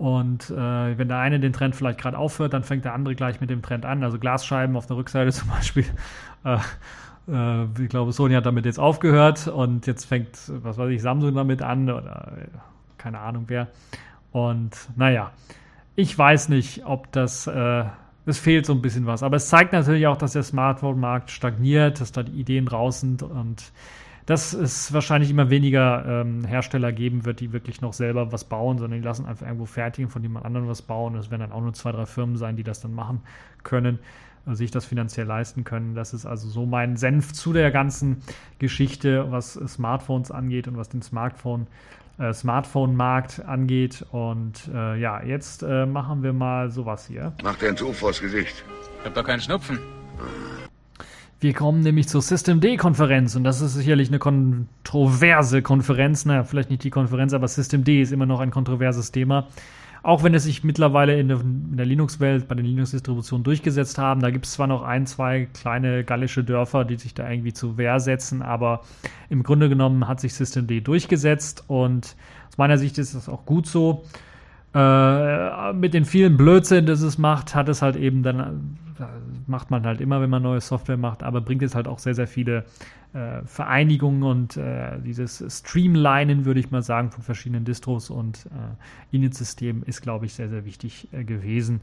Und 0.00 0.48
äh, 0.48 0.96
wenn 0.96 1.08
der 1.08 1.18
eine 1.18 1.40
den 1.40 1.52
Trend 1.52 1.76
vielleicht 1.76 2.00
gerade 2.00 2.16
aufhört, 2.16 2.54
dann 2.54 2.64
fängt 2.64 2.86
der 2.86 2.94
andere 2.94 3.14
gleich 3.14 3.42
mit 3.42 3.50
dem 3.50 3.60
Trend 3.60 3.84
an. 3.84 4.02
Also 4.02 4.18
Glasscheiben 4.18 4.74
auf 4.74 4.86
der 4.86 4.96
Rückseite 4.96 5.30
zum 5.30 5.50
Beispiel. 5.50 5.84
Äh, 6.42 6.56
äh, 7.28 7.64
ich 7.78 7.90
glaube, 7.90 8.10
Sony 8.12 8.32
hat 8.32 8.46
damit 8.46 8.64
jetzt 8.64 8.78
aufgehört 8.78 9.46
und 9.46 9.86
jetzt 9.86 10.06
fängt, 10.06 10.30
was 10.48 10.78
weiß 10.78 10.88
ich, 10.88 11.02
Samsung 11.02 11.34
damit 11.34 11.60
an 11.60 11.90
oder 11.90 12.32
äh, 12.38 12.46
keine 12.96 13.18
Ahnung 13.18 13.44
wer. 13.48 13.68
Und 14.32 14.74
naja, 14.96 15.32
ich 15.96 16.16
weiß 16.16 16.48
nicht, 16.48 16.86
ob 16.86 17.12
das, 17.12 17.46
äh, 17.46 17.84
es 18.24 18.38
fehlt 18.38 18.64
so 18.64 18.72
ein 18.72 18.80
bisschen 18.80 19.04
was. 19.04 19.22
Aber 19.22 19.36
es 19.36 19.50
zeigt 19.50 19.74
natürlich 19.74 20.06
auch, 20.06 20.16
dass 20.16 20.32
der 20.32 20.44
Smartphone-Markt 20.44 21.30
stagniert, 21.30 22.00
dass 22.00 22.10
da 22.10 22.22
die 22.22 22.40
Ideen 22.40 22.68
raus 22.68 23.00
sind 23.00 23.22
und 23.22 23.70
dass 24.30 24.52
es 24.52 24.92
wahrscheinlich 24.92 25.28
immer 25.28 25.50
weniger 25.50 26.04
ähm, 26.06 26.44
Hersteller 26.44 26.92
geben 26.92 27.24
wird, 27.24 27.40
die 27.40 27.52
wirklich 27.52 27.80
noch 27.80 27.92
selber 27.92 28.30
was 28.30 28.44
bauen, 28.44 28.78
sondern 28.78 29.00
die 29.00 29.04
lassen 29.04 29.26
einfach 29.26 29.44
irgendwo 29.44 29.66
fertigen, 29.66 30.08
von 30.08 30.22
jemand 30.22 30.46
anderem 30.46 30.68
was 30.68 30.82
bauen. 30.82 31.16
Es 31.16 31.32
werden 31.32 31.40
dann 31.40 31.52
auch 31.52 31.60
nur 31.60 31.72
zwei, 31.72 31.90
drei 31.90 32.06
Firmen 32.06 32.36
sein, 32.36 32.54
die 32.54 32.62
das 32.62 32.80
dann 32.80 32.94
machen 32.94 33.22
können, 33.64 33.98
also 34.46 34.58
sich 34.58 34.70
das 34.70 34.84
finanziell 34.84 35.26
leisten 35.26 35.64
können. 35.64 35.96
Das 35.96 36.14
ist 36.14 36.26
also 36.26 36.48
so 36.48 36.64
mein 36.64 36.96
Senf 36.96 37.32
zu 37.32 37.52
der 37.52 37.72
ganzen 37.72 38.18
Geschichte, 38.60 39.32
was 39.32 39.54
Smartphones 39.54 40.30
angeht 40.30 40.68
und 40.68 40.76
was 40.76 40.88
den 40.88 41.02
Smartphone 41.02 41.66
äh, 42.20 42.32
Smartphone-Markt 42.32 43.44
angeht. 43.44 44.06
Und 44.12 44.70
äh, 44.72 44.96
ja, 45.00 45.24
jetzt 45.24 45.64
äh, 45.64 45.86
machen 45.86 46.22
wir 46.22 46.32
mal 46.32 46.70
sowas 46.70 47.08
hier. 47.08 47.32
Mach 47.42 47.56
dir 47.56 47.70
ein 47.70 47.76
Tuch 47.76 47.94
vors 47.94 48.20
Gesicht. 48.20 48.62
Ich 49.00 49.06
hab 49.06 49.14
doch 49.14 49.24
keinen 49.24 49.40
Schnupfen. 49.40 49.80
Wir 51.40 51.54
kommen 51.54 51.80
nämlich 51.80 52.06
zur 52.06 52.20
System 52.20 52.60
D-Konferenz 52.60 53.34
und 53.34 53.44
das 53.44 53.62
ist 53.62 53.72
sicherlich 53.72 54.08
eine 54.08 54.18
kontroverse 54.18 55.62
Konferenz. 55.62 56.26
Naja, 56.26 56.44
vielleicht 56.44 56.68
nicht 56.68 56.84
die 56.84 56.90
Konferenz, 56.90 57.32
aber 57.32 57.48
System 57.48 57.82
D 57.82 58.02
ist 58.02 58.12
immer 58.12 58.26
noch 58.26 58.40
ein 58.40 58.50
kontroverses 58.50 59.10
Thema. 59.10 59.46
Auch 60.02 60.22
wenn 60.22 60.34
es 60.34 60.44
sich 60.44 60.64
mittlerweile 60.64 61.18
in 61.18 61.28
der, 61.28 61.40
in 61.40 61.78
der 61.78 61.86
Linux-Welt, 61.86 62.46
bei 62.46 62.54
den 62.54 62.66
Linux-Distributionen 62.66 63.42
durchgesetzt 63.42 63.96
haben. 63.96 64.20
Da 64.20 64.30
gibt 64.30 64.44
es 64.44 64.52
zwar 64.52 64.66
noch 64.66 64.82
ein, 64.82 65.06
zwei 65.06 65.48
kleine 65.54 66.04
gallische 66.04 66.44
Dörfer, 66.44 66.84
die 66.84 66.96
sich 66.96 67.14
da 67.14 67.30
irgendwie 67.30 67.54
zu 67.54 67.78
Wehr 67.78 68.00
setzen, 68.00 68.42
aber 68.42 68.82
im 69.30 69.42
Grunde 69.42 69.70
genommen 69.70 70.08
hat 70.08 70.20
sich 70.20 70.34
System 70.34 70.66
D 70.66 70.82
durchgesetzt 70.82 71.64
und 71.68 72.16
aus 72.48 72.58
meiner 72.58 72.76
Sicht 72.76 72.98
ist 72.98 73.14
das 73.14 73.30
auch 73.30 73.46
gut 73.46 73.66
so. 73.66 74.04
Äh, 74.74 75.72
mit 75.72 75.94
den 75.94 76.04
vielen 76.04 76.36
Blödsinn, 76.36 76.84
das 76.84 77.00
es 77.00 77.16
macht, 77.16 77.54
hat 77.54 77.70
es 77.70 77.80
halt 77.80 77.96
eben 77.96 78.22
dann 78.22 78.76
macht 79.46 79.70
man 79.70 79.84
halt 79.84 80.00
immer, 80.00 80.20
wenn 80.20 80.30
man 80.30 80.42
neue 80.42 80.60
Software 80.60 80.96
macht, 80.96 81.22
aber 81.22 81.40
bringt 81.40 81.62
es 81.62 81.74
halt 81.74 81.88
auch 81.88 81.98
sehr, 81.98 82.14
sehr 82.14 82.26
viele 82.26 82.64
äh, 83.12 83.42
Vereinigungen 83.44 84.22
und 84.22 84.56
äh, 84.56 85.00
dieses 85.00 85.44
Streamlinen, 85.48 86.44
würde 86.44 86.60
ich 86.60 86.70
mal 86.70 86.82
sagen, 86.82 87.10
von 87.10 87.22
verschiedenen 87.22 87.64
Distros 87.64 88.10
und 88.10 88.46
äh, 88.46 89.16
Init-Systemen 89.16 89.82
ist, 89.82 90.02
glaube 90.02 90.26
ich, 90.26 90.34
sehr, 90.34 90.48
sehr 90.48 90.64
wichtig 90.64 91.08
äh, 91.12 91.24
gewesen. 91.24 91.80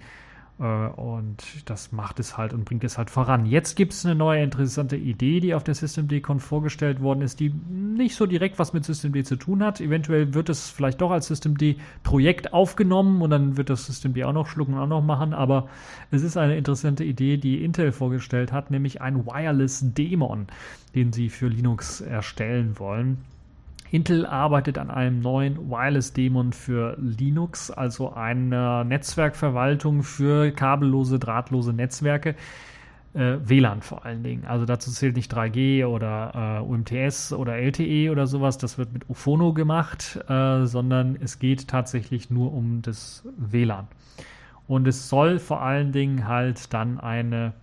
Äh, 0.60 0.64
und 0.64 1.44
das 1.66 1.92
macht 1.92 2.20
es 2.20 2.38
halt 2.38 2.54
und 2.54 2.66
bringt 2.66 2.84
es 2.84 2.98
halt 2.98 3.10
voran. 3.10 3.46
Jetzt 3.46 3.76
gibt 3.76 3.94
es 3.94 4.06
eine 4.06 4.16
neue 4.16 4.44
interessante 4.44 4.96
Idee, 4.96 5.40
die 5.40 5.54
auf 5.54 5.64
der 5.64 5.76
SystemD-Con 5.76 6.40
vorgestellt 6.40 7.02
worden 7.02 7.22
ist, 7.22 7.40
die 7.40 7.50
nicht 7.50 8.16
so 8.16 8.26
direkt 8.26 8.60
was 8.60 8.74
mit 8.74 8.86
SystemD 8.86 9.26
zu 9.26 9.36
tun 9.36 9.64
hat. 9.64 9.82
Eventuell 9.82 10.34
wird 10.34 10.50
es 10.50 10.70
vielleicht 10.70 11.02
doch 11.02 11.12
als 11.12 11.28
SystemD-Projekt 11.28 12.54
aufgenommen 12.54 13.22
und 13.22 13.30
dann 13.30 13.58
wird 13.58 13.70
das 13.70 13.86
SystemD 13.86 14.24
auch 14.24 14.34
noch 14.34 14.48
schlucken 14.48 14.74
und 14.74 14.80
auch 14.80 14.88
noch 14.88 15.04
machen. 15.04 15.34
Aber 15.34 15.68
es 16.12 16.24
ist 16.24 16.38
eine 16.38 16.58
interessante 16.58 17.04
Idee, 17.04 17.38
die 17.38 17.64
Intel 17.64 17.92
vorgestellt 17.92 18.52
hat, 18.52 18.72
nämlich 18.72 19.02
ein 19.02 19.26
Wireless 19.26 19.86
Daemon, 19.94 20.48
den 20.96 21.14
sie 21.14 21.30
für 21.30 21.48
Linux 21.48 22.02
erstellen 22.02 22.80
wollen. 22.80 23.18
Intel 23.92 24.26
arbeitet 24.26 24.78
an 24.78 24.90
einem 24.90 25.22
neuen 25.22 25.70
Wireless 25.70 26.14
Daemon 26.14 26.54
für 26.54 26.98
Linux, 27.00 27.72
also 27.72 28.14
einer 28.14 28.84
Netzwerkverwaltung 28.84 30.04
für 30.04 30.52
kabellose, 30.52 31.20
drahtlose 31.20 31.74
Netzwerke. 31.74 32.36
Äh, 33.14 33.38
WLAN 33.44 33.82
vor 33.82 34.06
allen 34.06 34.22
Dingen. 34.22 34.46
Also 34.46 34.66
dazu 34.66 34.92
zählt 34.92 35.16
nicht 35.16 35.34
3G 35.34 35.86
oder 35.86 36.60
äh, 36.60 36.64
UMTS 36.64 37.34
oder 37.34 37.58
LTE 37.58 38.12
oder 38.12 38.28
sowas. 38.28 38.58
Das 38.58 38.78
wird 38.78 38.94
mit 38.94 39.10
Ophono 39.10 39.54
gemacht, 39.54 40.20
äh, 40.28 40.66
sondern 40.66 41.18
es 41.20 41.40
geht 41.40 41.68
tatsächlich 41.68 42.30
nur 42.30 42.54
um 42.54 42.82
das 42.82 43.24
WLAN. 43.38 43.88
Und 44.68 44.88
es 44.88 45.08
soll 45.08 45.40
vor 45.40 45.62
allen 45.62 45.94
Dingen 45.94 46.28
halt 46.28 46.74
dann 46.74 47.00
eine 47.00 47.54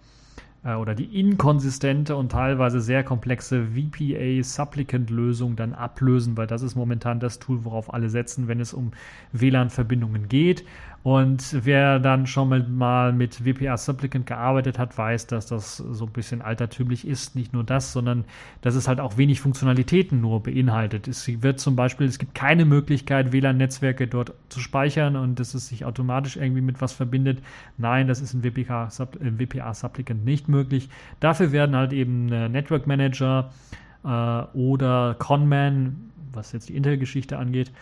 äh, 0.65 0.75
oder 0.75 0.95
die 0.95 1.19
inkonsistente 1.19 2.17
und 2.17 2.33
teilweise 2.33 2.81
sehr 2.81 3.05
komplexe 3.05 3.67
VPA-Supplicant-Lösung 3.75 5.57
dann 5.57 5.73
ablösen, 5.73 6.37
weil 6.37 6.47
das 6.47 6.63
ist 6.63 6.75
momentan 6.75 7.21
das 7.21 7.39
Tool, 7.39 7.65
worauf 7.65 7.93
alle 7.93 8.09
setzen, 8.09 8.49
wenn 8.49 8.61
es 8.61 8.73
um 8.73 8.93
WLAN-Verbindungen 9.33 10.29
geht. 10.29 10.65
Und 11.05 11.67
wer 11.67 11.99
dann 11.99 12.27
schon 12.27 12.77
mal 12.79 13.13
mit 13.13 13.45
WPA 13.45 13.77
Supplicant 13.77 14.25
gearbeitet 14.25 14.79
hat, 14.79 14.97
weiß, 14.97 15.27
dass 15.27 15.45
das 15.45 15.77
so 15.77 16.07
ein 16.07 16.13
bisschen 16.13 16.41
altertümlich 16.41 17.07
ist. 17.07 17.37
Nicht 17.37 17.53
nur 17.53 17.63
das, 17.63 17.93
sondern 17.93 18.25
dass 18.63 18.75
es 18.75 18.89
halt 18.89 19.01
auch 19.01 19.19
wenig 19.19 19.43
Funktionalitäten 19.43 20.23
nur 20.23 20.43
beinhaltet. 20.43 21.07
Es 21.07 21.29
wird 21.43 21.61
zum 21.61 21.77
Beispiel, 21.77 22.07
es 22.07 22.19
gibt 22.19 22.35
keine 22.35 22.65
Möglichkeit, 22.65 23.33
WLAN-Netzwerke 23.33 24.07
dort 24.07 24.33
zu 24.49 24.61
speichern 24.61 25.17
und 25.17 25.39
dass 25.39 25.53
es 25.53 25.69
sich 25.69 25.85
automatisch 25.85 26.39
irgendwie 26.39 26.63
mit 26.63 26.81
was 26.81 26.95
verbindet. 26.95 27.43
Nein, 27.77 28.09
das 28.09 28.23
ist 28.23 28.33
in 28.33 28.43
WPA, 28.43 28.89
in 29.21 29.39
WPA 29.39 29.75
Supplicant 29.75 30.25
nicht 30.25 30.49
möglich. 30.49 30.89
Dafür 31.21 31.53
werden 31.53 31.77
halt 31.77 31.93
eben 31.93 32.33
äh, 32.33 32.49
Network 32.49 32.87
Manager 32.87 33.53
äh, 34.05 34.09
oder 34.09 35.17
Conman, 35.19 36.13
was 36.33 36.53
jetzt 36.53 36.71
die 36.71 36.77
Intel-Geschichte 36.77 37.37
angeht, 37.37 37.73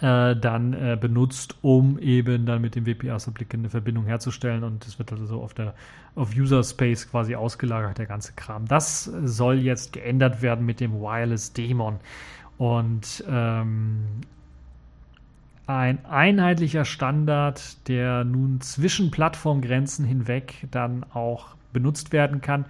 äh, 0.00 0.34
dann 0.34 0.72
äh, 0.72 0.98
benutzt, 1.00 1.56
um 1.62 1.98
eben 1.98 2.46
dann 2.46 2.60
mit 2.60 2.74
dem 2.74 2.86
WPA-Supplicant 2.86 3.62
eine 3.62 3.70
Verbindung 3.70 4.06
herzustellen 4.06 4.64
und 4.64 4.84
es 4.86 4.98
wird 4.98 5.12
also 5.12 5.26
so 5.26 5.42
auf 5.42 5.54
der 5.54 5.74
auf 6.16 6.34
User 6.36 6.62
Space 6.62 7.08
quasi 7.10 7.34
ausgelagert, 7.34 7.98
der 7.98 8.06
ganze 8.06 8.32
Kram. 8.34 8.66
Das 8.66 9.04
soll 9.04 9.58
jetzt 9.58 9.92
geändert 9.92 10.42
werden 10.42 10.64
mit 10.64 10.80
dem 10.80 11.00
Wireless 11.00 11.52
Daemon. 11.52 11.98
Und 12.56 13.24
ähm, 13.28 14.04
ein 15.66 16.04
einheitlicher 16.04 16.84
Standard, 16.84 17.88
der 17.88 18.24
nun 18.24 18.60
zwischen 18.60 19.10
Plattformgrenzen 19.10 20.04
hinweg 20.04 20.66
dann 20.70 21.04
auch 21.14 21.56
benutzt 21.72 22.12
werden 22.12 22.40
kann, 22.40 22.66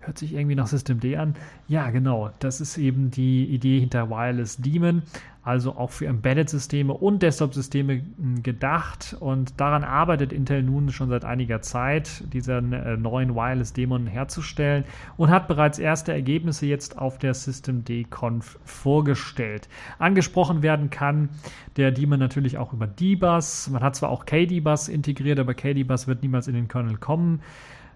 hört 0.00 0.18
sich 0.18 0.34
irgendwie 0.34 0.54
nach 0.54 0.66
Systemd 0.66 1.04
an. 1.16 1.34
Ja, 1.66 1.90
genau, 1.90 2.30
das 2.38 2.60
ist 2.60 2.76
eben 2.76 3.10
die 3.10 3.46
Idee 3.46 3.80
hinter 3.80 4.10
Wireless 4.10 4.58
Daemon 4.58 5.02
also 5.44 5.76
auch 5.76 5.90
für 5.90 6.06
Embedded-Systeme 6.06 6.94
und 6.94 7.22
Desktop-Systeme 7.22 8.02
hm, 8.16 8.42
gedacht. 8.42 9.14
Und 9.20 9.60
daran 9.60 9.84
arbeitet 9.84 10.32
Intel 10.32 10.62
nun 10.62 10.90
schon 10.90 11.10
seit 11.10 11.24
einiger 11.24 11.60
Zeit, 11.60 12.24
diesen 12.32 12.72
äh, 12.72 12.96
neuen 12.96 13.34
Wireless-Dämon 13.34 14.06
herzustellen 14.06 14.84
und 15.18 15.30
hat 15.30 15.46
bereits 15.46 15.78
erste 15.78 16.12
Ergebnisse 16.12 16.66
jetzt 16.66 16.98
auf 16.98 17.18
der 17.18 17.34
Systemd-Conf 17.34 18.58
vorgestellt. 18.64 19.68
Angesprochen 19.98 20.62
werden 20.62 20.88
kann 20.88 21.28
der 21.76 21.92
Daemon 21.92 22.18
natürlich 22.18 22.56
auch 22.56 22.72
über 22.72 22.86
D-Bus. 22.86 23.68
Man 23.70 23.82
hat 23.82 23.96
zwar 23.96 24.08
auch 24.08 24.24
KD-Bus 24.24 24.88
integriert, 24.88 25.38
aber 25.38 25.52
KD-Bus 25.52 26.06
wird 26.06 26.22
niemals 26.22 26.48
in 26.48 26.54
den 26.54 26.68
Kernel 26.68 26.96
kommen. 26.96 27.42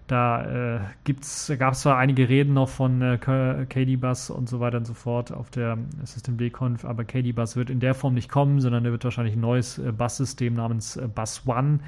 Da 0.09 0.79
äh, 1.05 1.55
gab 1.57 1.73
es 1.73 1.81
zwar 1.81 1.97
einige 1.99 2.27
Reden 2.27 2.55
noch 2.55 2.67
von 2.67 2.99
äh, 2.99 3.19
KD-Bus 3.19 4.31
und 4.31 4.49
so 4.49 4.59
weiter 4.59 4.79
und 4.79 4.85
so 4.85 4.95
fort 4.95 5.31
auf 5.31 5.51
der 5.51 5.77
System-D-Conf, 6.03 6.83
aber 6.83 7.03
KD-Bus 7.03 7.55
wird 7.55 7.69
in 7.69 7.79
der 7.79 7.93
Form 7.93 8.15
nicht 8.15 8.27
kommen, 8.27 8.59
sondern 8.59 8.83
da 8.83 8.89
wird 8.89 9.03
wahrscheinlich 9.03 9.35
ein 9.35 9.41
neues 9.41 9.77
äh, 9.77 9.91
Bus-System 9.91 10.55
namens 10.55 10.97
äh, 10.97 11.07
Bus 11.07 11.43
One 11.45 11.81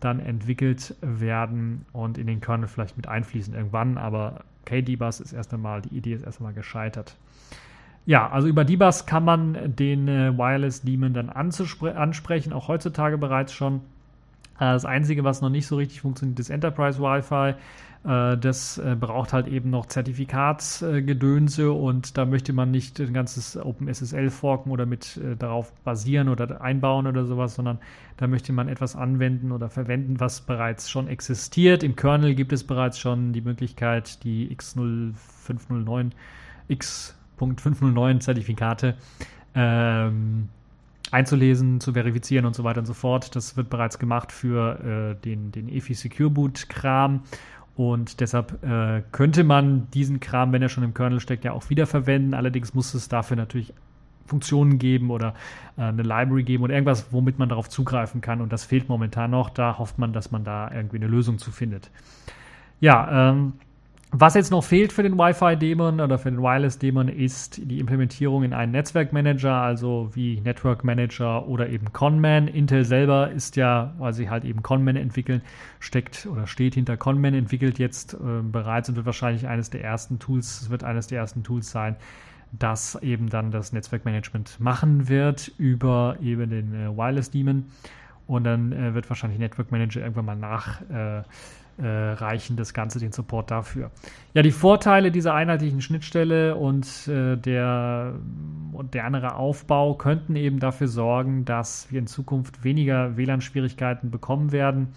dann 0.00 0.20
entwickelt 0.20 0.94
werden 1.00 1.86
und 1.92 2.18
in 2.18 2.26
den 2.26 2.42
Kernel 2.42 2.68
vielleicht 2.68 2.98
mit 2.98 3.08
einfließen 3.08 3.54
irgendwann, 3.54 3.96
aber 3.96 4.44
KD-Bus 4.66 5.20
ist 5.20 5.32
erst 5.32 5.54
einmal, 5.54 5.80
die 5.80 5.96
Idee 5.96 6.12
ist 6.12 6.24
erst 6.24 6.40
einmal 6.40 6.52
gescheitert. 6.52 7.16
Ja, 8.04 8.28
also 8.28 8.48
über 8.48 8.66
D-Bus 8.66 9.06
kann 9.06 9.24
man 9.24 9.76
den 9.76 10.08
äh, 10.08 10.36
Wireless 10.36 10.82
Daemon 10.82 11.14
dann 11.14 11.30
ansprechen, 11.30 12.52
auch 12.52 12.68
heutzutage 12.68 13.16
bereits 13.16 13.54
schon. 13.54 13.80
Äh, 14.56 14.72
das 14.72 14.84
Einzige, 14.84 15.24
was 15.24 15.40
noch 15.40 15.50
nicht 15.50 15.66
so 15.66 15.76
richtig 15.76 16.00
funktioniert, 16.00 16.38
ist 16.38 16.50
Enterprise 16.50 17.00
Wi-Fi. 17.00 17.54
Äh, 18.04 18.36
das 18.38 18.78
äh, 18.78 18.96
braucht 18.98 19.32
halt 19.32 19.48
eben 19.48 19.70
noch 19.70 19.86
Zertifikatsgedönse 19.86 21.72
und 21.72 22.16
da 22.18 22.24
möchte 22.24 22.52
man 22.52 22.70
nicht 22.70 23.00
ein 23.00 23.12
ganzes 23.12 23.56
OpenSSL 23.56 24.30
forken 24.30 24.70
oder 24.70 24.86
mit 24.86 25.20
darauf 25.38 25.72
basieren 25.84 26.28
oder 26.28 26.60
einbauen 26.60 27.06
oder 27.06 27.24
sowas, 27.24 27.54
sondern 27.54 27.78
da 28.16 28.26
möchte 28.26 28.52
man 28.52 28.68
etwas 28.68 28.96
anwenden 28.96 29.52
oder 29.52 29.68
verwenden, 29.68 30.20
was 30.20 30.40
bereits 30.40 30.90
schon 30.90 31.08
existiert. 31.08 31.82
Im 31.82 31.96
Kernel 31.96 32.34
gibt 32.34 32.52
es 32.52 32.64
bereits 32.64 32.98
schon 32.98 33.32
die 33.32 33.40
Möglichkeit, 33.40 34.22
die 34.24 34.54
X0509, 34.56 36.10
X.509 36.68 38.20
Zertifikate 38.20 38.96
ähm, 39.54 40.48
einzulesen, 41.10 41.80
zu 41.80 41.92
verifizieren 41.92 42.46
und 42.46 42.54
so 42.54 42.64
weiter 42.64 42.80
und 42.80 42.86
so 42.86 42.94
fort. 42.94 43.34
Das 43.36 43.56
wird 43.56 43.70
bereits 43.70 43.98
gemacht 43.98 44.32
für 44.32 45.14
äh, 45.18 45.22
den, 45.22 45.52
den 45.52 45.68
EFI 45.68 45.94
Secure 45.94 46.30
Boot 46.30 46.68
Kram. 46.68 47.22
Und 47.74 48.20
deshalb 48.20 48.62
äh, 48.62 49.02
könnte 49.12 49.44
man 49.44 49.88
diesen 49.92 50.20
Kram, 50.20 50.52
wenn 50.52 50.62
er 50.62 50.68
schon 50.68 50.84
im 50.84 50.94
Kernel 50.94 51.20
steckt, 51.20 51.44
ja 51.44 51.52
auch 51.52 51.70
wiederverwenden. 51.70 52.34
Allerdings 52.34 52.74
muss 52.74 52.94
es 52.94 53.08
dafür 53.08 53.36
natürlich 53.36 53.72
Funktionen 54.26 54.78
geben 54.78 55.10
oder 55.10 55.34
äh, 55.76 55.82
eine 55.82 56.02
Library 56.02 56.42
geben 56.42 56.64
oder 56.64 56.74
irgendwas, 56.74 57.12
womit 57.12 57.38
man 57.38 57.48
darauf 57.48 57.68
zugreifen 57.68 58.20
kann. 58.20 58.40
Und 58.40 58.52
das 58.52 58.64
fehlt 58.64 58.88
momentan 58.88 59.30
noch. 59.30 59.50
Da 59.50 59.78
hofft 59.78 59.98
man, 59.98 60.12
dass 60.12 60.30
man 60.30 60.44
da 60.44 60.70
irgendwie 60.72 60.96
eine 60.96 61.06
Lösung 61.06 61.38
zu 61.38 61.50
findet. 61.50 61.90
Ja, 62.80 63.30
ähm, 63.30 63.54
was 64.14 64.34
jetzt 64.34 64.50
noch 64.50 64.62
fehlt 64.62 64.92
für 64.92 65.02
den 65.02 65.16
Wi-Fi-Daemon 65.16 65.98
oder 65.98 66.18
für 66.18 66.30
den 66.30 66.42
Wireless-Daemon 66.42 67.08
ist 67.08 67.62
die 67.64 67.78
Implementierung 67.78 68.44
in 68.44 68.52
einen 68.52 68.72
Netzwerkmanager, 68.72 69.54
also 69.54 70.10
wie 70.12 70.38
Network 70.42 70.84
Manager 70.84 71.48
oder 71.48 71.70
eben 71.70 71.94
Conman. 71.94 72.46
Intel 72.46 72.84
selber 72.84 73.30
ist 73.30 73.56
ja, 73.56 73.94
weil 73.96 74.12
sie 74.12 74.28
halt 74.28 74.44
eben 74.44 74.62
Conman 74.62 74.96
entwickeln, 74.96 75.40
steckt 75.80 76.26
oder 76.26 76.46
steht 76.46 76.74
hinter 76.74 76.98
Conman, 76.98 77.32
entwickelt 77.32 77.78
jetzt 77.78 78.12
äh, 78.12 78.42
bereits 78.42 78.90
und 78.90 78.96
wird 78.96 79.06
wahrscheinlich 79.06 79.48
eines 79.48 79.70
der 79.70 79.82
ersten 79.82 80.18
Tools, 80.18 80.60
es 80.60 80.70
wird 80.70 80.84
eines 80.84 81.06
der 81.06 81.18
ersten 81.18 81.42
Tools 81.42 81.70
sein, 81.70 81.96
das 82.52 82.96
eben 82.96 83.30
dann 83.30 83.50
das 83.50 83.72
Netzwerkmanagement 83.72 84.60
machen 84.60 85.08
wird 85.08 85.52
über 85.56 86.18
eben 86.20 86.50
den 86.50 86.74
äh, 86.74 86.94
Wireless-Daemon. 86.94 87.64
Und 88.26 88.44
dann 88.44 88.72
äh, 88.72 88.92
wird 88.94 89.08
wahrscheinlich 89.08 89.38
Network 89.38 89.72
Manager 89.72 90.02
irgendwann 90.02 90.26
mal 90.26 90.36
nach 90.36 90.82
äh, 91.78 91.86
reichen 91.86 92.56
das 92.56 92.74
Ganze 92.74 92.98
den 92.98 93.12
Support 93.12 93.50
dafür. 93.50 93.90
Ja, 94.34 94.42
die 94.42 94.50
Vorteile 94.50 95.10
dieser 95.10 95.34
einheitlichen 95.34 95.80
Schnittstelle 95.80 96.56
und 96.56 97.08
äh, 97.08 97.36
der 97.36 98.14
modernere 98.70 99.36
Aufbau 99.36 99.94
könnten 99.94 100.36
eben 100.36 100.58
dafür 100.58 100.88
sorgen, 100.88 101.44
dass 101.44 101.86
wir 101.90 101.98
in 101.98 102.06
Zukunft 102.06 102.64
weniger 102.64 103.16
WLAN-Schwierigkeiten 103.16 104.10
bekommen 104.10 104.52
werden, 104.52 104.88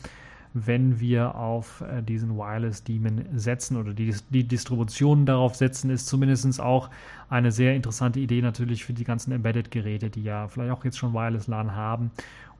wenn 0.54 1.02
wir 1.02 1.36
auf 1.36 1.82
äh, 1.82 2.02
diesen 2.02 2.38
Wireless 2.38 2.84
Daemon 2.84 3.26
setzen 3.36 3.76
oder 3.76 3.94
die, 3.94 4.16
die 4.30 4.48
Distribution 4.48 5.26
darauf 5.26 5.56
setzen, 5.56 5.90
ist 5.90 6.08
zumindest 6.08 6.62
auch 6.62 6.90
eine 7.30 7.52
sehr 7.52 7.76
interessante 7.76 8.22
Idee 8.22 8.42
natürlich 8.42 8.86
für 8.86 8.94
die 8.94 9.04
ganzen 9.04 9.34
Embedded-Geräte, 9.34 10.10
die 10.10 10.24
ja 10.24 10.48
vielleicht 10.48 10.72
auch 10.72 10.86
jetzt 10.86 10.98
schon 10.98 11.14
Wireless 11.14 11.48
LAN 11.48 11.76
haben 11.76 12.12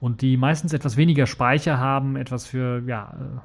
und 0.02 0.22
die 0.22 0.36
meistens 0.36 0.74
etwas 0.74 0.98
weniger 0.98 1.26
Speicher 1.26 1.80
haben, 1.80 2.18
etwas 2.18 2.46
für 2.46 2.84
ja, 2.86 3.16
äh, 3.18 3.40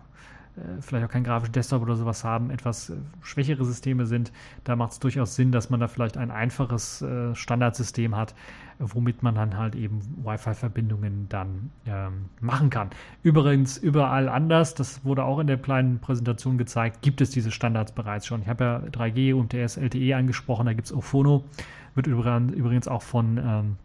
vielleicht 0.80 1.06
auch 1.06 1.10
kein 1.10 1.24
grafischen 1.24 1.52
Desktop 1.52 1.82
oder 1.82 1.96
sowas 1.96 2.24
haben, 2.24 2.50
etwas 2.50 2.90
äh, 2.90 2.96
schwächere 3.22 3.64
Systeme 3.64 4.06
sind, 4.06 4.32
da 4.64 4.76
macht 4.76 4.92
es 4.92 4.98
durchaus 4.98 5.34
Sinn, 5.34 5.52
dass 5.52 5.70
man 5.70 5.80
da 5.80 5.88
vielleicht 5.88 6.16
ein 6.16 6.30
einfaches 6.30 7.02
äh, 7.02 7.34
Standardsystem 7.34 8.16
hat, 8.16 8.34
womit 8.78 9.22
man 9.22 9.34
dann 9.34 9.56
halt 9.56 9.74
eben 9.74 10.00
Wi-Fi-Verbindungen 10.24 11.26
dann 11.28 11.70
ähm, 11.86 12.26
machen 12.40 12.70
kann. 12.70 12.90
Übrigens 13.22 13.76
überall 13.76 14.28
anders, 14.28 14.74
das 14.74 15.04
wurde 15.04 15.24
auch 15.24 15.38
in 15.38 15.46
der 15.46 15.58
kleinen 15.58 15.98
Präsentation 15.98 16.58
gezeigt, 16.58 17.02
gibt 17.02 17.20
es 17.20 17.30
diese 17.30 17.50
Standards 17.50 17.92
bereits 17.92 18.26
schon. 18.26 18.42
Ich 18.42 18.48
habe 18.48 18.64
ja 18.64 18.78
3G, 18.90 19.34
UMTS, 19.34 19.76
LTE 19.76 20.16
angesprochen, 20.16 20.66
da 20.66 20.72
gibt 20.72 20.86
es 20.86 20.92
Ophono, 20.92 21.44
wird 21.94 22.06
übrigens 22.06 22.88
auch 22.88 23.02
von 23.02 23.38
ähm, 23.38 23.76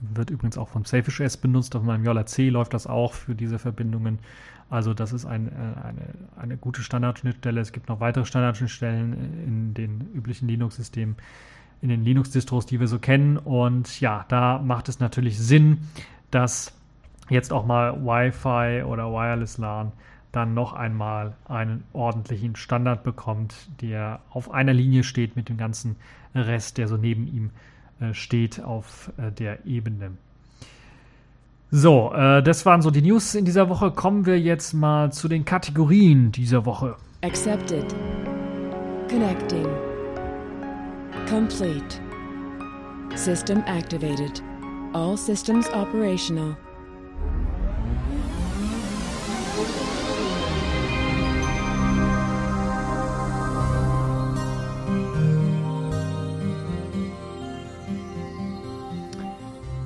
Wird 0.00 0.30
übrigens 0.30 0.58
auch 0.58 0.68
vom 0.68 0.84
Selfish 0.84 1.20
OS 1.20 1.36
benutzt. 1.36 1.74
Auf 1.76 1.82
meinem 1.82 2.04
JC 2.04 2.50
läuft 2.50 2.74
das 2.74 2.86
auch 2.86 3.12
für 3.14 3.34
diese 3.34 3.58
Verbindungen. 3.58 4.18
Also 4.74 4.92
das 4.92 5.12
ist 5.12 5.24
ein, 5.24 5.46
äh, 5.46 5.52
eine, 5.86 6.02
eine 6.36 6.56
gute 6.56 6.82
Standardschnittstelle. 6.82 7.60
Es 7.60 7.70
gibt 7.70 7.88
noch 7.88 8.00
weitere 8.00 8.24
Standardschnittstellen 8.24 9.12
in 9.46 9.74
den 9.74 10.00
üblichen 10.12 10.48
Linux-Systemen, 10.48 11.14
in 11.80 11.90
den 11.90 12.02
Linux-Distros, 12.02 12.66
die 12.66 12.80
wir 12.80 12.88
so 12.88 12.98
kennen. 12.98 13.38
Und 13.38 14.00
ja, 14.00 14.24
da 14.28 14.58
macht 14.58 14.88
es 14.88 14.98
natürlich 14.98 15.38
Sinn, 15.38 15.86
dass 16.32 16.76
jetzt 17.30 17.52
auch 17.52 17.64
mal 17.64 18.04
Wi-Fi 18.04 18.82
oder 18.82 19.12
Wireless 19.12 19.58
LAN 19.58 19.92
dann 20.32 20.54
noch 20.54 20.72
einmal 20.72 21.36
einen 21.44 21.84
ordentlichen 21.92 22.56
Standard 22.56 23.04
bekommt, 23.04 23.68
der 23.80 24.22
auf 24.30 24.50
einer 24.50 24.72
Linie 24.72 25.04
steht 25.04 25.36
mit 25.36 25.48
dem 25.48 25.56
ganzen 25.56 25.94
Rest, 26.34 26.78
der 26.78 26.88
so 26.88 26.96
neben 26.96 27.28
ihm 27.28 27.50
äh, 28.00 28.12
steht 28.12 28.60
auf 28.60 29.12
äh, 29.18 29.30
der 29.30 29.66
Ebene. 29.66 30.16
So, 31.76 32.12
äh, 32.14 32.40
das 32.40 32.64
waren 32.66 32.82
so 32.82 32.92
die 32.92 33.02
News 33.02 33.34
in 33.34 33.44
dieser 33.44 33.68
Woche. 33.68 33.90
Kommen 33.90 34.26
wir 34.26 34.38
jetzt 34.38 34.74
mal 34.74 35.10
zu 35.10 35.26
den 35.26 35.44
Kategorien 35.44 36.30
dieser 36.30 36.64
Woche. 36.66 36.94
Accepted. 37.22 37.92
Connecting. 39.10 39.66
Complete. 41.28 41.98
System 43.16 43.64
activated. 43.66 44.40
All 44.92 45.16
systems 45.16 45.68
operational. 45.70 46.56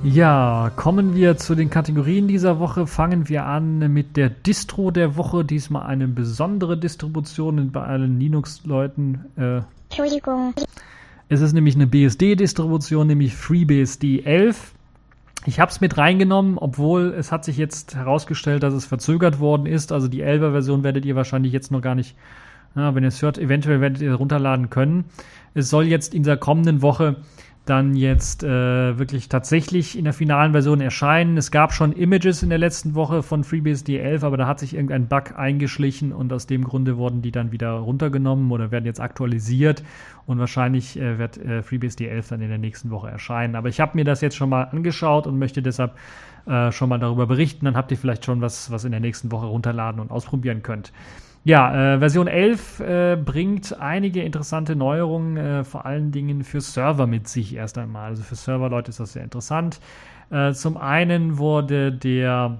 Ja, 0.04 0.70
kommen 0.76 1.16
wir 1.16 1.36
zu 1.36 1.56
den 1.56 1.70
Kategorien 1.70 2.28
dieser 2.28 2.60
Woche. 2.60 2.86
Fangen 2.86 3.28
wir 3.28 3.46
an 3.46 3.92
mit 3.92 4.16
der 4.16 4.30
Distro 4.30 4.92
der 4.92 5.16
Woche. 5.16 5.44
Diesmal 5.44 5.86
eine 5.86 6.06
besondere 6.06 6.78
Distribution 6.78 7.72
bei 7.72 7.82
allen 7.82 8.20
Linux-Leuten. 8.20 9.24
Äh, 9.36 9.60
Entschuldigung. 9.90 10.54
Es 11.28 11.40
ist 11.40 11.52
nämlich 11.52 11.74
eine 11.74 11.88
BSD-Distribution, 11.88 13.08
nämlich 13.08 13.34
FreeBSD 13.34 14.22
11. 14.24 14.72
Ich 15.46 15.58
habe 15.58 15.70
es 15.70 15.80
mit 15.80 15.98
reingenommen, 15.98 16.58
obwohl 16.58 17.14
es 17.18 17.32
hat 17.32 17.44
sich 17.44 17.56
jetzt 17.56 17.96
herausgestellt, 17.96 18.62
dass 18.62 18.74
es 18.74 18.86
verzögert 18.86 19.40
worden 19.40 19.66
ist. 19.66 19.90
Also 19.90 20.06
die 20.06 20.22
11er 20.22 20.52
Version 20.52 20.84
werdet 20.84 21.06
ihr 21.06 21.16
wahrscheinlich 21.16 21.52
jetzt 21.52 21.72
noch 21.72 21.82
gar 21.82 21.96
nicht, 21.96 22.16
ja, 22.76 22.94
wenn 22.94 23.02
ihr 23.02 23.08
es 23.08 23.20
hört, 23.20 23.36
eventuell 23.36 23.80
werdet 23.80 24.00
ihr 24.00 24.14
runterladen 24.14 24.70
können. 24.70 25.06
Es 25.54 25.70
soll 25.70 25.86
jetzt 25.86 26.14
in 26.14 26.22
der 26.22 26.36
kommenden 26.36 26.82
Woche 26.82 27.16
dann 27.68 27.94
jetzt 27.94 28.42
äh, 28.42 28.98
wirklich 28.98 29.28
tatsächlich 29.28 29.98
in 29.98 30.04
der 30.04 30.12
finalen 30.12 30.52
Version 30.52 30.80
erscheinen. 30.80 31.36
Es 31.36 31.50
gab 31.50 31.72
schon 31.72 31.92
Images 31.92 32.42
in 32.42 32.48
der 32.48 32.58
letzten 32.58 32.94
Woche 32.94 33.22
von 33.22 33.44
FreeBSD 33.44 33.98
11, 33.98 34.24
aber 34.24 34.36
da 34.36 34.46
hat 34.46 34.58
sich 34.58 34.74
irgendein 34.74 35.08
Bug 35.08 35.36
eingeschlichen 35.36 36.12
und 36.12 36.32
aus 36.32 36.46
dem 36.46 36.64
Grunde 36.64 36.96
wurden 36.96 37.22
die 37.22 37.32
dann 37.32 37.52
wieder 37.52 37.70
runtergenommen 37.72 38.50
oder 38.50 38.70
werden 38.70 38.86
jetzt 38.86 39.00
aktualisiert 39.00 39.82
und 40.26 40.38
wahrscheinlich 40.38 40.98
äh, 40.98 41.18
wird 41.18 41.38
äh, 41.38 41.62
FreeBSD 41.62 42.06
11 42.06 42.28
dann 42.28 42.40
in 42.40 42.48
der 42.48 42.58
nächsten 42.58 42.90
Woche 42.90 43.08
erscheinen. 43.08 43.56
Aber 43.56 43.68
ich 43.68 43.80
habe 43.80 43.96
mir 43.96 44.04
das 44.04 44.20
jetzt 44.20 44.36
schon 44.36 44.48
mal 44.48 44.64
angeschaut 44.64 45.26
und 45.26 45.38
möchte 45.38 45.62
deshalb 45.62 45.96
äh, 46.46 46.72
schon 46.72 46.88
mal 46.88 46.98
darüber 46.98 47.26
berichten. 47.26 47.64
Dann 47.66 47.76
habt 47.76 47.90
ihr 47.90 47.98
vielleicht 47.98 48.24
schon 48.24 48.40
was, 48.40 48.70
was 48.70 48.84
in 48.84 48.90
der 48.90 49.00
nächsten 49.00 49.30
Woche 49.30 49.46
runterladen 49.46 50.00
und 50.00 50.10
ausprobieren 50.10 50.62
könnt. 50.62 50.92
Ja, 51.44 51.94
äh, 51.94 51.98
Version 51.98 52.26
11 52.26 52.80
äh, 52.80 53.16
bringt 53.16 53.78
einige 53.80 54.22
interessante 54.22 54.76
Neuerungen, 54.76 55.36
äh, 55.36 55.64
vor 55.64 55.86
allen 55.86 56.12
Dingen 56.12 56.44
für 56.44 56.60
Server 56.60 57.06
mit 57.06 57.26
sich 57.28 57.54
erst 57.54 57.78
einmal. 57.78 58.10
Also 58.10 58.22
für 58.22 58.34
Serverleute 58.34 58.90
ist 58.90 59.00
das 59.00 59.14
sehr 59.14 59.24
interessant. 59.24 59.80
Äh, 60.30 60.52
zum 60.52 60.76
einen 60.76 61.38
wurde 61.38 61.90
der 61.92 62.58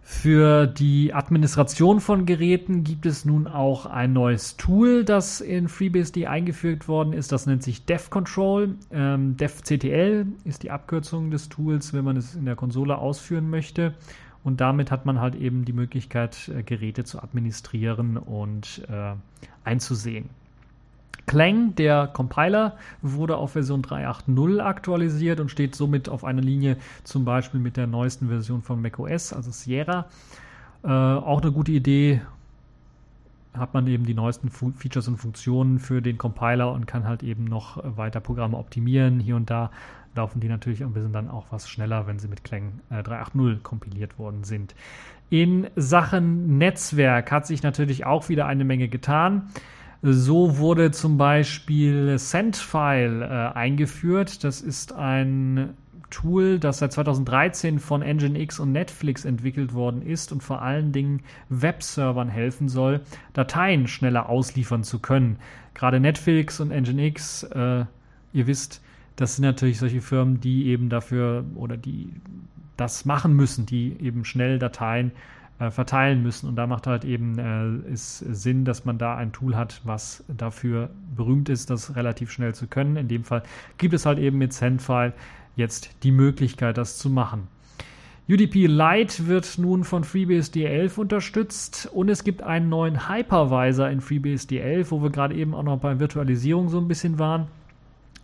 Für 0.04 0.66
die 0.66 1.14
Administration 1.14 2.00
von 2.00 2.26
Geräten 2.26 2.82
gibt 2.82 3.06
es 3.06 3.24
nun 3.24 3.46
auch 3.46 3.86
ein 3.86 4.12
neues 4.12 4.56
Tool, 4.56 5.04
das 5.04 5.40
in 5.40 5.68
FreeBSD 5.68 6.26
eingefügt 6.26 6.88
worden 6.88 7.12
ist. 7.12 7.30
Das 7.30 7.46
nennt 7.46 7.62
sich 7.62 7.84
DevControl. 7.86 8.74
Ähm, 8.90 9.36
DevCTL 9.36 10.26
ist 10.44 10.64
die 10.64 10.72
Abkürzung 10.72 11.30
des 11.30 11.48
Tools, 11.48 11.92
wenn 11.94 12.04
man 12.04 12.16
es 12.16 12.34
in 12.34 12.46
der 12.46 12.56
Konsole 12.56 12.98
ausführen 12.98 13.48
möchte. 13.48 13.94
Und 14.42 14.60
damit 14.60 14.90
hat 14.90 15.06
man 15.06 15.20
halt 15.20 15.36
eben 15.36 15.64
die 15.64 15.72
Möglichkeit, 15.72 16.48
äh, 16.48 16.64
Geräte 16.64 17.04
zu 17.04 17.22
administrieren 17.22 18.16
und 18.16 18.82
äh, 18.90 19.14
einzusehen. 19.62 20.30
Clang, 21.26 21.74
der 21.76 22.08
Compiler, 22.08 22.76
wurde 23.00 23.36
auf 23.36 23.52
Version 23.52 23.82
3.8.0 23.82 24.60
aktualisiert 24.60 25.40
und 25.40 25.50
steht 25.50 25.74
somit 25.74 26.08
auf 26.08 26.24
einer 26.24 26.42
Linie 26.42 26.76
zum 27.04 27.24
Beispiel 27.24 27.60
mit 27.60 27.76
der 27.76 27.86
neuesten 27.86 28.28
Version 28.28 28.62
von 28.62 28.82
macOS, 28.82 29.32
also 29.32 29.50
Sierra. 29.50 30.06
Äh, 30.84 30.88
auch 30.88 31.40
eine 31.40 31.52
gute 31.52 31.72
Idee. 31.72 32.20
Hat 33.54 33.74
man 33.74 33.86
eben 33.86 34.06
die 34.06 34.14
neuesten 34.14 34.48
Fu 34.48 34.72
Features 34.74 35.08
und 35.08 35.18
Funktionen 35.18 35.78
für 35.78 36.00
den 36.00 36.16
Compiler 36.16 36.72
und 36.72 36.86
kann 36.86 37.06
halt 37.06 37.22
eben 37.22 37.44
noch 37.44 37.78
weiter 37.96 38.20
Programme 38.20 38.56
optimieren. 38.56 39.20
Hier 39.20 39.36
und 39.36 39.50
da 39.50 39.70
laufen 40.14 40.40
die 40.40 40.48
natürlich 40.48 40.82
ein 40.82 40.92
bisschen 40.92 41.12
dann 41.12 41.28
auch 41.28 41.46
was 41.50 41.68
schneller, 41.68 42.06
wenn 42.06 42.18
sie 42.18 42.28
mit 42.28 42.44
Clang 42.44 42.80
äh, 42.90 43.00
3.8.0 43.00 43.60
kompiliert 43.62 44.18
worden 44.18 44.44
sind. 44.44 44.74
In 45.30 45.68
Sachen 45.76 46.58
Netzwerk 46.58 47.30
hat 47.30 47.46
sich 47.46 47.62
natürlich 47.62 48.04
auch 48.04 48.28
wieder 48.28 48.46
eine 48.46 48.64
Menge 48.64 48.88
getan. 48.88 49.48
So 50.04 50.58
wurde 50.58 50.90
zum 50.90 51.16
Beispiel 51.16 52.18
Sendfile 52.18 53.24
äh, 53.24 53.56
eingeführt. 53.56 54.42
Das 54.42 54.60
ist 54.60 54.92
ein 54.92 55.74
Tool, 56.10 56.58
das 56.58 56.78
seit 56.78 56.92
2013 56.92 57.78
von 57.78 58.02
Nginx 58.02 58.58
und 58.58 58.72
Netflix 58.72 59.24
entwickelt 59.24 59.74
worden 59.74 60.02
ist 60.02 60.32
und 60.32 60.42
vor 60.42 60.60
allen 60.60 60.90
Dingen 60.90 61.22
Webservern 61.48 62.28
helfen 62.28 62.68
soll, 62.68 63.00
Dateien 63.32 63.86
schneller 63.86 64.28
ausliefern 64.28 64.82
zu 64.82 64.98
können. 64.98 65.38
Gerade 65.72 66.00
Netflix 66.00 66.58
und 66.58 66.70
Nginx, 66.70 67.44
äh, 67.44 67.84
ihr 68.32 68.46
wisst, 68.48 68.82
das 69.14 69.36
sind 69.36 69.44
natürlich 69.44 69.78
solche 69.78 70.00
Firmen, 70.00 70.40
die 70.40 70.66
eben 70.66 70.88
dafür 70.88 71.44
oder 71.54 71.76
die 71.76 72.12
das 72.76 73.04
machen 73.04 73.34
müssen, 73.34 73.66
die 73.66 73.96
eben 74.00 74.24
schnell 74.24 74.58
Dateien 74.58 75.12
äh, 75.12 75.41
verteilen 75.70 76.22
müssen. 76.22 76.48
Und 76.48 76.56
da 76.56 76.66
macht 76.66 76.86
halt 76.86 77.04
eben 77.04 77.38
äh, 77.38 77.92
ist 77.92 78.18
Sinn, 78.18 78.64
dass 78.64 78.84
man 78.84 78.98
da 78.98 79.16
ein 79.16 79.32
Tool 79.32 79.56
hat, 79.56 79.80
was 79.84 80.24
dafür 80.28 80.90
berühmt 81.16 81.48
ist, 81.48 81.70
das 81.70 81.96
relativ 81.96 82.30
schnell 82.30 82.54
zu 82.54 82.66
können. 82.66 82.96
In 82.96 83.08
dem 83.08 83.24
Fall 83.24 83.42
gibt 83.78 83.94
es 83.94 84.06
halt 84.06 84.18
eben 84.18 84.38
mit 84.38 84.52
Sendfile 84.52 85.12
jetzt 85.56 85.90
die 86.02 86.12
Möglichkeit, 86.12 86.78
das 86.78 86.98
zu 86.98 87.10
machen. 87.10 87.48
UDP 88.28 88.66
Lite 88.66 89.26
wird 89.26 89.58
nun 89.58 89.82
von 89.82 90.04
FreeBSD 90.04 90.64
11 90.64 90.96
unterstützt 90.96 91.88
und 91.92 92.08
es 92.08 92.22
gibt 92.22 92.42
einen 92.42 92.68
neuen 92.68 93.08
Hypervisor 93.08 93.88
in 93.88 94.00
FreeBSD 94.00 94.58
11, 94.58 94.92
wo 94.92 95.02
wir 95.02 95.10
gerade 95.10 95.34
eben 95.34 95.54
auch 95.54 95.64
noch 95.64 95.78
bei 95.78 95.98
Virtualisierung 95.98 96.68
so 96.68 96.78
ein 96.78 96.86
bisschen 96.86 97.18
waren. 97.18 97.48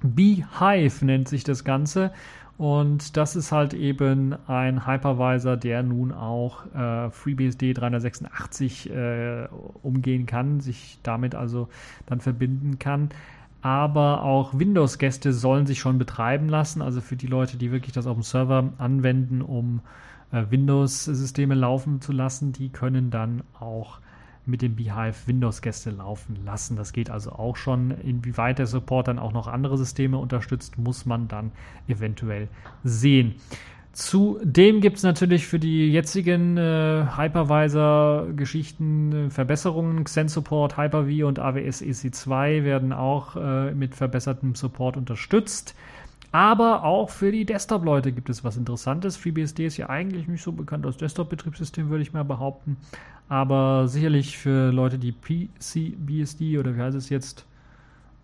Beehive 0.02 1.04
nennt 1.04 1.28
sich 1.28 1.42
das 1.42 1.64
Ganze 1.64 2.12
und 2.58 3.16
das 3.16 3.36
ist 3.36 3.52
halt 3.52 3.72
eben 3.72 4.34
ein 4.48 4.84
Hypervisor, 4.84 5.56
der 5.56 5.84
nun 5.84 6.10
auch 6.10 6.66
äh, 6.74 7.08
FreeBSD 7.08 7.72
386 7.72 8.90
äh, 8.90 9.46
umgehen 9.84 10.26
kann, 10.26 10.58
sich 10.58 10.98
damit 11.04 11.36
also 11.36 11.68
dann 12.06 12.20
verbinden 12.20 12.80
kann. 12.80 13.10
Aber 13.62 14.24
auch 14.24 14.58
Windows-Gäste 14.58 15.32
sollen 15.32 15.66
sich 15.66 15.78
schon 15.78 15.98
betreiben 15.98 16.48
lassen. 16.48 16.82
Also 16.82 17.00
für 17.00 17.14
die 17.14 17.28
Leute, 17.28 17.58
die 17.58 17.70
wirklich 17.70 17.92
das 17.92 18.08
auf 18.08 18.16
dem 18.16 18.24
Server 18.24 18.72
anwenden, 18.78 19.40
um 19.40 19.80
äh, 20.32 20.44
Windows-Systeme 20.50 21.54
laufen 21.54 22.00
zu 22.00 22.10
lassen, 22.10 22.52
die 22.52 22.70
können 22.70 23.10
dann 23.10 23.42
auch 23.60 24.00
mit 24.48 24.62
dem 24.62 24.74
Beehive 24.74 25.14
Windows-Gäste 25.26 25.90
laufen 25.90 26.36
lassen. 26.44 26.76
Das 26.76 26.92
geht 26.92 27.10
also 27.10 27.32
auch 27.32 27.56
schon. 27.56 27.90
Inwieweit 27.90 28.58
der 28.58 28.66
Support 28.66 29.08
dann 29.08 29.18
auch 29.18 29.32
noch 29.32 29.46
andere 29.46 29.78
Systeme 29.78 30.18
unterstützt, 30.18 30.78
muss 30.78 31.06
man 31.06 31.28
dann 31.28 31.52
eventuell 31.86 32.48
sehen. 32.82 33.36
Zudem 33.92 34.80
gibt 34.80 34.98
es 34.98 35.02
natürlich 35.02 35.46
für 35.46 35.58
die 35.58 35.90
jetzigen 35.90 36.56
äh, 36.56 37.06
Hypervisor-Geschichten 37.16 39.12
äh, 39.12 39.30
Verbesserungen. 39.30 40.04
Xen-Support, 40.04 40.76
Hyper-V 40.76 41.26
und 41.26 41.40
AWS 41.40 41.82
EC2 41.82 42.62
werden 42.62 42.92
auch 42.92 43.34
äh, 43.34 43.74
mit 43.74 43.96
verbessertem 43.96 44.54
Support 44.54 44.96
unterstützt. 44.96 45.74
Aber 46.30 46.84
auch 46.84 47.08
für 47.08 47.32
die 47.32 47.46
Desktop-Leute 47.46 48.12
gibt 48.12 48.28
es 48.28 48.44
was 48.44 48.56
Interessantes. 48.56 49.16
FreeBSD 49.16 49.66
ist 49.66 49.76
ja 49.78 49.88
eigentlich 49.88 50.28
nicht 50.28 50.42
so 50.42 50.52
bekannt 50.52 50.84
als 50.84 50.98
Desktop-Betriebssystem, 50.98 51.88
würde 51.88 52.02
ich 52.02 52.12
mal 52.12 52.24
behaupten. 52.24 52.76
Aber 53.28 53.88
sicherlich 53.88 54.36
für 54.36 54.70
Leute, 54.70 54.98
die 54.98 55.12
PCBSD 55.12 56.58
oder 56.58 56.76
wie 56.76 56.80
heißt 56.80 56.96
es 56.96 57.08
jetzt? 57.08 57.46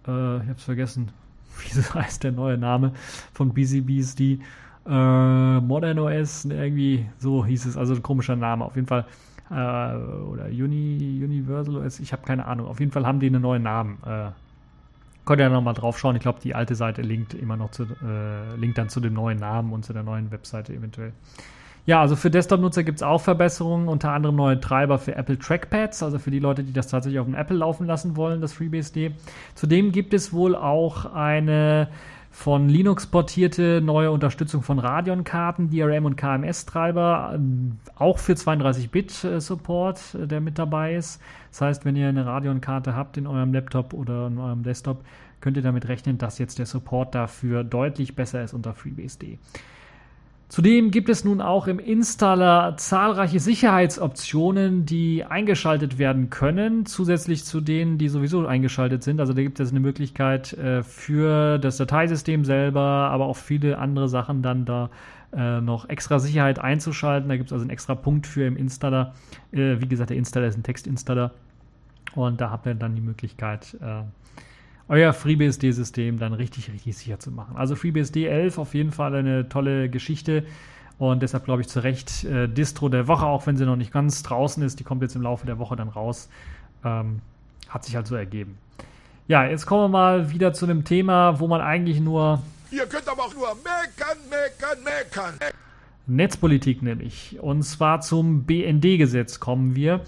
Äh, 0.07 0.37
ich 0.37 0.43
habe 0.43 0.55
es 0.57 0.65
vergessen. 0.65 1.11
Wie 1.59 1.81
heißt 1.81 2.25
der 2.25 2.33
neue 2.33 2.59
Name 2.59 2.93
von 3.33 3.55
PCBSD? 3.55 4.41
Äh, 4.87 5.61
Modern 5.61 5.99
OS, 6.01 6.47
irgendwie 6.47 7.07
so 7.19 7.47
hieß 7.47 7.67
es. 7.67 7.77
Also 7.77 7.95
ein 7.95 8.03
komischer 8.03 8.35
Name. 8.35 8.65
Auf 8.65 8.75
jeden 8.75 8.89
Fall. 8.89 9.07
Äh, 9.51 9.55
oder 9.55 10.47
Uni, 10.47 11.21
Universal 11.23 11.77
OS, 11.77 12.01
ich 12.01 12.13
habe 12.13 12.23
keine 12.23 12.45
Ahnung. 12.47 12.67
Auf 12.67 12.81
jeden 12.81 12.93
Fall 12.93 13.07
haben 13.07 13.21
die 13.21 13.27
einen 13.27 13.43
neuen 13.43 13.63
Namen. 13.63 13.99
Äh, 14.05 14.31
Könnt 15.25 15.41
ihr 15.41 15.49
nochmal 15.49 15.75
drauf 15.75 15.99
schauen. 15.99 16.16
Ich 16.16 16.22
glaube, 16.22 16.41
die 16.43 16.55
alte 16.55 16.75
Seite 16.75 17.03
linkt 17.03 17.35
immer 17.35 17.57
noch 17.57 17.70
zu, 17.70 17.85
äh, 17.85 18.57
linkt 18.57 18.79
dann 18.79 18.89
zu 18.89 19.01
dem 19.01 19.14
neuen 19.14 19.39
Namen 19.39 19.72
und 19.72 19.85
zu 19.85 19.93
der 19.93 20.03
neuen 20.03 20.31
Webseite 20.31 20.75
eventuell. 20.75 21.12
Ja, 21.87 22.01
also 22.01 22.16
für 22.16 22.31
Desktop-Nutzer 22.31 22.83
gibt 22.83 22.99
es 22.99 23.03
auch 23.03 23.20
Verbesserungen, 23.20 23.89
unter 23.89 24.11
anderem 24.11 24.37
neue 24.37 24.59
Treiber 24.59 24.99
für 24.99 25.14
Apple 25.16 25.39
Trackpads, 25.39 26.03
also 26.03 26.18
für 26.18 26.31
die 26.31 26.39
Leute, 26.39 26.64
die 26.64 26.72
das 26.72 26.89
tatsächlich 26.89 27.20
auf 27.20 27.27
dem 27.27 27.35
Apple 27.35 27.59
laufen 27.59 27.87
lassen 27.87 28.16
wollen, 28.16 28.41
das 28.41 28.55
FreeBSD. 28.55 29.12
Zudem 29.55 29.93
gibt 29.93 30.14
es 30.14 30.33
wohl 30.33 30.57
auch 30.57 31.14
eine 31.14 31.89
von 32.35 32.68
Linux 32.68 33.07
portierte 33.07 33.80
neue 33.80 34.11
Unterstützung 34.11 34.62
von 34.62 34.80
Radeon-Karten, 34.80 35.70
DRM 35.70 36.05
und 36.05 36.16
KMS-Treiber, 36.16 37.39
auch 37.95 38.18
für 38.18 38.32
32-Bit-Support, 38.32 40.16
äh, 40.16 40.26
der 40.26 40.41
mit 40.41 40.59
dabei 40.59 40.97
ist. 40.97 41.22
Das 41.53 41.61
heißt, 41.61 41.85
wenn 41.85 41.95
ihr 41.95 42.09
eine 42.09 42.26
Radeon-Karte 42.26 42.97
habt 42.97 43.16
in 43.16 43.28
eurem 43.28 43.55
Laptop 43.55 43.95
oder 43.95 44.26
in 44.26 44.39
eurem 44.39 44.64
Desktop, 44.64 45.05
könnt 45.41 45.57
ihr 45.57 45.62
damit 45.62 45.87
rechnen, 45.87 46.18
dass 46.18 46.39
jetzt 46.41 46.59
der 46.59 46.66
Support 46.66 47.14
dafür 47.14 47.62
deutlich 47.62 48.16
besser 48.16 48.43
ist 48.43 48.53
unter 48.53 48.74
FreeBSD. 48.74 49.39
Zudem 50.55 50.93
gibt 50.93 51.09
es 51.09 51.25
nun 51.25 51.41
auch 51.41 51.67
im 51.67 51.81
Installer 51.81 52.77
zahlreiche 52.77 53.41
Sicherheitsoptionen, 53.41 54.87
die 54.87 55.25
eingeschaltet 55.25 55.99
werden 55.99 56.31
können, 56.31 56.87
zusätzlich 56.87 57.45
zu 57.45 57.61
denen, 57.61 57.99
die 57.99 58.09
sowieso 58.09 58.47
eingeschaltet 58.47 59.03
sind. 59.03 59.19
Also 59.19 59.33
da 59.33 59.43
gibt 59.43 59.59
es 59.59 59.71
eine 59.71 59.81
Möglichkeit 59.81 60.53
äh, 60.53 60.85
für 60.85 61.59
das 61.59 61.79
Dateisystem 61.79 62.45
selber, 62.45 62.81
aber 62.81 63.27
auch 63.27 63.37
viele 63.37 63.79
andere 63.79 64.09
Sachen 64.09 64.43
dann 64.43 64.65
da 64.65 64.91
äh, 65.37 65.61
noch 65.61 65.89
extra 65.89 66.21
Sicherheit 66.21 66.61
einzuschalten. 66.61 67.29
Da 67.29 67.37
gibt 67.37 67.49
es 67.49 67.53
also 67.53 67.65
einen 67.65 67.71
extra 67.71 67.97
Punkt 67.97 68.29
für 68.29 68.47
im 68.47 68.57
Installer. 68.57 69.13
Äh, 69.51 69.81
wie 69.81 69.89
gesagt, 69.89 70.11
der 70.11 70.19
Installer 70.19 70.47
ist 70.47 70.57
ein 70.57 70.63
Textinstaller 70.63 71.33
und 72.15 72.41
da 72.41 72.51
habt 72.51 72.67
ihr 72.67 72.77
dann 72.77 72.95
die 72.95 73.03
Möglichkeit, 73.03 73.77
euer 74.89 75.12
FreeBSD-System 75.12 76.18
dann 76.18 76.32
richtig, 76.35 76.70
richtig 76.72 76.97
sicher 76.97 77.18
zu 77.18 77.30
machen. 77.30 77.57
Also 77.57 77.74
FreeBSD 77.76 78.26
11 78.26 78.59
auf 78.59 78.74
jeden 78.74 78.93
Fall 78.93 79.14
eine 79.14 79.49
tolle 79.49 79.89
Geschichte 79.89 80.45
und 80.99 81.22
deshalb 81.22 81.45
glaube 81.45 81.62
ich 81.62 81.68
zu 81.68 81.80
Recht 81.80 82.24
äh, 82.24 82.49
Distro 82.49 82.89
der 82.89 83.09
Woche, 83.09 83.26
auch 83.26 83.47
wenn 83.47 83.57
sie 83.57 83.64
noch 83.64 83.76
nicht 83.76 83.93
ganz 83.93 84.22
draußen 84.22 84.62
ist. 84.62 84.78
Die 84.80 84.85
kommt 84.85 85.03
jetzt 85.03 85.16
im 85.16 85.22
Laufe 85.22 85.47
der 85.47 85.59
Woche 85.59 85.76
dann 85.76 85.89
raus. 85.89 86.28
Ähm, 86.85 87.20
hat 87.68 87.85
sich 87.85 87.97
halt 87.97 88.07
so 88.07 88.14
ergeben. 88.14 88.59
Ja, 89.26 89.45
jetzt 89.47 89.66
kommen 89.66 89.85
wir 89.85 89.89
mal 89.89 90.30
wieder 90.30 90.53
zu 90.53 90.66
einem 90.66 90.85
Thema, 90.85 91.41
wo 91.41 91.49
man 91.49 91.61
eigentlich 91.61 91.99
nur. 91.99 92.43
Ihr 92.70 92.87
könnt 92.87 93.09
aber 93.09 93.22
auch 93.22 93.35
nur 93.35 93.49
meckern, 93.57 94.18
meckern, 94.28 94.85
meckern. 94.85 95.35
Netzpolitik 96.07 96.82
nämlich. 96.82 97.39
Und 97.41 97.62
zwar 97.62 98.03
zum 98.03 98.45
BND-Gesetz 98.45 99.41
kommen 99.41 99.74
wir. 99.74 100.03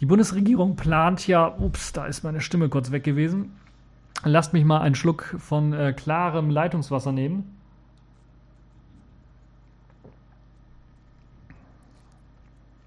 Die 0.00 0.06
Bundesregierung 0.06 0.76
plant 0.76 1.26
ja, 1.26 1.46
ups, 1.58 1.92
da 1.92 2.06
ist 2.06 2.24
meine 2.24 2.40
Stimme 2.40 2.68
kurz 2.68 2.90
weg 2.90 3.04
gewesen. 3.04 3.52
Lasst 4.24 4.52
mich 4.52 4.64
mal 4.64 4.80
einen 4.80 4.94
Schluck 4.94 5.36
von 5.38 5.72
äh, 5.72 5.92
klarem 5.92 6.50
Leitungswasser 6.50 7.12
nehmen. 7.12 7.56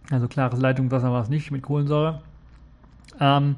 Also 0.09 0.27
klares 0.27 0.59
Leitungswasser 0.59 1.11
war 1.11 1.21
es 1.21 1.29
nicht 1.29 1.51
mit 1.51 1.61
Kohlensäure. 1.61 2.21
Ähm, 3.19 3.55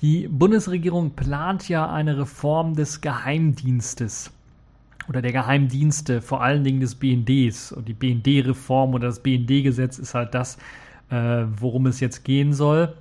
die 0.00 0.28
Bundesregierung 0.28 1.10
plant 1.10 1.68
ja 1.68 1.90
eine 1.90 2.18
Reform 2.18 2.74
des 2.74 3.00
Geheimdienstes 3.00 4.30
oder 5.08 5.20
der 5.20 5.32
Geheimdienste, 5.32 6.22
vor 6.22 6.42
allen 6.42 6.64
Dingen 6.64 6.80
des 6.80 6.94
BNDs. 6.94 7.72
Und 7.72 7.88
die 7.88 7.94
BND-Reform 7.94 8.94
oder 8.94 9.08
das 9.08 9.20
BND-Gesetz 9.20 9.98
ist 9.98 10.14
halt 10.14 10.34
das, 10.34 10.58
äh, 11.10 11.44
worum 11.56 11.86
es 11.86 12.00
jetzt 12.00 12.24
gehen 12.24 12.52
soll. 12.52 12.94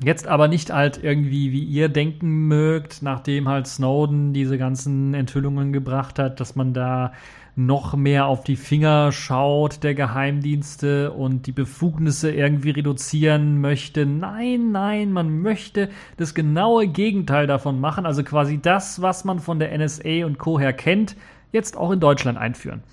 Jetzt 0.00 0.28
aber 0.28 0.46
nicht 0.46 0.72
halt 0.72 1.02
irgendwie, 1.02 1.50
wie 1.50 1.64
ihr 1.64 1.88
denken 1.88 2.46
mögt, 2.46 3.02
nachdem 3.02 3.48
halt 3.48 3.66
Snowden 3.66 4.32
diese 4.32 4.56
ganzen 4.56 5.12
Enthüllungen 5.12 5.72
gebracht 5.72 6.20
hat, 6.20 6.38
dass 6.38 6.54
man 6.54 6.72
da 6.72 7.12
noch 7.56 7.96
mehr 7.96 8.26
auf 8.26 8.44
die 8.44 8.54
Finger 8.54 9.10
schaut 9.10 9.82
der 9.82 9.96
Geheimdienste 9.96 11.10
und 11.10 11.48
die 11.48 11.52
Befugnisse 11.52 12.30
irgendwie 12.30 12.70
reduzieren 12.70 13.60
möchte. 13.60 14.06
Nein, 14.06 14.70
nein, 14.70 15.12
man 15.12 15.42
möchte 15.42 15.88
das 16.16 16.34
genaue 16.34 16.86
Gegenteil 16.86 17.48
davon 17.48 17.80
machen, 17.80 18.06
also 18.06 18.22
quasi 18.22 18.60
das, 18.62 19.02
was 19.02 19.24
man 19.24 19.40
von 19.40 19.58
der 19.58 19.76
NSA 19.76 20.24
und 20.24 20.38
Co. 20.38 20.60
her 20.60 20.72
kennt, 20.72 21.16
jetzt 21.50 21.76
auch 21.76 21.90
in 21.90 21.98
Deutschland 21.98 22.38
einführen 22.38 22.84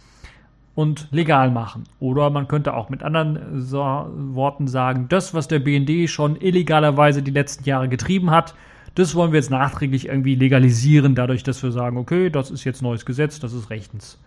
und 0.75 1.07
legal 1.11 1.49
machen. 1.49 1.85
Oder 1.99 2.29
man 2.29 2.47
könnte 2.47 2.73
auch 2.73 2.89
mit 2.89 3.01
anderen 3.01 3.61
so 3.61 3.79
Worten 3.79 4.67
sagen, 4.67 5.07
das, 5.09 5.33
was 5.33 5.47
der 5.47 5.59
BND 5.59 6.09
schon 6.09 6.35
illegalerweise 6.35 7.23
die 7.23 7.31
letzten 7.31 7.63
Jahre 7.63 7.87
getrieben 7.89 8.29
hat, 8.29 8.53
das 8.93 9.15
wollen 9.15 9.31
wir 9.31 9.39
jetzt 9.39 9.51
nachträglich 9.51 10.07
irgendwie 10.07 10.35
legalisieren, 10.35 11.15
dadurch, 11.15 11.43
dass 11.43 11.63
wir 11.63 11.71
sagen, 11.71 11.97
okay, 11.97 12.29
das 12.29 12.51
ist 12.51 12.63
jetzt 12.63 12.81
neues 12.81 13.05
Gesetz, 13.05 13.39
das 13.39 13.53
ist 13.53 13.69
rechtens. 13.69 14.19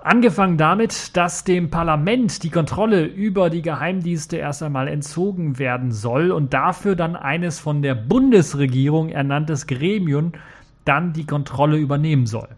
Angefangen 0.00 0.56
damit, 0.56 1.16
dass 1.16 1.44
dem 1.44 1.70
Parlament 1.70 2.42
die 2.42 2.50
Kontrolle 2.50 3.04
über 3.04 3.50
die 3.50 3.62
Geheimdienste 3.62 4.36
erst 4.36 4.62
einmal 4.62 4.88
entzogen 4.88 5.58
werden 5.58 5.90
soll 5.90 6.30
und 6.30 6.54
dafür 6.54 6.96
dann 6.96 7.16
eines 7.16 7.58
von 7.58 7.82
der 7.82 7.94
Bundesregierung 7.94 9.08
ernanntes 9.08 9.66
Gremium 9.66 10.32
dann 10.84 11.12
die 11.12 11.26
Kontrolle 11.26 11.76
übernehmen 11.76 12.26
soll. 12.26 12.48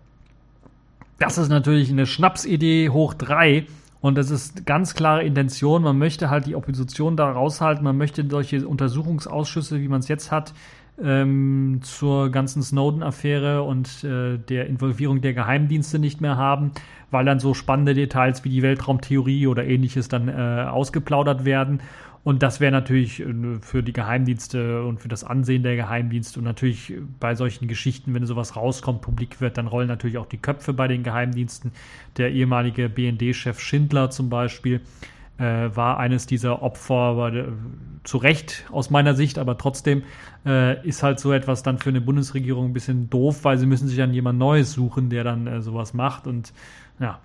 Das 1.21 1.37
ist 1.37 1.51
natürlich 1.51 1.91
eine 1.91 2.07
Schnapsidee 2.07 2.89
hoch 2.89 3.13
drei. 3.13 3.67
Und 4.01 4.17
das 4.17 4.31
ist 4.31 4.65
ganz 4.65 4.95
klare 4.95 5.23
Intention. 5.23 5.83
Man 5.83 5.99
möchte 5.99 6.31
halt 6.31 6.47
die 6.47 6.57
Opposition 6.57 7.15
da 7.15 7.31
raushalten. 7.31 7.85
Man 7.85 7.99
möchte 7.99 8.27
solche 8.27 8.67
Untersuchungsausschüsse, 8.67 9.83
wie 9.83 9.89
man 9.89 10.01
es 10.01 10.09
jetzt 10.09 10.33
hat, 10.33 10.55
ähm, 10.99 11.81
zur 11.83 12.31
ganzen 12.31 12.63
Snowden-Affäre 12.63 13.63
und 13.63 14.03
äh, 14.03 14.39
der 14.39 14.67
Involvierung 14.67 15.21
der 15.21 15.35
Geheimdienste 15.35 15.99
nicht 15.99 16.23
mehr 16.23 16.39
haben, 16.39 16.73
weil 17.11 17.27
dann 17.27 17.39
so 17.39 17.53
spannende 17.53 17.93
Details 17.93 18.43
wie 18.45 18.49
die 18.49 18.63
Weltraumtheorie 18.63 19.47
oder 19.47 19.67
ähnliches 19.67 20.09
dann 20.09 20.29
äh, 20.29 20.67
ausgeplaudert 20.71 21.45
werden. 21.45 21.81
Und 22.23 22.43
das 22.43 22.61
wäre 22.61 22.73
natürlich 22.73 23.21
äh, 23.21 23.59
für 23.61 23.83
die 23.83 23.93
Geheimdienste 23.93 24.85
und 24.85 25.01
für 25.01 25.09
das 25.09 25.25
Ansehen 25.25 25.63
der 25.63 25.77
Geheimdienste 25.77 26.39
und 26.39 26.45
natürlich 26.45 26.95
bei 27.19 27.35
solchen 27.35 27.67
Geschichten, 27.67 28.15
wenn 28.15 28.27
sowas 28.27 28.57
rauskommt, 28.57 29.01
publik 29.01 29.41
wird, 29.41 29.57
dann 29.57 29.67
rollen 29.67 29.89
natürlich 29.89 30.19
auch 30.19 30.27
die 30.27 30.39
Köpfe 30.39 30.73
bei 30.73 30.89
den 30.89 31.03
Geheimdiensten. 31.03 31.73
Der 32.17 32.31
ehemalige 32.33 32.89
BND-Chef 32.89 33.61
Schindler 33.61 34.11
zum 34.11 34.29
Beispiel 34.29 34.81
äh, 35.39 35.75
war 35.75 35.99
eines 35.99 36.27
dieser 36.27 36.63
Opfer, 36.63 37.17
war, 37.17 37.35
äh, 37.35 37.47
zu 38.05 38.19
Recht 38.19 38.67
aus 38.71 38.91
meiner 38.91 39.15
Sicht, 39.15 39.39
aber 39.39 39.57
trotzdem 39.57 40.03
äh, 40.45 40.87
ist 40.87 41.03
halt 41.03 41.21
so 41.21 41.33
etwas 41.33 41.63
dann 41.63 41.79
für 41.79 41.91
eine 41.91 42.01
Bundesregierung 42.01 42.67
ein 42.67 42.73
bisschen 42.73 43.09
doof, 43.09 43.45
weil 43.45 43.59
sie 43.59 43.67
müssen 43.67 43.89
sich 43.89 43.97
dann 43.97 44.13
jemand 44.13 44.39
Neues 44.39 44.73
suchen, 44.73 45.11
der 45.11 45.25
dann 45.25 45.47
äh, 45.47 45.63
sowas 45.63 45.95
macht 45.95 46.27
und 46.27 46.53
ja, 46.99 47.19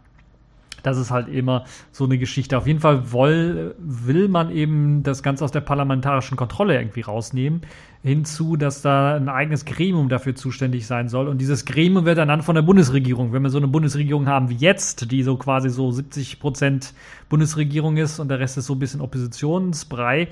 das 0.86 0.98
ist 0.98 1.12
halt 1.12 1.28
immer 1.28 1.66
so 1.92 2.06
eine 2.06 2.18
Geschichte. 2.18 2.58
Auf 2.58 2.68
jeden 2.68 2.80
Fall 2.80 3.12
will, 3.12 3.76
will 3.78 4.28
man 4.28 4.52
eben 4.52 5.04
das 5.04 5.24
Ganze 5.24 5.44
aus 5.44 5.52
der 5.52 5.62
parlamentarischen 5.62 6.38
Kontrolle 6.38 6.78
irgendwie 6.78 7.02
rausnehmen, 7.02 7.62
hinzu, 8.04 8.56
dass 8.56 8.82
da 8.82 9.16
ein 9.16 9.30
eigenes 9.30 9.66
Gremium 9.66 10.10
dafür 10.10 10.36
zuständig 10.36 10.86
sein 10.86 11.10
soll. 11.10 11.28
Und 11.28 11.40
dieses 11.40 11.66
Gremium 11.66 12.06
wird 12.06 12.18
dann 12.18 12.42
von 12.42 12.56
der 12.56 12.62
Bundesregierung. 12.62 13.34
Wenn 13.34 13.42
wir 13.42 13.50
so 13.50 13.58
eine 13.58 13.68
Bundesregierung 13.68 14.28
haben 14.28 14.50
wie 14.50 14.56
jetzt, 14.56 15.12
die 15.12 15.24
so 15.24 15.38
quasi 15.38 15.70
so 15.70 15.92
70 15.92 16.40
Prozent 16.40 16.94
Bundesregierung 17.30 17.98
ist 17.98 18.20
und 18.20 18.28
der 18.30 18.40
Rest 18.40 18.58
ist 18.58 18.68
so 18.68 18.74
ein 18.74 18.80
bisschen 18.80 19.02
Oppositionsbrei, 19.02 20.28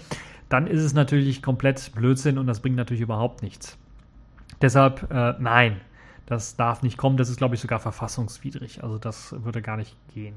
dann 0.49 0.68
ist 0.68 0.84
es 0.84 0.93
natürlich 0.93 1.41
komplett 1.41 1.91
Blödsinn 1.95 2.38
und 2.38 2.45
das 2.45 2.60
bringt 2.60 2.76
natürlich 2.76 3.01
überhaupt 3.01 3.41
nichts. 3.41 3.78
Deshalb, 4.62 5.12
äh, 5.12 5.34
nein, 5.39 5.82
das 6.26 6.55
darf 6.55 6.84
nicht 6.84 6.97
kommen. 6.97 7.17
Das 7.17 7.30
ist, 7.30 7.38
glaube 7.38 7.55
ich, 7.55 7.61
sogar 7.61 7.80
verfassungswidrig. 7.80 8.84
Also 8.84 8.97
das 8.97 9.36
würde 9.43 9.61
gar 9.61 9.78
nicht 9.78 9.95
gehen. 10.13 10.36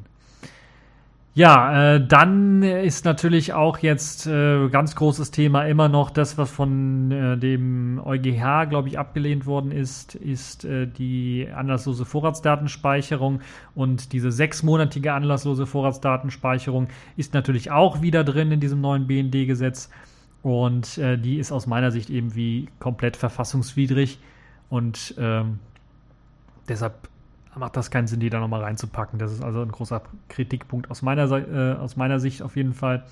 Ja, 1.36 1.96
äh, 1.96 2.06
dann 2.06 2.62
ist 2.62 3.04
natürlich 3.04 3.52
auch 3.52 3.76
jetzt 3.80 4.26
äh, 4.26 4.70
ganz 4.70 4.96
großes 4.96 5.32
Thema 5.32 5.66
immer 5.66 5.86
noch 5.90 6.08
das, 6.08 6.38
was 6.38 6.50
von 6.50 7.10
äh, 7.12 7.36
dem 7.36 8.00
EuGH, 8.02 8.70
glaube 8.70 8.88
ich, 8.88 8.98
abgelehnt 8.98 9.44
worden 9.44 9.70
ist, 9.70 10.14
ist 10.14 10.64
äh, 10.64 10.86
die 10.86 11.46
anlasslose 11.54 12.06
Vorratsdatenspeicherung 12.06 13.40
und 13.74 14.14
diese 14.14 14.32
sechsmonatige 14.32 15.12
anlasslose 15.12 15.66
Vorratsdatenspeicherung 15.66 16.88
ist 17.18 17.34
natürlich 17.34 17.70
auch 17.70 18.00
wieder 18.00 18.24
drin 18.24 18.50
in 18.50 18.60
diesem 18.60 18.80
neuen 18.80 19.06
BND-Gesetz 19.06 19.90
und 20.42 20.96
äh, 20.96 21.18
die 21.18 21.36
ist 21.36 21.52
aus 21.52 21.66
meiner 21.66 21.90
Sicht 21.90 22.08
eben 22.08 22.34
wie 22.34 22.70
komplett 22.78 23.18
verfassungswidrig 23.18 24.20
und 24.70 25.14
ähm, 25.18 25.58
deshalb 26.68 27.08
macht 27.56 27.76
das 27.76 27.90
keinen 27.90 28.06
Sinn, 28.06 28.20
die 28.20 28.30
da 28.30 28.40
nochmal 28.40 28.62
reinzupacken. 28.62 29.18
Das 29.18 29.32
ist 29.32 29.42
also 29.42 29.62
ein 29.62 29.72
großer 29.72 30.02
Kritikpunkt 30.28 30.90
aus 30.90 31.02
meiner, 31.02 31.30
äh, 31.30 31.76
aus 31.76 31.96
meiner 31.96 32.20
Sicht 32.20 32.42
auf 32.42 32.56
jeden 32.56 32.74
Fall. 32.74 33.04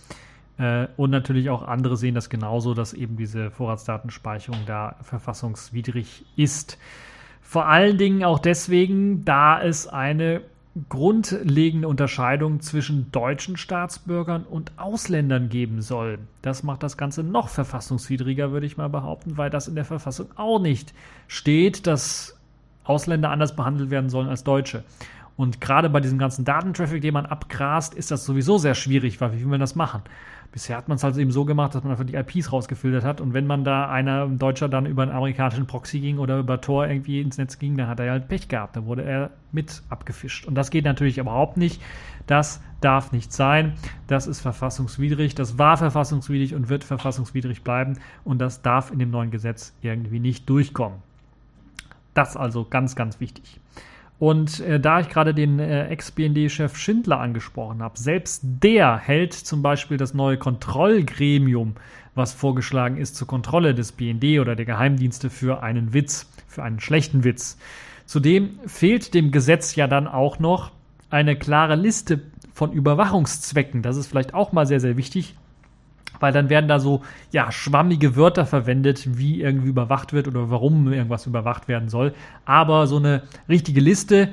Äh, 0.59 0.87
und 0.97 1.11
natürlich 1.11 1.51
auch 1.51 1.67
andere 1.67 1.97
sehen 1.97 2.15
das 2.15 2.29
genauso, 2.29 2.75
dass 2.75 2.93
eben 2.93 3.17
diese 3.17 3.51
Vorratsdatenspeicherung 3.51 4.61
da 4.67 4.97
verfassungswidrig 5.03 6.25
ist. 6.37 6.79
Vor 7.41 7.67
allen 7.67 7.99
Dingen 7.99 8.25
auch 8.25 8.39
deswegen, 8.39 9.25
da 9.25 9.63
es 9.63 9.87
eine 9.87 10.43
grundlegende 10.89 11.87
Unterscheidung 11.87 12.61
zwischen 12.61 13.13
deutschen 13.13 13.57
Staatsbürgern 13.57 14.43
und 14.43 14.73
Ausländern 14.77 15.49
geben 15.49 15.83
soll. 15.83 16.19
Das 16.43 16.65
macht 16.65 16.83
das 16.83 16.97
Ganze 16.97 17.23
noch 17.23 17.49
verfassungswidriger, 17.49 18.51
würde 18.51 18.67
ich 18.67 18.77
mal 18.77 18.89
behaupten, 18.89 19.37
weil 19.37 19.51
das 19.51 19.69
in 19.69 19.77
der 19.77 19.85
Verfassung 19.85 20.27
auch 20.35 20.59
nicht 20.59 20.93
steht, 21.29 21.87
dass 21.87 22.34
Ausländer 22.85 23.30
anders 23.30 23.57
behandelt 23.57 23.91
werden 23.91 24.11
sollen 24.11 24.28
als 24.28 24.45
Deutsche. 24.45 24.85
Und 25.37 25.61
gerade 25.61 25.91
bei 25.91 26.01
diesem 26.01 26.18
ganzen 26.18 26.45
Datentraffic, 26.45 27.03
den 27.03 27.14
man 27.14 27.26
abgrast, 27.26 27.95
ist 27.95 28.11
das 28.11 28.24
sowieso 28.24 28.59
sehr 28.59 28.74
schwierig, 28.74 29.20
weil 29.20 29.32
wie 29.32 29.41
will 29.41 29.49
man 29.49 29.61
das 29.61 29.74
machen? 29.74 30.03
Bisher 30.53 30.76
hat 30.76 30.87
man 30.87 30.95
es 30.95 31.03
halt 31.03 31.16
eben 31.16 31.32
so 31.32 31.45
gemacht, 31.45 31.74
dass 31.74 31.82
man 31.82 31.91
einfach 31.91 32.05
die 32.05 32.14
IPs 32.14 32.53
rausgefiltert 32.53 33.03
hat 33.03 33.20
und 33.20 33.35
wenn 33.35 33.45
man 33.45 33.64
da 33.64 33.91
einer 33.91 34.22
ein 34.22 34.39
Deutscher 34.39 34.68
dann 34.68 34.87
über 34.87 35.03
einen 35.03 35.11
amerikanischen 35.11 35.66
Proxy 35.66 35.99
ging 35.99 36.18
oder 36.18 36.39
über 36.39 36.61
Tor 36.61 36.87
irgendwie 36.87 37.20
ins 37.20 37.39
Netz 37.39 37.59
ging, 37.59 37.76
dann 37.76 37.89
hat 37.89 37.99
er 37.99 38.12
halt 38.12 38.28
Pech 38.28 38.47
gehabt, 38.47 38.76
dann 38.76 38.87
wurde 38.87 39.03
er 39.03 39.30
mit 39.51 39.82
abgefischt. 39.89 40.47
Und 40.47 40.55
das 40.55 40.70
geht 40.70 40.85
natürlich 40.85 41.18
überhaupt 41.18 41.57
nicht. 41.57 41.82
Das 42.28 42.62
darf 42.80 43.11
nicht 43.11 43.32
sein. 43.32 43.72
Das 44.07 44.28
ist 44.28 44.41
verfassungswidrig. 44.41 45.35
Das 45.35 45.59
war 45.59 45.76
verfassungswidrig 45.76 46.55
und 46.55 46.68
wird 46.68 46.85
verfassungswidrig 46.85 47.64
bleiben 47.64 47.99
und 48.22 48.39
das 48.39 48.62
darf 48.62 48.93
in 48.93 49.01
dem 49.01 49.11
neuen 49.11 49.32
Gesetz 49.32 49.74
irgendwie 49.82 50.20
nicht 50.20 50.49
durchkommen. 50.49 50.99
Das 52.15 52.37
also 52.37 52.65
ganz, 52.65 52.97
ganz 52.97 53.21
wichtig. 53.21 53.61
Und 54.19 54.61
äh, 54.61 54.79
da 54.79 55.01
ich 55.01 55.09
gerade 55.09 55.35
den 55.35 55.59
äh, 55.59 55.89
Ex-BND-Chef 55.89 56.77
Schindler 56.77 57.21
angesprochen 57.21 57.83
habe, 57.83 57.99
selbst 57.99 58.43
der 58.45 58.97
hält 58.97 59.35
zum 59.35 59.61
Beispiel 59.61 59.97
das 59.97 60.15
neue 60.15 60.39
Kontrollgremium, 60.39 61.75
was 62.15 62.33
vorgeschlagen 62.33 62.97
ist 62.97 63.17
zur 63.17 63.27
Kontrolle 63.27 63.75
des 63.75 63.93
BND 63.93 64.39
oder 64.41 64.55
der 64.55 64.65
Geheimdienste 64.67 65.31
für 65.31 65.62
einen 65.62 65.93
Witz, 65.93 66.31
für 66.47 66.62
einen 66.62 66.79
schlechten 66.79 67.25
Witz. 67.25 67.59
Zudem 68.07 68.61
fehlt 68.67 69.15
dem 69.15 69.33
Gesetz 69.33 69.75
ja 69.75 69.89
dann 69.89 70.07
auch 70.07 70.39
noch 70.39 70.71
eine 71.11 71.37
klare 71.37 71.75
Liste 71.75 72.21
von 72.53 72.73
Überwachungszwecken. 72.73 73.83
Das 73.83 73.97
ist 73.97 74.07
vielleicht 74.07 74.33
auch 74.33 74.53
mal 74.53 74.67
sehr, 74.67 74.81
sehr 74.81 74.97
wichtig 74.97 75.35
weil 76.21 76.33
dann 76.33 76.49
werden 76.49 76.69
da 76.69 76.79
so 76.79 77.03
ja 77.33 77.51
schwammige 77.53 78.17
Wörter 78.17 78.47
verwendet, 78.47 79.19
wie 79.19 79.41
irgendwie 79.41 79.69
überwacht 79.69 80.12
wird 80.12 80.29
oder 80.29 80.51
warum 80.51 80.93
irgendwas 80.93 81.27
überwacht 81.27 81.69
werden 81.69 81.89
soll. 81.89 82.15
Aber 82.45 82.87
so 82.87 82.97
eine 82.97 83.23
richtige 83.49 83.81
Liste, 83.81 84.31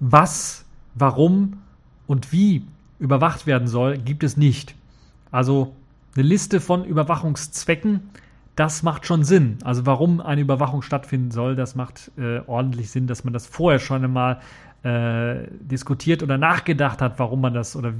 was, 0.00 0.64
warum 0.94 1.58
und 2.06 2.32
wie 2.32 2.64
überwacht 2.98 3.46
werden 3.46 3.68
soll, 3.68 3.98
gibt 3.98 4.24
es 4.24 4.36
nicht. 4.36 4.74
Also 5.30 5.74
eine 6.14 6.26
Liste 6.26 6.60
von 6.60 6.84
Überwachungszwecken, 6.84 8.00
das 8.56 8.82
macht 8.82 9.06
schon 9.06 9.22
Sinn. 9.22 9.58
Also 9.62 9.86
warum 9.86 10.20
eine 10.20 10.40
Überwachung 10.40 10.82
stattfinden 10.82 11.30
soll, 11.30 11.54
das 11.54 11.76
macht 11.76 12.10
äh, 12.18 12.40
ordentlich 12.46 12.90
Sinn, 12.90 13.06
dass 13.06 13.22
man 13.22 13.32
das 13.32 13.46
vorher 13.46 13.78
schon 13.78 14.02
einmal 14.02 14.40
äh, 14.82 15.46
diskutiert 15.60 16.22
oder 16.22 16.38
nachgedacht 16.38 17.00
hat, 17.00 17.18
warum 17.18 17.40
man 17.40 17.54
das 17.54 17.76
oder 17.76 17.92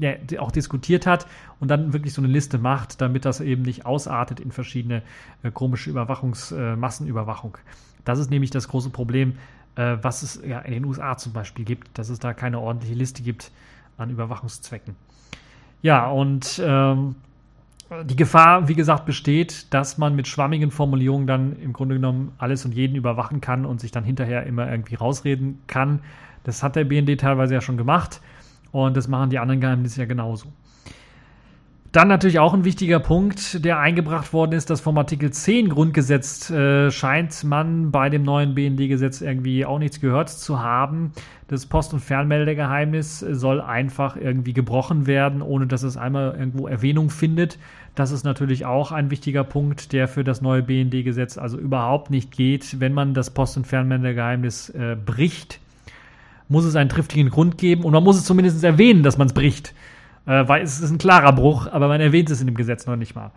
ja, 0.00 0.40
auch 0.40 0.50
diskutiert 0.50 1.06
hat 1.06 1.26
und 1.60 1.68
dann 1.68 1.92
wirklich 1.92 2.12
so 2.12 2.22
eine 2.22 2.30
Liste 2.30 2.58
macht, 2.58 3.00
damit 3.00 3.24
das 3.24 3.40
eben 3.40 3.62
nicht 3.62 3.86
ausartet 3.86 4.40
in 4.40 4.52
verschiedene 4.52 5.02
äh, 5.42 5.50
komische 5.50 5.90
Überwachungs-, 5.90 6.54
äh, 6.56 6.76
Massenüberwachung. 6.76 7.58
Das 8.04 8.18
ist 8.18 8.30
nämlich 8.30 8.50
das 8.50 8.68
große 8.68 8.90
Problem, 8.90 9.34
äh, 9.76 9.96
was 10.02 10.22
es 10.22 10.40
ja 10.46 10.60
in 10.60 10.72
den 10.72 10.84
USA 10.84 11.16
zum 11.16 11.32
Beispiel 11.32 11.64
gibt, 11.64 11.98
dass 11.98 12.08
es 12.08 12.18
da 12.18 12.34
keine 12.34 12.60
ordentliche 12.60 12.94
Liste 12.94 13.22
gibt 13.22 13.50
an 13.96 14.10
Überwachungszwecken. 14.10 14.96
Ja, 15.82 16.06
und 16.06 16.60
ähm, 16.64 17.16
die 18.04 18.16
Gefahr, 18.16 18.68
wie 18.68 18.74
gesagt, 18.74 19.04
besteht, 19.04 19.72
dass 19.72 19.98
man 19.98 20.16
mit 20.16 20.26
schwammigen 20.26 20.70
Formulierungen 20.70 21.26
dann 21.26 21.56
im 21.60 21.72
Grunde 21.72 21.96
genommen 21.96 22.32
alles 22.38 22.64
und 22.64 22.72
jeden 22.72 22.96
überwachen 22.96 23.40
kann 23.40 23.66
und 23.66 23.80
sich 23.80 23.92
dann 23.92 24.04
hinterher 24.04 24.46
immer 24.46 24.70
irgendwie 24.70 24.94
rausreden 24.94 25.60
kann. 25.66 26.00
Das 26.44 26.62
hat 26.62 26.76
der 26.76 26.84
BND 26.84 27.20
teilweise 27.20 27.54
ja 27.54 27.60
schon 27.60 27.76
gemacht. 27.76 28.20
Und 28.74 28.96
das 28.96 29.06
machen 29.06 29.30
die 29.30 29.38
anderen 29.38 29.60
Geheimnisse 29.60 30.00
ja 30.00 30.06
genauso. 30.06 30.48
Dann 31.92 32.08
natürlich 32.08 32.40
auch 32.40 32.54
ein 32.54 32.64
wichtiger 32.64 32.98
Punkt, 32.98 33.64
der 33.64 33.78
eingebracht 33.78 34.32
worden 34.32 34.50
ist, 34.50 34.68
dass 34.68 34.80
vom 34.80 34.98
Artikel 34.98 35.30
10 35.30 35.68
Grundgesetz 35.68 36.50
äh, 36.50 36.90
scheint 36.90 37.44
man 37.44 37.92
bei 37.92 38.10
dem 38.10 38.24
neuen 38.24 38.56
BND-Gesetz 38.56 39.20
irgendwie 39.20 39.64
auch 39.64 39.78
nichts 39.78 40.00
gehört 40.00 40.28
zu 40.28 40.60
haben. 40.60 41.12
Das 41.46 41.66
Post- 41.66 41.94
und 41.94 42.00
Fernmeldegeheimnis 42.00 43.20
soll 43.20 43.60
einfach 43.60 44.16
irgendwie 44.16 44.54
gebrochen 44.54 45.06
werden, 45.06 45.40
ohne 45.40 45.68
dass 45.68 45.84
es 45.84 45.96
einmal 45.96 46.34
irgendwo 46.36 46.66
Erwähnung 46.66 47.10
findet. 47.10 47.60
Das 47.94 48.10
ist 48.10 48.24
natürlich 48.24 48.66
auch 48.66 48.90
ein 48.90 49.12
wichtiger 49.12 49.44
Punkt, 49.44 49.92
der 49.92 50.08
für 50.08 50.24
das 50.24 50.42
neue 50.42 50.64
BND-Gesetz 50.64 51.38
also 51.38 51.58
überhaupt 51.58 52.10
nicht 52.10 52.32
geht. 52.32 52.80
Wenn 52.80 52.92
man 52.92 53.14
das 53.14 53.30
Post- 53.30 53.56
und 53.56 53.68
Fernmeldegeheimnis 53.68 54.70
äh, 54.70 54.96
bricht, 54.96 55.60
muss 56.48 56.64
es 56.64 56.76
einen 56.76 56.88
triftigen 56.88 57.30
Grund 57.30 57.58
geben 57.58 57.84
und 57.84 57.92
man 57.92 58.02
muss 58.02 58.16
es 58.16 58.24
zumindest 58.24 58.62
erwähnen, 58.64 59.02
dass 59.02 59.18
man 59.18 59.28
es 59.28 59.32
bricht. 59.32 59.74
Äh, 60.26 60.48
weil 60.48 60.62
es 60.62 60.80
ist 60.80 60.90
ein 60.90 60.98
klarer 60.98 61.32
Bruch, 61.32 61.66
aber 61.70 61.88
man 61.88 62.00
erwähnt 62.00 62.30
es 62.30 62.40
in 62.40 62.46
dem 62.46 62.56
Gesetz 62.56 62.86
noch 62.86 62.96
nicht 62.96 63.14
mal. 63.14 63.30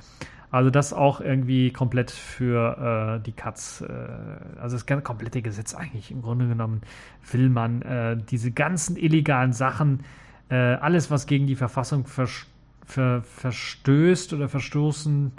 Also 0.50 0.70
das 0.70 0.94
auch 0.94 1.20
irgendwie 1.20 1.72
komplett 1.72 2.10
für 2.10 3.18
äh, 3.20 3.24
die 3.24 3.34
Katz. 3.34 3.84
Äh, 3.88 4.60
also 4.62 4.76
das 4.76 4.86
ganze 4.86 5.04
komplette 5.04 5.42
Gesetz 5.42 5.76
eigentlich 5.76 6.12
im 6.12 6.22
Grunde 6.22 6.48
genommen 6.48 6.82
will 7.32 7.50
man 7.50 7.82
äh, 7.82 8.18
diese 8.18 8.52
ganzen 8.52 8.96
illegalen 8.96 9.52
Sachen, 9.52 10.06
äh, 10.50 10.56
alles 10.56 11.12
was 11.12 11.26
gegen 11.26 11.48
die 11.48 11.56
Verfassung 11.56 12.06
vers 12.06 12.46
ver 12.86 13.22
verstößt 13.22 14.32
oder 14.32 14.48
verstoßen 14.48 15.34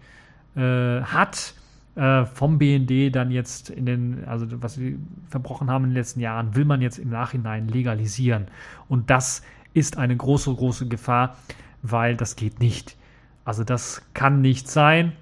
äh, 0.54 1.00
hat, 1.00 1.54
äh, 1.98 2.26
vom 2.26 2.58
BND 2.58 3.14
dann 3.14 3.32
jetzt 3.32 3.70
in 3.70 3.84
den, 3.84 4.24
also 4.26 4.46
was 4.62 4.74
sie 4.74 4.98
verbrochen 5.28 5.68
haben 5.68 5.84
in 5.84 5.90
den 5.90 5.96
letzten 5.96 6.20
Jahren, 6.20 6.54
will 6.54 6.64
man 6.64 6.80
jetzt 6.80 6.98
im 6.98 7.10
Nachhinein 7.10 7.66
legalisieren. 7.66 8.46
Und 8.88 9.10
das 9.10 9.42
ist 9.74 9.98
eine 9.98 10.16
große, 10.16 10.54
große 10.54 10.86
Gefahr, 10.86 11.36
weil 11.82 12.16
das 12.16 12.36
geht 12.36 12.60
nicht. 12.60 12.96
Also 13.44 13.64
das 13.64 14.02
kann 14.14 14.40
nicht 14.40 14.68
sein. 14.68 15.12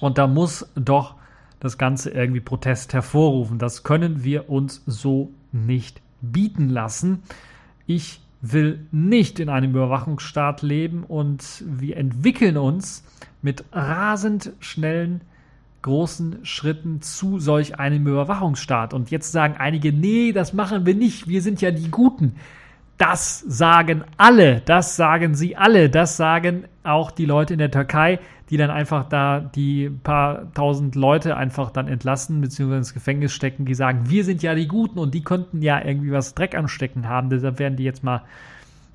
Und 0.00 0.16
da 0.16 0.26
muss 0.26 0.70
doch 0.76 1.16
das 1.60 1.76
Ganze 1.76 2.10
irgendwie 2.10 2.40
Protest 2.40 2.94
hervorrufen. 2.94 3.58
Das 3.58 3.82
können 3.82 4.24
wir 4.24 4.48
uns 4.48 4.82
so 4.86 5.30
nicht 5.52 6.00
bieten 6.22 6.70
lassen. 6.70 7.22
Ich 7.86 8.20
will 8.40 8.86
nicht 8.92 9.40
in 9.40 9.50
einem 9.50 9.72
Überwachungsstaat 9.72 10.62
leben 10.62 11.04
und 11.04 11.64
wir 11.66 11.98
entwickeln 11.98 12.56
uns 12.56 13.04
mit 13.42 13.64
rasend 13.72 14.52
schnellen 14.60 15.20
großen 15.82 16.44
Schritten 16.44 17.00
zu 17.02 17.38
solch 17.38 17.78
einem 17.78 18.06
Überwachungsstaat. 18.06 18.94
Und 18.94 19.10
jetzt 19.10 19.32
sagen 19.32 19.54
einige, 19.58 19.92
nee, 19.92 20.32
das 20.32 20.52
machen 20.52 20.86
wir 20.86 20.94
nicht, 20.94 21.28
wir 21.28 21.42
sind 21.42 21.60
ja 21.60 21.70
die 21.70 21.90
Guten. 21.90 22.36
Das 22.96 23.38
sagen 23.46 24.02
alle, 24.16 24.60
das 24.60 24.96
sagen 24.96 25.36
sie 25.36 25.56
alle, 25.56 25.88
das 25.88 26.16
sagen 26.16 26.64
auch 26.82 27.12
die 27.12 27.26
Leute 27.26 27.52
in 27.52 27.60
der 27.60 27.70
Türkei, 27.70 28.18
die 28.50 28.56
dann 28.56 28.70
einfach 28.70 29.08
da 29.08 29.38
die 29.40 29.88
paar 29.88 30.52
tausend 30.54 30.96
Leute 30.96 31.36
einfach 31.36 31.70
dann 31.70 31.86
entlassen 31.86 32.40
bzw. 32.40 32.76
ins 32.76 32.94
Gefängnis 32.94 33.32
stecken, 33.32 33.66
die 33.66 33.74
sagen, 33.74 34.10
wir 34.10 34.24
sind 34.24 34.42
ja 34.42 34.54
die 34.56 34.66
Guten 34.66 34.98
und 34.98 35.14
die 35.14 35.22
könnten 35.22 35.62
ja 35.62 35.84
irgendwie 35.84 36.10
was 36.10 36.34
Dreck 36.34 36.56
anstecken 36.56 37.08
haben, 37.08 37.30
deshalb 37.30 37.60
werden 37.60 37.76
die 37.76 37.84
jetzt 37.84 38.02
mal 38.02 38.22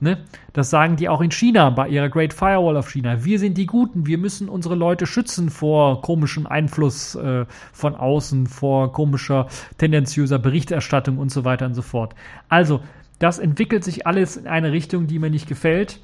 Ne? 0.04 0.18
Das 0.52 0.70
sagen 0.70 0.98
die 0.98 1.08
auch 1.08 1.22
in 1.22 1.32
China 1.32 1.70
bei 1.70 1.88
ihrer 1.88 2.10
Great 2.10 2.34
Firewall 2.34 2.76
of 2.76 2.90
China. 2.90 3.24
Wir 3.24 3.40
sind 3.40 3.58
die 3.58 3.66
Guten, 3.66 4.06
wir 4.06 4.18
müssen 4.18 4.50
unsere 4.50 4.76
Leute 4.76 5.06
schützen 5.06 5.50
vor 5.50 6.02
komischem 6.02 6.46
Einfluss 6.46 7.16
äh, 7.16 7.46
von 7.72 7.96
außen, 7.96 8.48
vor 8.48 8.92
komischer, 8.92 9.48
tendenziöser 9.78 10.40
Berichterstattung 10.40 11.18
und 11.18 11.32
so 11.32 11.46
weiter 11.46 11.66
und 11.66 11.74
so 11.74 11.82
fort. 11.82 12.16
Also, 12.50 12.82
das 13.18 13.40
entwickelt 13.40 13.86
sich 13.86 14.06
alles 14.06 14.36
in 14.36 14.46
eine 14.46 14.74
Richtung, 14.74 15.08
die 15.08 15.20
mir 15.20 15.30
nicht 15.30 15.48
gefällt. 15.48 16.02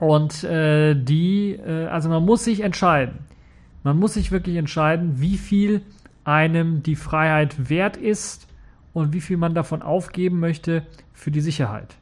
Und 0.00 0.42
äh, 0.42 0.96
die, 0.96 1.52
äh, 1.52 1.86
also 1.86 2.08
man 2.08 2.24
muss 2.24 2.42
sich 2.42 2.62
entscheiden. 2.62 3.20
Man 3.84 3.96
muss 3.96 4.14
sich 4.14 4.32
wirklich 4.32 4.56
entscheiden, 4.56 5.20
wie 5.20 5.38
viel 5.38 5.82
einem 6.24 6.82
die 6.82 6.96
Freiheit 6.96 7.70
wert 7.70 7.96
ist 7.96 8.48
und 8.92 9.12
wie 9.12 9.20
viel 9.20 9.36
man 9.36 9.54
davon 9.54 9.82
aufgeben 9.82 10.40
möchte 10.40 10.82
für 11.12 11.30
die 11.30 11.40
Sicherheit 11.40 11.96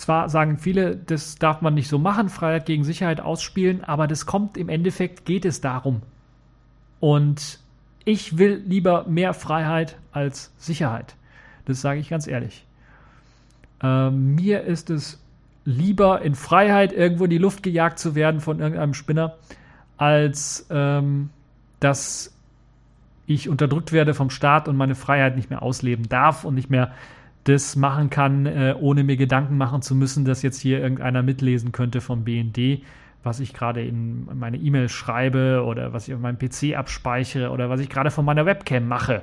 zwar 0.00 0.28
sagen 0.28 0.58
viele, 0.58 0.96
das 0.96 1.36
darf 1.36 1.60
man 1.60 1.74
nicht 1.74 1.88
so 1.88 1.98
machen, 1.98 2.28
Freiheit 2.28 2.66
gegen 2.66 2.84
Sicherheit 2.84 3.20
ausspielen, 3.20 3.84
aber 3.84 4.06
das 4.06 4.26
kommt 4.26 4.56
im 4.56 4.68
Endeffekt, 4.68 5.24
geht 5.24 5.44
es 5.44 5.60
darum. 5.60 6.02
Und 7.00 7.60
ich 8.04 8.38
will 8.38 8.62
lieber 8.66 9.04
mehr 9.08 9.34
Freiheit 9.34 9.96
als 10.12 10.52
Sicherheit. 10.56 11.16
Das 11.66 11.80
sage 11.80 12.00
ich 12.00 12.08
ganz 12.08 12.26
ehrlich. 12.26 12.64
Ähm, 13.82 14.34
mir 14.34 14.62
ist 14.62 14.90
es 14.90 15.20
lieber 15.64 16.22
in 16.22 16.34
Freiheit 16.34 16.92
irgendwo 16.92 17.24
in 17.24 17.30
die 17.30 17.38
Luft 17.38 17.62
gejagt 17.62 17.98
zu 17.98 18.14
werden 18.14 18.40
von 18.40 18.60
irgendeinem 18.60 18.94
Spinner, 18.94 19.36
als 19.96 20.66
ähm, 20.70 21.30
dass 21.78 22.34
ich 23.26 23.48
unterdrückt 23.48 23.92
werde 23.92 24.14
vom 24.14 24.30
Staat 24.30 24.66
und 24.66 24.76
meine 24.76 24.94
Freiheit 24.94 25.36
nicht 25.36 25.50
mehr 25.50 25.62
ausleben 25.62 26.08
darf 26.08 26.44
und 26.44 26.54
nicht 26.54 26.70
mehr 26.70 26.92
das 27.44 27.76
machen 27.76 28.10
kann, 28.10 28.46
äh, 28.46 28.74
ohne 28.78 29.04
mir 29.04 29.16
Gedanken 29.16 29.56
machen 29.56 29.82
zu 29.82 29.94
müssen, 29.94 30.24
dass 30.24 30.42
jetzt 30.42 30.60
hier 30.60 30.80
irgendeiner 30.80 31.22
mitlesen 31.22 31.72
könnte 31.72 32.00
vom 32.00 32.24
BND, 32.24 32.82
was 33.22 33.40
ich 33.40 33.54
gerade 33.54 33.84
in 33.84 34.26
meine 34.38 34.56
E-Mail 34.56 34.88
schreibe 34.88 35.64
oder 35.66 35.92
was 35.92 36.08
ich 36.08 36.14
auf 36.14 36.20
meinem 36.20 36.38
PC 36.38 36.76
abspeichere 36.76 37.50
oder 37.50 37.70
was 37.70 37.80
ich 37.80 37.88
gerade 37.88 38.10
von 38.10 38.24
meiner 38.24 38.46
Webcam 38.46 38.86
mache. 38.86 39.22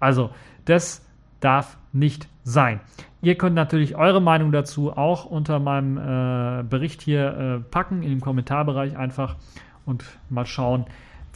Also, 0.00 0.30
das 0.64 1.04
darf 1.40 1.78
nicht 1.92 2.28
sein. 2.44 2.80
Ihr 3.20 3.36
könnt 3.36 3.54
natürlich 3.54 3.96
eure 3.96 4.20
Meinung 4.20 4.52
dazu 4.52 4.96
auch 4.96 5.24
unter 5.24 5.58
meinem 5.58 5.96
äh, 5.98 6.62
Bericht 6.62 7.02
hier 7.02 7.36
äh, 7.36 7.70
packen, 7.70 8.02
in 8.02 8.10
dem 8.10 8.20
Kommentarbereich 8.20 8.96
einfach 8.96 9.36
und 9.84 10.04
mal 10.30 10.46
schauen, 10.46 10.86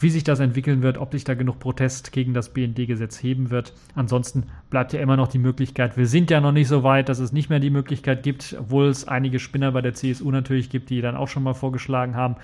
wie 0.03 0.09
sich 0.09 0.23
das 0.23 0.39
entwickeln 0.39 0.83
wird, 0.83 0.97
ob 0.97 1.13
sich 1.13 1.23
da 1.23 1.33
genug 1.33 1.59
Protest 1.59 2.11
gegen 2.11 2.33
das 2.33 2.49
BND-Gesetz 2.49 3.23
heben 3.23 3.49
wird. 3.49 3.73
Ansonsten 3.95 4.43
bleibt 4.69 4.93
ja 4.93 4.99
immer 4.99 5.17
noch 5.17 5.27
die 5.27 5.39
Möglichkeit, 5.39 5.97
wir 5.97 6.07
sind 6.07 6.29
ja 6.29 6.41
noch 6.41 6.51
nicht 6.51 6.67
so 6.67 6.83
weit, 6.83 7.09
dass 7.09 7.19
es 7.19 7.31
nicht 7.31 7.49
mehr 7.49 7.59
die 7.59 7.69
Möglichkeit 7.69 8.23
gibt, 8.23 8.55
obwohl 8.59 8.87
es 8.87 9.07
einige 9.07 9.39
Spinner 9.39 9.71
bei 9.71 9.81
der 9.81 9.93
CSU 9.93 10.29
natürlich 10.29 10.69
gibt, 10.69 10.89
die 10.89 11.01
dann 11.01 11.15
auch 11.15 11.27
schon 11.27 11.43
mal 11.43 11.53
vorgeschlagen 11.53 12.15
haben, 12.15 12.35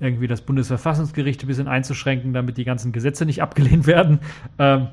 irgendwie 0.00 0.26
das 0.26 0.40
Bundesverfassungsgericht 0.40 1.44
ein 1.44 1.46
bisschen 1.46 1.68
einzuschränken, 1.68 2.32
damit 2.32 2.56
die 2.56 2.64
ganzen 2.64 2.92
Gesetze 2.92 3.24
nicht 3.24 3.42
abgelehnt 3.42 3.86
werden. 3.86 4.18
Ähm, 4.58 4.88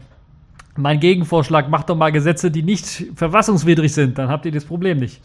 mein 0.76 1.00
Gegenvorschlag, 1.00 1.70
macht 1.70 1.90
doch 1.90 1.96
mal 1.96 2.12
Gesetze, 2.12 2.52
die 2.52 2.64
nicht 2.64 3.08
verfassungswidrig 3.16 3.94
sind, 3.94 4.18
dann 4.18 4.30
habt 4.30 4.46
ihr 4.46 4.52
das 4.52 4.66
Problem 4.66 4.98
nicht. 4.98 5.22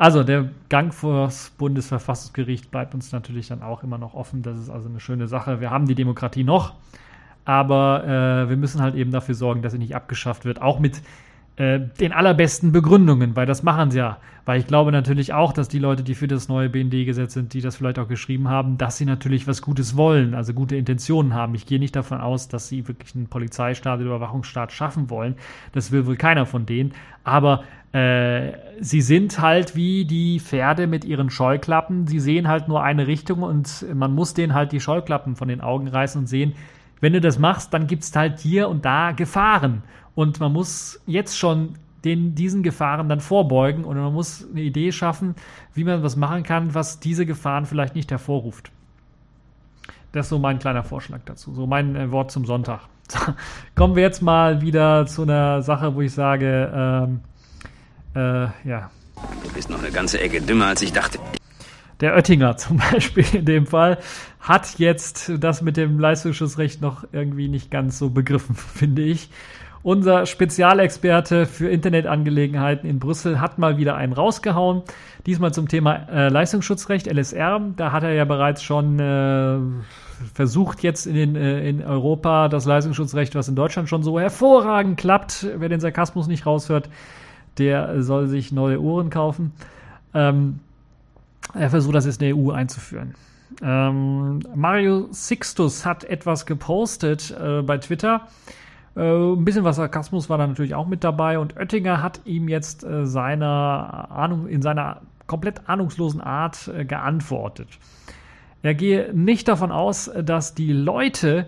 Also 0.00 0.24
der 0.24 0.48
Gang 0.70 0.94
vor 0.94 1.26
das 1.26 1.50
Bundesverfassungsgericht 1.50 2.70
bleibt 2.70 2.94
uns 2.94 3.12
natürlich 3.12 3.48
dann 3.48 3.62
auch 3.62 3.82
immer 3.82 3.98
noch 3.98 4.14
offen. 4.14 4.40
Das 4.40 4.56
ist 4.58 4.70
also 4.70 4.88
eine 4.88 4.98
schöne 4.98 5.28
Sache. 5.28 5.60
Wir 5.60 5.70
haben 5.70 5.86
die 5.86 5.94
Demokratie 5.94 6.42
noch, 6.42 6.72
aber 7.44 8.04
äh, 8.04 8.48
wir 8.48 8.56
müssen 8.56 8.80
halt 8.80 8.94
eben 8.94 9.10
dafür 9.10 9.34
sorgen, 9.34 9.60
dass 9.60 9.72
sie 9.72 9.78
nicht 9.78 9.94
abgeschafft 9.94 10.46
wird. 10.46 10.62
Auch 10.62 10.78
mit 10.78 11.02
äh, 11.60 11.78
den 11.78 12.12
allerbesten 12.12 12.72
Begründungen, 12.72 13.36
weil 13.36 13.44
das 13.44 13.62
machen 13.62 13.90
sie 13.90 13.98
ja. 13.98 14.16
Weil 14.46 14.60
ich 14.60 14.66
glaube 14.66 14.92
natürlich 14.92 15.34
auch, 15.34 15.52
dass 15.52 15.68
die 15.68 15.78
Leute, 15.78 16.02
die 16.02 16.14
für 16.14 16.26
das 16.26 16.48
neue 16.48 16.70
BND-Gesetz 16.70 17.34
sind, 17.34 17.52
die 17.52 17.60
das 17.60 17.76
vielleicht 17.76 17.98
auch 17.98 18.08
geschrieben 18.08 18.48
haben, 18.48 18.78
dass 18.78 18.96
sie 18.96 19.04
natürlich 19.04 19.46
was 19.46 19.60
Gutes 19.60 19.94
wollen, 19.94 20.34
also 20.34 20.54
gute 20.54 20.76
Intentionen 20.76 21.34
haben. 21.34 21.54
Ich 21.54 21.66
gehe 21.66 21.78
nicht 21.78 21.94
davon 21.94 22.18
aus, 22.18 22.48
dass 22.48 22.68
sie 22.68 22.88
wirklich 22.88 23.14
einen 23.14 23.26
Polizeistaat 23.26 24.00
oder 24.00 24.06
Überwachungsstaat 24.06 24.72
schaffen 24.72 25.10
wollen. 25.10 25.34
Das 25.72 25.92
will 25.92 26.06
wohl 26.06 26.16
keiner 26.16 26.46
von 26.46 26.64
denen. 26.64 26.92
Aber 27.24 27.62
äh, 27.92 28.52
sie 28.80 29.02
sind 29.02 29.38
halt 29.40 29.76
wie 29.76 30.06
die 30.06 30.40
Pferde 30.40 30.86
mit 30.86 31.04
ihren 31.04 31.28
Scheuklappen. 31.28 32.06
Sie 32.06 32.20
sehen 32.20 32.48
halt 32.48 32.68
nur 32.68 32.82
eine 32.82 33.06
Richtung 33.06 33.42
und 33.42 33.84
man 33.92 34.14
muss 34.14 34.32
denen 34.32 34.54
halt 34.54 34.72
die 34.72 34.80
Scheuklappen 34.80 35.36
von 35.36 35.48
den 35.48 35.60
Augen 35.60 35.88
reißen 35.88 36.22
und 36.22 36.26
sehen, 36.26 36.54
wenn 37.00 37.12
du 37.12 37.20
das 37.20 37.38
machst, 37.38 37.72
dann 37.72 37.86
gibt 37.86 38.02
es 38.02 38.14
halt 38.14 38.38
hier 38.40 38.68
und 38.68 38.84
da 38.84 39.12
Gefahren. 39.12 39.82
Und 40.14 40.40
man 40.40 40.52
muss 40.52 41.00
jetzt 41.06 41.38
schon 41.38 41.74
den, 42.04 42.34
diesen 42.34 42.62
Gefahren 42.62 43.08
dann 43.08 43.20
vorbeugen 43.20 43.84
und 43.84 43.96
man 43.96 44.12
muss 44.12 44.46
eine 44.50 44.62
Idee 44.62 44.92
schaffen, 44.92 45.34
wie 45.74 45.84
man 45.84 46.02
was 46.02 46.16
machen 46.16 46.42
kann, 46.42 46.74
was 46.74 47.00
diese 47.00 47.26
Gefahren 47.26 47.66
vielleicht 47.66 47.94
nicht 47.94 48.10
hervorruft. 48.10 48.70
Das 50.12 50.26
ist 50.26 50.30
so 50.30 50.38
mein 50.38 50.58
kleiner 50.58 50.82
Vorschlag 50.82 51.20
dazu, 51.24 51.54
so 51.54 51.66
mein 51.66 51.94
äh, 51.94 52.10
Wort 52.10 52.30
zum 52.30 52.44
Sonntag. 52.44 52.80
Kommen 53.74 53.96
wir 53.96 54.02
jetzt 54.02 54.22
mal 54.22 54.60
wieder 54.60 55.06
zu 55.06 55.22
einer 55.22 55.62
Sache, 55.62 55.94
wo 55.94 56.00
ich 56.00 56.12
sage, 56.12 56.70
ähm, 56.74 57.20
äh, 58.14 58.68
ja. 58.68 58.90
Du 59.44 59.52
bist 59.54 59.70
noch 59.70 59.78
eine 59.78 59.90
ganze 59.90 60.20
Ecke 60.20 60.40
dümmer, 60.40 60.66
als 60.66 60.82
ich 60.82 60.92
dachte. 60.92 61.18
Der 62.00 62.14
Oettinger 62.14 62.56
zum 62.56 62.78
Beispiel 62.78 63.24
in 63.32 63.44
dem 63.44 63.66
Fall 63.66 63.98
hat 64.40 64.78
jetzt 64.78 65.32
das 65.38 65.62
mit 65.62 65.76
dem 65.76 65.98
Leistungsschutzrecht 65.98 66.80
noch 66.80 67.04
irgendwie 67.12 67.48
nicht 67.48 67.70
ganz 67.70 67.98
so 67.98 68.10
begriffen, 68.10 68.54
finde 68.74 69.02
ich. 69.02 69.30
Unser 69.82 70.26
Spezialexperte 70.26 71.46
für 71.46 71.70
Internetangelegenheiten 71.70 72.88
in 72.88 72.98
Brüssel 72.98 73.40
hat 73.40 73.58
mal 73.58 73.78
wieder 73.78 73.96
einen 73.96 74.12
rausgehauen. 74.12 74.82
Diesmal 75.24 75.54
zum 75.54 75.68
Thema 75.68 76.06
äh, 76.10 76.28
Leistungsschutzrecht, 76.28 77.06
LSR. 77.06 77.62
Da 77.76 77.90
hat 77.90 78.02
er 78.02 78.12
ja 78.12 78.26
bereits 78.26 78.62
schon 78.62 78.98
äh, 78.98 79.56
versucht, 80.34 80.82
jetzt 80.82 81.06
in, 81.06 81.14
den, 81.14 81.34
äh, 81.34 81.66
in 81.66 81.82
Europa 81.82 82.48
das 82.48 82.66
Leistungsschutzrecht, 82.66 83.34
was 83.34 83.48
in 83.48 83.56
Deutschland 83.56 83.88
schon 83.88 84.02
so 84.02 84.20
hervorragend 84.20 84.98
klappt, 84.98 85.46
wer 85.56 85.70
den 85.70 85.80
Sarkasmus 85.80 86.26
nicht 86.26 86.44
raushört, 86.44 86.90
der 87.56 88.02
soll 88.02 88.28
sich 88.28 88.52
neue 88.52 88.80
Uhren 88.80 89.08
kaufen. 89.08 89.52
Ähm, 90.12 90.60
er 91.54 91.70
versucht 91.70 91.94
das 91.94 92.06
jetzt 92.06 92.22
in 92.22 92.28
der 92.28 92.36
EU 92.36 92.50
einzuführen. 92.50 93.14
Ähm, 93.62 94.40
Mario 94.54 95.08
Sixtus 95.12 95.84
hat 95.84 96.04
etwas 96.04 96.46
gepostet 96.46 97.36
äh, 97.38 97.62
bei 97.62 97.78
Twitter. 97.78 98.28
Äh, 98.96 99.02
ein 99.02 99.44
bisschen 99.44 99.64
was 99.64 99.76
Sarkasmus 99.76 100.30
war 100.30 100.38
da 100.38 100.46
natürlich 100.46 100.74
auch 100.74 100.86
mit 100.86 101.04
dabei 101.04 101.38
und 101.38 101.56
Oettinger 101.56 102.02
hat 102.02 102.20
ihm 102.24 102.48
jetzt 102.48 102.84
äh, 102.84 103.06
seiner 103.06 104.08
Ahnung, 104.10 104.46
in 104.48 104.62
seiner 104.62 105.02
komplett 105.26 105.68
ahnungslosen 105.68 106.20
Art 106.20 106.68
äh, 106.68 106.84
geantwortet. 106.84 107.68
Er 108.62 108.74
gehe 108.74 109.12
nicht 109.14 109.48
davon 109.48 109.72
aus, 109.72 110.10
dass 110.22 110.54
die 110.54 110.72
Leute, 110.72 111.46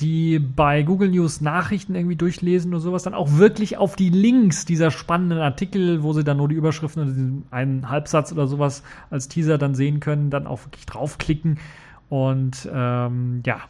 die 0.00 0.38
bei 0.38 0.82
Google 0.82 1.10
News 1.10 1.40
Nachrichten 1.40 1.94
irgendwie 1.94 2.16
durchlesen 2.16 2.72
oder 2.72 2.80
sowas, 2.80 3.02
dann 3.02 3.14
auch 3.14 3.36
wirklich 3.36 3.76
auf 3.76 3.94
die 3.96 4.10
Links 4.10 4.64
dieser 4.64 4.90
spannenden 4.90 5.38
Artikel, 5.38 6.02
wo 6.02 6.12
sie 6.12 6.24
dann 6.24 6.38
nur 6.38 6.48
die 6.48 6.54
Überschriften 6.54 7.02
oder 7.02 7.56
einen 7.56 7.90
Halbsatz 7.90 8.32
oder 8.32 8.46
sowas 8.46 8.82
als 9.10 9.28
Teaser 9.28 9.58
dann 9.58 9.74
sehen 9.74 10.00
können, 10.00 10.30
dann 10.30 10.46
auch 10.46 10.64
wirklich 10.64 10.86
draufklicken. 10.86 11.58
Und 12.08 12.68
ähm, 12.72 13.42
ja, 13.44 13.60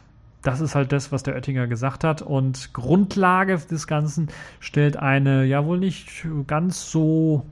das 0.43 0.59
ist 0.59 0.75
halt 0.75 0.91
das, 0.91 1.11
was 1.11 1.23
der 1.23 1.35
Oettinger 1.35 1.67
gesagt 1.67 2.03
hat. 2.03 2.21
Und 2.21 2.73
Grundlage 2.73 3.57
des 3.57 3.87
Ganzen 3.87 4.27
stellt 4.59 4.97
eine 4.97 5.45
ja 5.45 5.65
wohl 5.65 5.79
nicht 5.79 6.25
ganz 6.47 6.89
so 6.89 7.45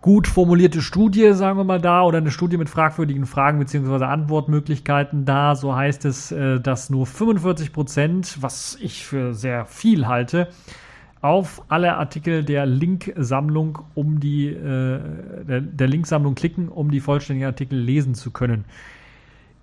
gut 0.00 0.28
formulierte 0.28 0.82
Studie, 0.82 1.32
sagen 1.32 1.58
wir 1.58 1.64
mal 1.64 1.80
da, 1.80 2.02
oder 2.02 2.18
eine 2.18 2.30
Studie 2.30 2.56
mit 2.56 2.68
fragwürdigen 2.68 3.26
Fragen 3.26 3.58
bzw. 3.58 4.04
Antwortmöglichkeiten 4.04 5.24
da. 5.24 5.54
So 5.54 5.74
heißt 5.74 6.04
es, 6.04 6.32
äh, 6.32 6.60
dass 6.60 6.90
nur 6.90 7.06
45 7.06 7.72
Prozent, 7.72 8.38
was 8.40 8.78
ich 8.80 9.04
für 9.04 9.34
sehr 9.34 9.66
viel 9.66 10.06
halte, 10.06 10.48
auf 11.22 11.62
alle 11.68 11.96
Artikel 11.96 12.44
der 12.44 12.66
Linksammlung 12.66 13.80
um 13.94 14.20
die 14.20 14.48
äh, 14.48 15.00
der, 15.48 15.60
der 15.60 15.88
Linksammlung 15.88 16.34
klicken, 16.34 16.68
um 16.68 16.90
die 16.90 17.00
vollständigen 17.00 17.46
Artikel 17.46 17.78
lesen 17.78 18.14
zu 18.14 18.30
können. 18.30 18.64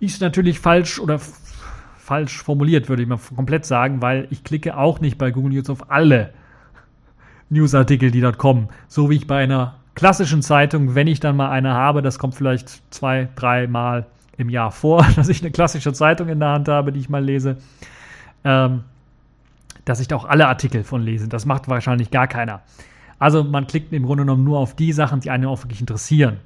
Ist 0.00 0.20
natürlich 0.20 0.60
falsch 0.60 0.98
oder 0.98 1.20
falsch 1.96 2.42
formuliert, 2.42 2.90
würde 2.90 3.02
ich 3.02 3.08
mal 3.08 3.18
komplett 3.34 3.64
sagen, 3.64 4.02
weil 4.02 4.26
ich 4.30 4.44
klicke 4.44 4.76
auch 4.76 5.00
nicht 5.00 5.16
bei 5.16 5.30
Google 5.30 5.54
News 5.54 5.70
auf 5.70 5.90
alle 5.90 6.34
Newsartikel, 7.48 8.10
die 8.10 8.20
dort 8.20 8.36
kommen. 8.36 8.68
So 8.88 9.08
wie 9.08 9.16
ich 9.16 9.26
bei 9.26 9.42
einer 9.42 9.76
klassischen 9.94 10.42
Zeitung, 10.42 10.94
wenn 10.94 11.06
ich 11.06 11.20
dann 11.20 11.36
mal 11.36 11.50
eine 11.50 11.74
habe, 11.74 12.02
das 12.02 12.18
kommt 12.18 12.34
vielleicht 12.34 12.82
zwei, 12.92 13.28
drei 13.36 13.66
Mal 13.66 14.06
im 14.36 14.48
Jahr 14.48 14.70
vor, 14.70 15.06
dass 15.16 15.28
ich 15.28 15.40
eine 15.42 15.50
klassische 15.50 15.92
Zeitung 15.92 16.28
in 16.28 16.40
der 16.40 16.50
Hand 16.50 16.68
habe, 16.68 16.92
die 16.92 17.00
ich 17.00 17.08
mal 17.08 17.24
lese, 17.24 17.56
ähm, 18.44 18.82
dass 19.84 20.00
ich 20.00 20.08
da 20.08 20.16
auch 20.16 20.24
alle 20.24 20.48
Artikel 20.48 20.82
von 20.82 21.02
lese. 21.02 21.28
Das 21.28 21.46
macht 21.46 21.68
wahrscheinlich 21.68 22.10
gar 22.10 22.26
keiner. 22.26 22.62
Also 23.18 23.44
man 23.44 23.66
klickt 23.66 23.92
im 23.92 24.04
Grunde 24.04 24.24
genommen 24.24 24.44
nur 24.44 24.58
auf 24.58 24.74
die 24.74 24.92
Sachen, 24.92 25.20
die 25.20 25.30
einen 25.30 25.46
auch 25.46 25.62
wirklich 25.62 25.80
interessieren. 25.80 26.38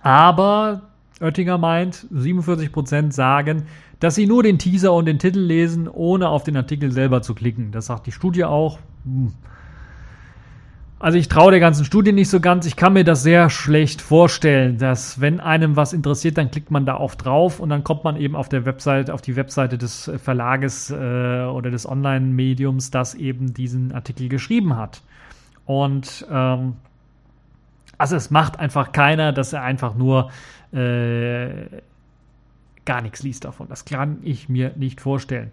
Aber 0.00 0.82
Oettinger 1.20 1.58
meint, 1.58 2.06
47% 2.12 3.12
sagen, 3.12 3.66
dass 4.00 4.16
sie 4.16 4.26
nur 4.26 4.42
den 4.42 4.58
Teaser 4.58 4.92
und 4.92 5.06
den 5.06 5.18
Titel 5.18 5.38
lesen, 5.38 5.88
ohne 5.88 6.28
auf 6.28 6.44
den 6.44 6.56
Artikel 6.56 6.90
selber 6.92 7.22
zu 7.22 7.34
klicken. 7.34 7.70
Das 7.70 7.86
sagt 7.86 8.06
die 8.06 8.12
Studie 8.12 8.44
auch. 8.44 8.78
Hm. 9.04 9.32
Also 11.04 11.18
ich 11.18 11.28
traue 11.28 11.50
der 11.50 11.60
ganzen 11.60 11.84
Studie 11.84 12.12
nicht 12.12 12.30
so 12.30 12.40
ganz. 12.40 12.64
Ich 12.64 12.76
kann 12.76 12.94
mir 12.94 13.04
das 13.04 13.22
sehr 13.22 13.50
schlecht 13.50 14.00
vorstellen, 14.00 14.78
dass 14.78 15.20
wenn 15.20 15.38
einem 15.38 15.76
was 15.76 15.92
interessiert, 15.92 16.38
dann 16.38 16.50
klickt 16.50 16.70
man 16.70 16.86
da 16.86 16.96
oft 16.96 17.22
drauf 17.22 17.60
und 17.60 17.68
dann 17.68 17.84
kommt 17.84 18.04
man 18.04 18.16
eben 18.16 18.34
auf 18.34 18.48
der 18.48 18.64
Website, 18.64 19.10
auf 19.10 19.20
die 19.20 19.36
Webseite 19.36 19.76
des 19.76 20.10
Verlages 20.16 20.90
äh, 20.90 20.94
oder 20.94 21.70
des 21.70 21.86
Online-Mediums, 21.86 22.90
das 22.90 23.14
eben 23.14 23.52
diesen 23.52 23.92
Artikel 23.92 24.30
geschrieben 24.30 24.78
hat. 24.78 25.02
Und 25.66 26.26
ähm, 26.32 26.76
also 27.98 28.16
es 28.16 28.30
macht 28.30 28.58
einfach 28.58 28.92
keiner, 28.92 29.34
dass 29.34 29.52
er 29.52 29.60
einfach 29.60 29.94
nur 29.96 30.30
äh, 30.72 31.66
gar 32.86 33.02
nichts 33.02 33.22
liest 33.22 33.44
davon. 33.44 33.68
Das 33.68 33.84
kann 33.84 34.20
ich 34.22 34.48
mir 34.48 34.72
nicht 34.76 35.02
vorstellen. 35.02 35.50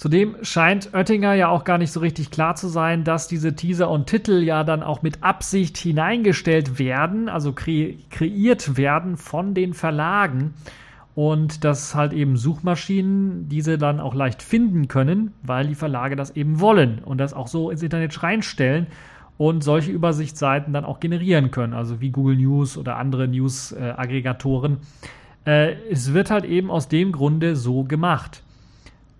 Zudem 0.00 0.36
scheint 0.40 0.94
Oettinger 0.94 1.34
ja 1.34 1.50
auch 1.50 1.64
gar 1.64 1.76
nicht 1.76 1.92
so 1.92 2.00
richtig 2.00 2.30
klar 2.30 2.54
zu 2.54 2.68
sein, 2.68 3.04
dass 3.04 3.28
diese 3.28 3.54
Teaser 3.54 3.90
und 3.90 4.06
Titel 4.06 4.42
ja 4.42 4.64
dann 4.64 4.82
auch 4.82 5.02
mit 5.02 5.22
Absicht 5.22 5.76
hineingestellt 5.76 6.78
werden, 6.78 7.28
also 7.28 7.52
kre 7.52 7.96
kreiert 8.08 8.78
werden 8.78 9.18
von 9.18 9.52
den 9.52 9.74
Verlagen. 9.74 10.54
Und 11.14 11.64
dass 11.64 11.94
halt 11.94 12.14
eben 12.14 12.38
Suchmaschinen 12.38 13.50
diese 13.50 13.76
dann 13.76 14.00
auch 14.00 14.14
leicht 14.14 14.42
finden 14.42 14.88
können, 14.88 15.34
weil 15.42 15.66
die 15.66 15.74
Verlage 15.74 16.16
das 16.16 16.30
eben 16.30 16.60
wollen 16.60 17.00
und 17.04 17.18
das 17.18 17.34
auch 17.34 17.46
so 17.46 17.68
ins 17.68 17.82
Internet 17.82 18.22
reinstellen 18.22 18.86
und 19.36 19.62
solche 19.62 19.92
Übersichtsseiten 19.92 20.72
dann 20.72 20.86
auch 20.86 21.00
generieren 21.00 21.50
können, 21.50 21.74
also 21.74 22.00
wie 22.00 22.08
Google 22.08 22.36
News 22.36 22.78
oder 22.78 22.96
andere 22.96 23.28
News-Aggregatoren. 23.28 24.78
Äh, 25.44 25.74
es 25.90 26.14
wird 26.14 26.30
halt 26.30 26.46
eben 26.46 26.70
aus 26.70 26.88
dem 26.88 27.12
Grunde 27.12 27.54
so 27.54 27.84
gemacht 27.84 28.42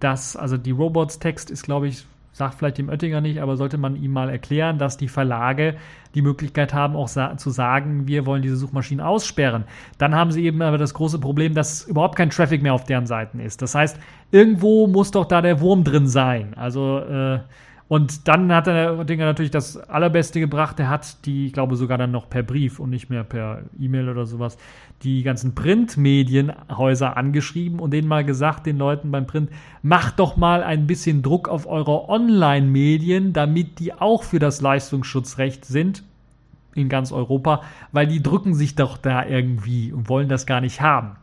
dass, 0.01 0.37
also 0.37 0.57
die 0.57 0.71
Robots-Text 0.71 1.51
ist, 1.51 1.63
glaube 1.63 1.89
ich, 1.89 2.05
sagt 2.33 2.55
vielleicht 2.55 2.79
dem 2.79 2.89
Oettinger 2.89 3.21
nicht, 3.21 3.41
aber 3.41 3.57
sollte 3.57 3.77
man 3.77 3.97
ihm 3.97 4.13
mal 4.13 4.31
erklären, 4.31 4.79
dass 4.79 4.97
die 4.97 5.09
Verlage 5.09 5.77
die 6.15 6.23
Möglichkeit 6.23 6.73
haben, 6.73 6.97
auch 6.97 7.09
sa 7.09 7.37
zu 7.37 7.51
sagen, 7.51 8.07
wir 8.07 8.25
wollen 8.25 8.43
diese 8.43 8.57
Suchmaschinen 8.57 9.05
aussperren. 9.05 9.65
Dann 9.99 10.15
haben 10.15 10.33
sie 10.33 10.45
eben 10.45 10.63
aber 10.63 10.79
das 10.79 10.95
große 10.95 11.19
Problem, 11.19 11.55
dass 11.55 11.85
überhaupt 11.85 12.17
kein 12.17 12.31
Traffic 12.31 12.63
mehr 12.63 12.75
auf 12.75 12.85
deren 12.85 13.07
Seiten 13.07 13.41
ist. 13.41 13.63
Das 13.63 13.75
heißt, 13.75 13.99
irgendwo 14.31 14.87
muss 14.87 15.11
doch 15.11 15.27
da 15.27 15.43
der 15.43 15.61
Wurm 15.61 15.85
drin 15.85 16.07
sein. 16.07 16.55
Also 16.57 17.01
äh, 17.01 17.41
und 17.91 18.29
dann 18.29 18.53
hat 18.53 18.69
der 18.69 19.03
Dinger 19.03 19.25
natürlich 19.25 19.51
das 19.51 19.77
Allerbeste 19.77 20.39
gebracht. 20.39 20.79
Der 20.79 20.89
hat 20.89 21.27
die, 21.27 21.47
ich 21.47 21.53
glaube 21.53 21.75
sogar 21.75 21.99
dann 21.99 22.13
noch 22.13 22.31
per 22.31 22.45
Brief 22.45 22.79
und 22.79 22.91
nicht 22.91 23.11
mehr 23.11 23.25
per 23.25 23.63
E-Mail 23.81 24.09
oder 24.09 24.27
sowas, 24.27 24.59
die 25.03 25.25
ganzen 25.25 25.57
Printmedienhäuser 25.57 27.17
angeschrieben 27.17 27.81
und 27.81 27.91
denen 27.91 28.07
mal 28.07 28.25
gesagt, 28.25 28.67
den 28.67 28.79
Leuten 28.79 29.11
beim 29.11 29.27
Print, 29.27 29.51
macht 29.83 30.21
doch 30.21 30.37
mal 30.37 30.63
ein 30.63 30.87
bisschen 30.87 31.23
Druck 31.23 31.49
auf 31.49 31.67
eure 31.67 32.09
Online-Medien, 32.09 33.33
damit 33.33 33.81
die 33.81 33.93
auch 33.93 34.23
für 34.23 34.39
das 34.39 34.61
Leistungsschutzrecht 34.61 35.65
sind 35.65 36.05
in 36.77 36.89
ganz 36.89 37.11
Europa, 37.11 37.63
weil 37.91 38.07
die 38.07 38.23
drücken 38.23 38.55
sich 38.55 38.77
doch 38.77 38.99
da 38.99 39.27
irgendwie 39.27 39.93
und 39.93 40.09
wollen 40.09 40.29
das 40.29 40.47
gar 40.47 40.61
nicht 40.61 40.81
haben. 40.81 41.17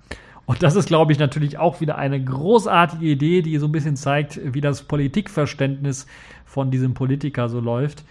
Und 0.47 0.63
das 0.63 0.77
ist, 0.77 0.87
glaube 0.87 1.11
ich, 1.11 1.19
natürlich 1.19 1.57
auch 1.57 1.81
wieder 1.81 1.97
eine 1.97 2.23
großartige 2.23 3.05
Idee, 3.05 3.41
die 3.41 3.57
so 3.57 3.67
ein 3.67 3.73
bisschen 3.73 3.97
zeigt, 3.97 4.39
wie 4.53 4.61
das 4.61 4.83
Politikverständnis 4.83 6.07
von 6.47 6.71
diesem 6.71 6.95
Politiker 6.95 7.49
so 7.49 7.59
läuft. 7.59 8.03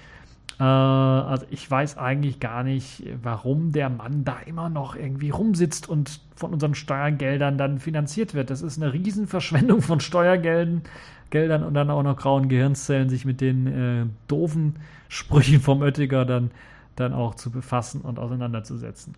Äh, 0.61 0.63
also 0.63 1.45
ich 1.51 1.69
weiß 1.69 1.99
eigentlich 1.99 2.39
gar 2.39 2.63
nicht, 2.63 3.03
warum 3.23 3.73
der 3.73 3.91
Mann 3.91 4.25
da 4.25 4.39
immer 4.47 4.69
noch 4.69 4.95
irgendwie 4.95 5.31
rumsitzt 5.31 5.89
und 5.89 6.21
von 6.37 6.53
unseren 6.53 6.77
Steuergeldern 6.77 7.59
dann 7.59 7.81
finanziert 7.81 8.35
wird. 8.35 8.51
Das 8.51 8.63
ist 8.63 8.81
eine 8.81 8.93
Riesenverschwendung 8.93 9.83
von 9.83 10.01
Steuergeldern 10.01 10.83
Geldern 11.31 11.65
und 11.65 11.75
dann 11.75 11.91
auch 11.91 12.03
noch 12.03 12.17
grauen 12.17 12.49
Gehirnzellen, 12.49 13.09
sich 13.09 13.25
mit 13.25 13.41
den 13.41 13.67
äh, 13.67 14.07
doofen 14.29 14.77
Sprüchen 15.09 15.61
vom 15.61 15.83
Oettiger 15.83 16.25
dann, 16.25 16.51
dann 16.95 17.13
auch 17.13 17.35
zu 17.35 17.51
befassen 17.51 18.01
und 18.01 18.19
auseinanderzusetzen. 18.19 19.15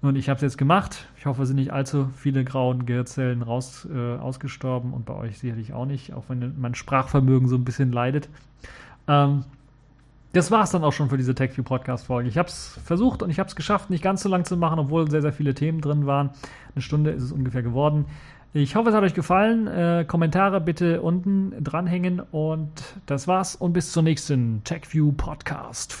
Und 0.00 0.16
ich 0.16 0.28
habe 0.28 0.36
es 0.36 0.42
jetzt 0.42 0.58
gemacht. 0.58 1.08
Ich 1.16 1.26
hoffe, 1.26 1.42
es 1.42 1.48
sind 1.48 1.56
nicht 1.56 1.72
allzu 1.72 2.08
viele 2.16 2.44
grauen 2.44 2.86
Gehirnzellen 2.86 3.42
raus, 3.42 3.88
äh, 3.92 4.16
ausgestorben 4.16 4.92
und 4.92 5.06
bei 5.06 5.14
euch 5.14 5.38
sicherlich 5.38 5.72
auch 5.72 5.86
nicht, 5.86 6.12
auch 6.12 6.24
wenn 6.28 6.54
mein 6.60 6.74
Sprachvermögen 6.74 7.48
so 7.48 7.56
ein 7.56 7.64
bisschen 7.64 7.90
leidet. 7.90 8.28
Ähm, 9.08 9.44
das 10.32 10.50
war 10.50 10.62
es 10.62 10.70
dann 10.70 10.84
auch 10.84 10.92
schon 10.92 11.08
für 11.08 11.16
diese 11.16 11.34
TechView 11.34 11.64
Podcast-Folge. 11.64 12.28
Ich 12.28 12.36
habe 12.36 12.48
es 12.48 12.78
versucht 12.84 13.22
und 13.22 13.30
ich 13.30 13.38
habe 13.38 13.48
es 13.48 13.56
geschafft, 13.56 13.88
nicht 13.90 14.04
ganz 14.04 14.22
so 14.22 14.28
lang 14.28 14.44
zu 14.44 14.56
machen, 14.56 14.78
obwohl 14.78 15.10
sehr, 15.10 15.22
sehr 15.22 15.32
viele 15.32 15.54
Themen 15.54 15.80
drin 15.80 16.06
waren. 16.06 16.30
Eine 16.74 16.82
Stunde 16.82 17.10
ist 17.10 17.22
es 17.22 17.32
ungefähr 17.32 17.62
geworden. 17.62 18.04
Ich 18.52 18.76
hoffe, 18.76 18.90
es 18.90 18.94
hat 18.94 19.02
euch 19.02 19.14
gefallen. 19.14 19.66
Äh, 19.66 20.04
Kommentare 20.06 20.60
bitte 20.60 21.02
unten 21.02 21.52
dranhängen 21.62 22.20
und 22.20 22.70
das 23.06 23.28
war's 23.28 23.56
und 23.56 23.72
bis 23.72 23.92
zur 23.92 24.02
nächsten 24.02 24.62
TechView 24.64 25.12
Podcast 25.12 25.92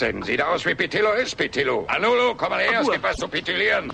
Denn? 0.00 0.22
Sieht 0.22 0.42
aus 0.42 0.64
wie 0.66 0.74
Pitillo 0.74 1.12
ist 1.12 1.36
Pitillo. 1.36 1.84
Anulu, 1.88 2.34
komm 2.34 2.50
mal 2.50 2.60
her, 2.60 2.80
es 2.80 2.90
gibt 2.90 3.02
was 3.02 3.16
zu 3.16 3.28
pitilieren. 3.28 3.92